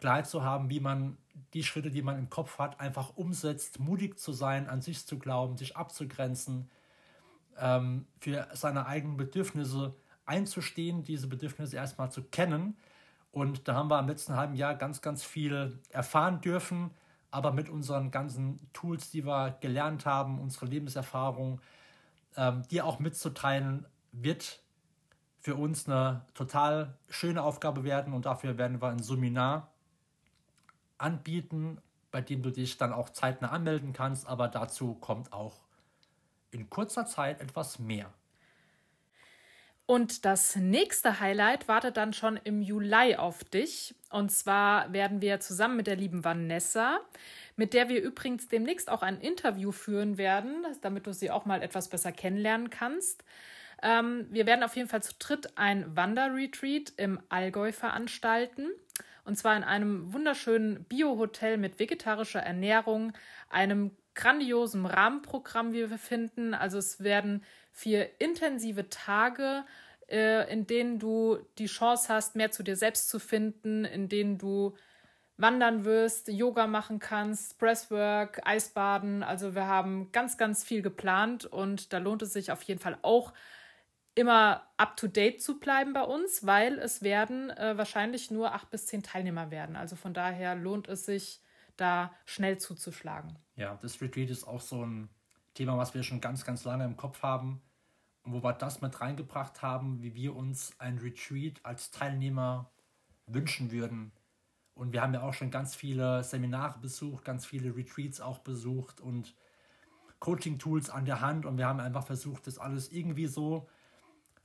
Klarheit 0.00 0.26
zu 0.26 0.42
haben, 0.42 0.70
wie 0.70 0.80
man 0.80 1.16
die 1.54 1.62
Schritte, 1.62 1.90
die 1.90 2.02
man 2.02 2.18
im 2.18 2.30
Kopf 2.30 2.58
hat, 2.58 2.80
einfach 2.80 3.16
umsetzt, 3.16 3.78
mutig 3.78 4.18
zu 4.18 4.32
sein, 4.32 4.68
an 4.68 4.80
sich 4.80 5.06
zu 5.06 5.18
glauben, 5.18 5.56
sich 5.56 5.76
abzugrenzen 5.76 6.70
ähm, 7.58 8.06
für 8.18 8.48
seine 8.54 8.86
eigenen 8.86 9.16
Bedürfnisse 9.16 9.94
einzustehen, 10.26 11.04
diese 11.04 11.26
Bedürfnisse 11.26 11.76
erstmal 11.76 12.10
zu 12.10 12.22
kennen. 12.22 12.76
Und 13.32 13.68
da 13.68 13.74
haben 13.74 13.88
wir 13.88 13.98
im 13.98 14.08
letzten 14.08 14.36
halben 14.36 14.54
Jahr 14.54 14.74
ganz, 14.74 15.02
ganz 15.02 15.22
viel 15.22 15.78
erfahren 15.90 16.40
dürfen, 16.40 16.90
aber 17.30 17.52
mit 17.52 17.68
unseren 17.68 18.10
ganzen 18.10 18.58
Tools, 18.72 19.10
die 19.10 19.24
wir 19.24 19.56
gelernt 19.60 20.06
haben, 20.06 20.40
unsere 20.40 20.66
Lebenserfahrung, 20.66 21.60
ähm, 22.36 22.62
die 22.70 22.82
auch 22.82 22.98
mitzuteilen, 22.98 23.86
wird 24.12 24.60
für 25.40 25.54
uns 25.54 25.88
eine 25.88 26.24
total 26.34 26.96
schöne 27.08 27.42
Aufgabe 27.42 27.84
werden 27.84 28.12
und 28.12 28.26
dafür 28.26 28.58
werden 28.58 28.80
wir 28.80 28.88
ein 28.88 29.02
Seminar 29.02 29.70
anbieten, 31.00 31.80
bei 32.10 32.20
dem 32.20 32.42
du 32.42 32.50
dich 32.50 32.76
dann 32.76 32.92
auch 32.92 33.10
zeitnah 33.10 33.50
anmelden 33.50 33.92
kannst, 33.92 34.26
aber 34.26 34.48
dazu 34.48 34.94
kommt 34.94 35.32
auch 35.32 35.56
in 36.50 36.68
kurzer 36.68 37.06
Zeit 37.06 37.40
etwas 37.40 37.78
mehr. 37.78 38.12
Und 39.86 40.24
das 40.24 40.54
nächste 40.54 41.18
Highlight 41.18 41.66
wartet 41.66 41.96
dann 41.96 42.12
schon 42.12 42.36
im 42.36 42.62
Juli 42.62 43.16
auf 43.16 43.42
dich. 43.42 43.96
Und 44.10 44.30
zwar 44.30 44.92
werden 44.92 45.20
wir 45.20 45.40
zusammen 45.40 45.76
mit 45.76 45.88
der 45.88 45.96
lieben 45.96 46.22
Vanessa, 46.24 47.00
mit 47.56 47.74
der 47.74 47.88
wir 47.88 48.00
übrigens 48.00 48.46
demnächst 48.46 48.88
auch 48.88 49.02
ein 49.02 49.20
Interview 49.20 49.72
führen 49.72 50.16
werden, 50.16 50.64
damit 50.82 51.08
du 51.08 51.12
sie 51.12 51.32
auch 51.32 51.44
mal 51.44 51.60
etwas 51.60 51.88
besser 51.88 52.12
kennenlernen 52.12 52.70
kannst. 52.70 53.24
Ähm, 53.82 54.28
wir 54.30 54.46
werden 54.46 54.62
auf 54.62 54.76
jeden 54.76 54.88
Fall 54.88 55.02
zu 55.02 55.14
dritt 55.18 55.58
ein 55.58 55.96
Wanderretreat 55.96 56.92
im 56.96 57.20
Allgäu 57.28 57.72
veranstalten. 57.72 58.68
Und 59.24 59.36
zwar 59.36 59.56
in 59.56 59.64
einem 59.64 60.12
wunderschönen 60.12 60.84
Bio-Hotel 60.84 61.56
mit 61.56 61.78
vegetarischer 61.78 62.40
Ernährung, 62.40 63.12
einem 63.48 63.92
grandiosen 64.14 64.86
Rahmenprogramm, 64.86 65.72
wie 65.72 65.88
wir 65.88 65.98
finden. 65.98 66.54
Also 66.54 66.78
es 66.78 67.02
werden 67.02 67.44
vier 67.72 68.20
intensive 68.20 68.88
Tage, 68.88 69.64
äh, 70.08 70.52
in 70.52 70.66
denen 70.66 70.98
du 70.98 71.38
die 71.58 71.66
Chance 71.66 72.12
hast, 72.12 72.36
mehr 72.36 72.50
zu 72.50 72.62
dir 72.62 72.76
selbst 72.76 73.08
zu 73.08 73.18
finden, 73.18 73.84
in 73.84 74.08
denen 74.08 74.38
du 74.38 74.74
wandern 75.36 75.84
wirst, 75.84 76.28
Yoga 76.28 76.66
machen 76.66 76.98
kannst, 76.98 77.58
Presswork, 77.58 78.40
Eisbaden. 78.44 79.22
Also 79.22 79.54
wir 79.54 79.66
haben 79.66 80.12
ganz, 80.12 80.36
ganz 80.36 80.64
viel 80.64 80.82
geplant 80.82 81.46
und 81.46 81.92
da 81.92 81.98
lohnt 81.98 82.22
es 82.22 82.32
sich 82.32 82.52
auf 82.52 82.62
jeden 82.62 82.80
Fall 82.80 82.98
auch 83.02 83.32
immer 84.14 84.66
up-to-date 84.76 85.40
zu 85.40 85.60
bleiben 85.60 85.92
bei 85.92 86.02
uns, 86.02 86.44
weil 86.46 86.78
es 86.78 87.02
werden 87.02 87.50
äh, 87.50 87.76
wahrscheinlich 87.76 88.30
nur 88.30 88.54
acht 88.54 88.70
bis 88.70 88.86
zehn 88.86 89.02
Teilnehmer 89.02 89.50
werden. 89.50 89.76
Also 89.76 89.96
von 89.96 90.14
daher 90.14 90.54
lohnt 90.54 90.88
es 90.88 91.06
sich, 91.06 91.40
da 91.80 92.12
schnell 92.26 92.58
zuzuschlagen. 92.58 93.38
Ja, 93.56 93.78
das 93.80 94.00
Retreat 94.00 94.30
ist 94.30 94.46
auch 94.46 94.60
so 94.60 94.84
ein 94.84 95.08
Thema, 95.54 95.78
was 95.78 95.94
wir 95.94 96.02
schon 96.02 96.20
ganz, 96.20 96.44
ganz 96.44 96.64
lange 96.64 96.84
im 96.84 96.96
Kopf 96.96 97.22
haben, 97.22 97.62
wo 98.24 98.42
wir 98.42 98.52
das 98.52 98.80
mit 98.82 99.00
reingebracht 99.00 99.62
haben, 99.62 100.02
wie 100.02 100.14
wir 100.14 100.36
uns 100.36 100.78
ein 100.78 100.98
Retreat 100.98 101.60
als 101.62 101.90
Teilnehmer 101.90 102.70
wünschen 103.26 103.70
würden. 103.70 104.12
Und 104.74 104.92
wir 104.92 105.02
haben 105.02 105.14
ja 105.14 105.22
auch 105.22 105.34
schon 105.34 105.50
ganz 105.50 105.74
viele 105.74 106.22
Seminare 106.22 106.78
besucht, 106.78 107.24
ganz 107.24 107.46
viele 107.46 107.74
Retreats 107.76 108.20
auch 108.20 108.38
besucht 108.38 109.00
und 109.00 109.34
Coaching-Tools 110.20 110.90
an 110.90 111.04
der 111.04 111.20
Hand. 111.20 111.46
Und 111.46 111.58
wir 111.58 111.66
haben 111.66 111.80
einfach 111.80 112.06
versucht, 112.06 112.46
das 112.46 112.58
alles 112.58 112.92
irgendwie 112.92 113.26
so 113.26 113.68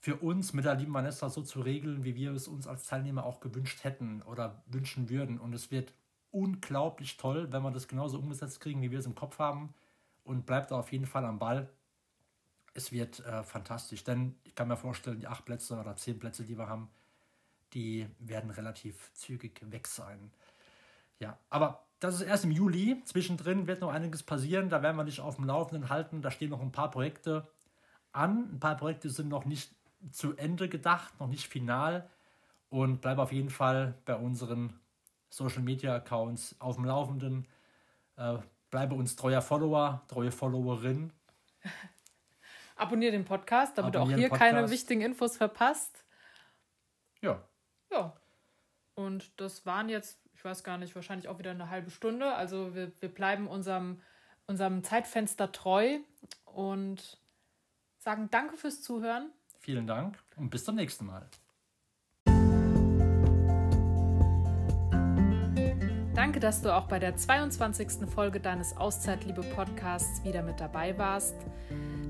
für 0.05 0.17
uns 0.17 0.53
mit 0.53 0.65
der 0.65 0.75
lieben 0.75 0.93
Vanessa 0.93 1.29
so 1.29 1.41
zu 1.41 1.61
regeln, 1.61 2.03
wie 2.03 2.13
wir 2.13 2.31
es 2.31 2.47
uns 2.47 2.67
als 2.67 2.85
Teilnehmer 2.85 3.25
auch 3.25 3.39
gewünscht 3.39 3.83
hätten 3.83 4.21
oder 4.21 4.61
wünschen 4.67 5.09
würden. 5.09 5.39
Und 5.39 5.51
es 5.55 5.71
wird 5.71 5.95
unglaublich 6.29 7.17
toll, 7.17 7.51
wenn 7.51 7.63
wir 7.63 7.71
das 7.71 7.87
genauso 7.87 8.19
umgesetzt 8.19 8.59
kriegen, 8.59 8.83
wie 8.83 8.91
wir 8.91 8.99
es 8.99 9.07
im 9.07 9.15
Kopf 9.15 9.39
haben. 9.39 9.73
Und 10.23 10.45
bleibt 10.45 10.71
auf 10.71 10.91
jeden 10.91 11.07
Fall 11.07 11.25
am 11.25 11.39
Ball. 11.39 11.71
Es 12.75 12.91
wird 12.91 13.25
äh, 13.25 13.41
fantastisch, 13.41 14.03
denn 14.03 14.35
ich 14.43 14.53
kann 14.53 14.67
mir 14.67 14.77
vorstellen, 14.77 15.19
die 15.19 15.25
acht 15.25 15.43
Plätze 15.43 15.75
oder 15.75 15.95
zehn 15.95 16.19
Plätze, 16.19 16.43
die 16.43 16.55
wir 16.55 16.69
haben, 16.69 16.87
die 17.73 18.07
werden 18.19 18.51
relativ 18.51 19.11
zügig 19.13 19.59
weg 19.71 19.87
sein. 19.87 20.31
Ja, 21.17 21.39
aber 21.49 21.83
das 21.99 22.13
ist 22.13 22.27
erst 22.27 22.43
im 22.43 22.51
Juli. 22.51 23.01
Zwischendrin 23.05 23.65
wird 23.65 23.81
noch 23.81 23.91
einiges 23.91 24.21
passieren. 24.21 24.69
Da 24.69 24.83
werden 24.83 24.97
wir 24.97 25.05
dich 25.05 25.19
auf 25.19 25.37
dem 25.37 25.45
Laufenden 25.45 25.89
halten. 25.89 26.21
Da 26.21 26.29
stehen 26.29 26.51
noch 26.51 26.61
ein 26.61 26.71
paar 26.71 26.91
Projekte 26.91 27.47
an. 28.11 28.51
Ein 28.51 28.59
paar 28.59 28.77
Projekte 28.77 29.09
sind 29.09 29.29
noch 29.29 29.45
nicht 29.45 29.71
zu 30.11 30.35
Ende 30.35 30.69
gedacht, 30.69 31.19
noch 31.19 31.27
nicht 31.27 31.47
final. 31.47 32.09
Und 32.69 33.01
bleib 33.01 33.19
auf 33.19 33.31
jeden 33.31 33.49
Fall 33.49 33.95
bei 34.05 34.15
unseren 34.15 34.79
Social 35.29 35.61
Media 35.61 35.95
Accounts 35.95 36.55
auf 36.59 36.75
dem 36.75 36.85
Laufenden. 36.85 37.47
Äh, 38.17 38.37
bleibe 38.69 38.95
uns 38.95 39.15
treuer 39.15 39.41
Follower, 39.41 40.03
treue 40.07 40.31
Followerin. 40.31 41.11
Abonniere 42.75 43.13
den 43.13 43.25
Podcast, 43.25 43.77
damit 43.77 43.95
Abonnier 43.95 44.17
du 44.17 44.23
auch 44.23 44.29
hier 44.29 44.37
keine 44.37 44.69
wichtigen 44.69 45.01
Infos 45.01 45.37
verpasst. 45.37 46.03
Ja. 47.21 47.41
Ja. 47.91 48.13
Und 48.95 49.39
das 49.39 49.65
waren 49.65 49.89
jetzt, 49.89 50.19
ich 50.33 50.43
weiß 50.43 50.63
gar 50.63 50.77
nicht, 50.77 50.95
wahrscheinlich 50.95 51.27
auch 51.27 51.39
wieder 51.39 51.51
eine 51.51 51.69
halbe 51.69 51.91
Stunde. 51.91 52.33
Also 52.33 52.75
wir, 52.75 52.91
wir 53.01 53.09
bleiben 53.09 53.47
unserem, 53.47 54.01
unserem 54.47 54.83
Zeitfenster 54.83 55.51
treu 55.51 55.99
und 56.45 57.17
sagen 57.97 58.29
Danke 58.31 58.57
fürs 58.57 58.81
Zuhören. 58.81 59.31
Vielen 59.65 59.87
Dank 59.87 60.15
und 60.35 60.51
bis 60.51 60.63
zum 60.63 60.75
nächsten 60.75 61.07
Mal. 61.07 61.27
Danke, 66.13 66.39
dass 66.39 66.61
du 66.61 66.71
auch 66.71 66.85
bei 66.85 66.99
der 66.99 67.15
22. 67.15 68.07
Folge 68.07 68.39
deines 68.39 68.77
Auszeitliebe-Podcasts 68.77 70.23
wieder 70.23 70.43
mit 70.43 70.59
dabei 70.59 70.95
warst. 70.99 71.33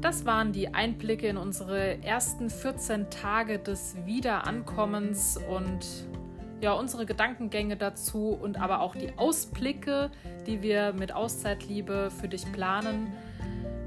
Das 0.02 0.26
waren 0.26 0.52
die 0.52 0.74
Einblicke 0.74 1.30
in 1.30 1.38
unsere 1.38 2.04
ersten 2.04 2.50
14 2.50 3.10
Tage 3.10 3.58
des 3.58 3.96
Wiederankommens 4.06 5.38
und 5.38 5.86
ja, 6.60 6.74
unsere 6.74 7.06
Gedankengänge 7.06 7.78
dazu 7.78 8.32
und 8.32 8.60
aber 8.60 8.82
auch 8.82 8.98
die 8.98 9.18
Ausblicke, 9.18 10.12
die 10.46 10.62
wir 10.62 10.92
mit 10.92 11.14
Auszeitliebe 11.14 12.12
für 12.20 12.28
dich 12.28 12.52
planen. 12.52 13.14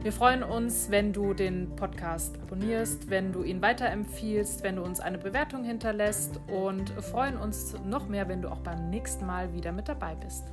Wir 0.01 0.13
freuen 0.13 0.45
uns, 0.45 0.91
wenn 0.91 1.13
du 1.13 1.35
den 1.35 1.75
Podcast 1.75 2.39
abonnierst, 2.41 3.11
wenn 3.11 3.33
du 3.33 3.43
ihn 3.43 3.61
weiterempfiehlst, 3.61 4.63
wenn 4.63 4.77
du 4.77 4.83
uns 4.83 5.01
eine 5.01 5.19
Bewertung 5.19 5.65
hinterlässt 5.65 6.39
und 6.47 6.91
freuen 6.91 7.37
uns 7.37 7.75
noch 7.85 8.09
mehr, 8.09 8.29
wenn 8.29 8.41
du 8.41 8.49
auch 8.49 8.61
beim 8.61 8.91
nächsten 8.91 9.27
Mal 9.27 9.53
wieder 9.53 9.73
mit 9.73 9.89
dabei 9.89 10.15
bist. 10.15 10.45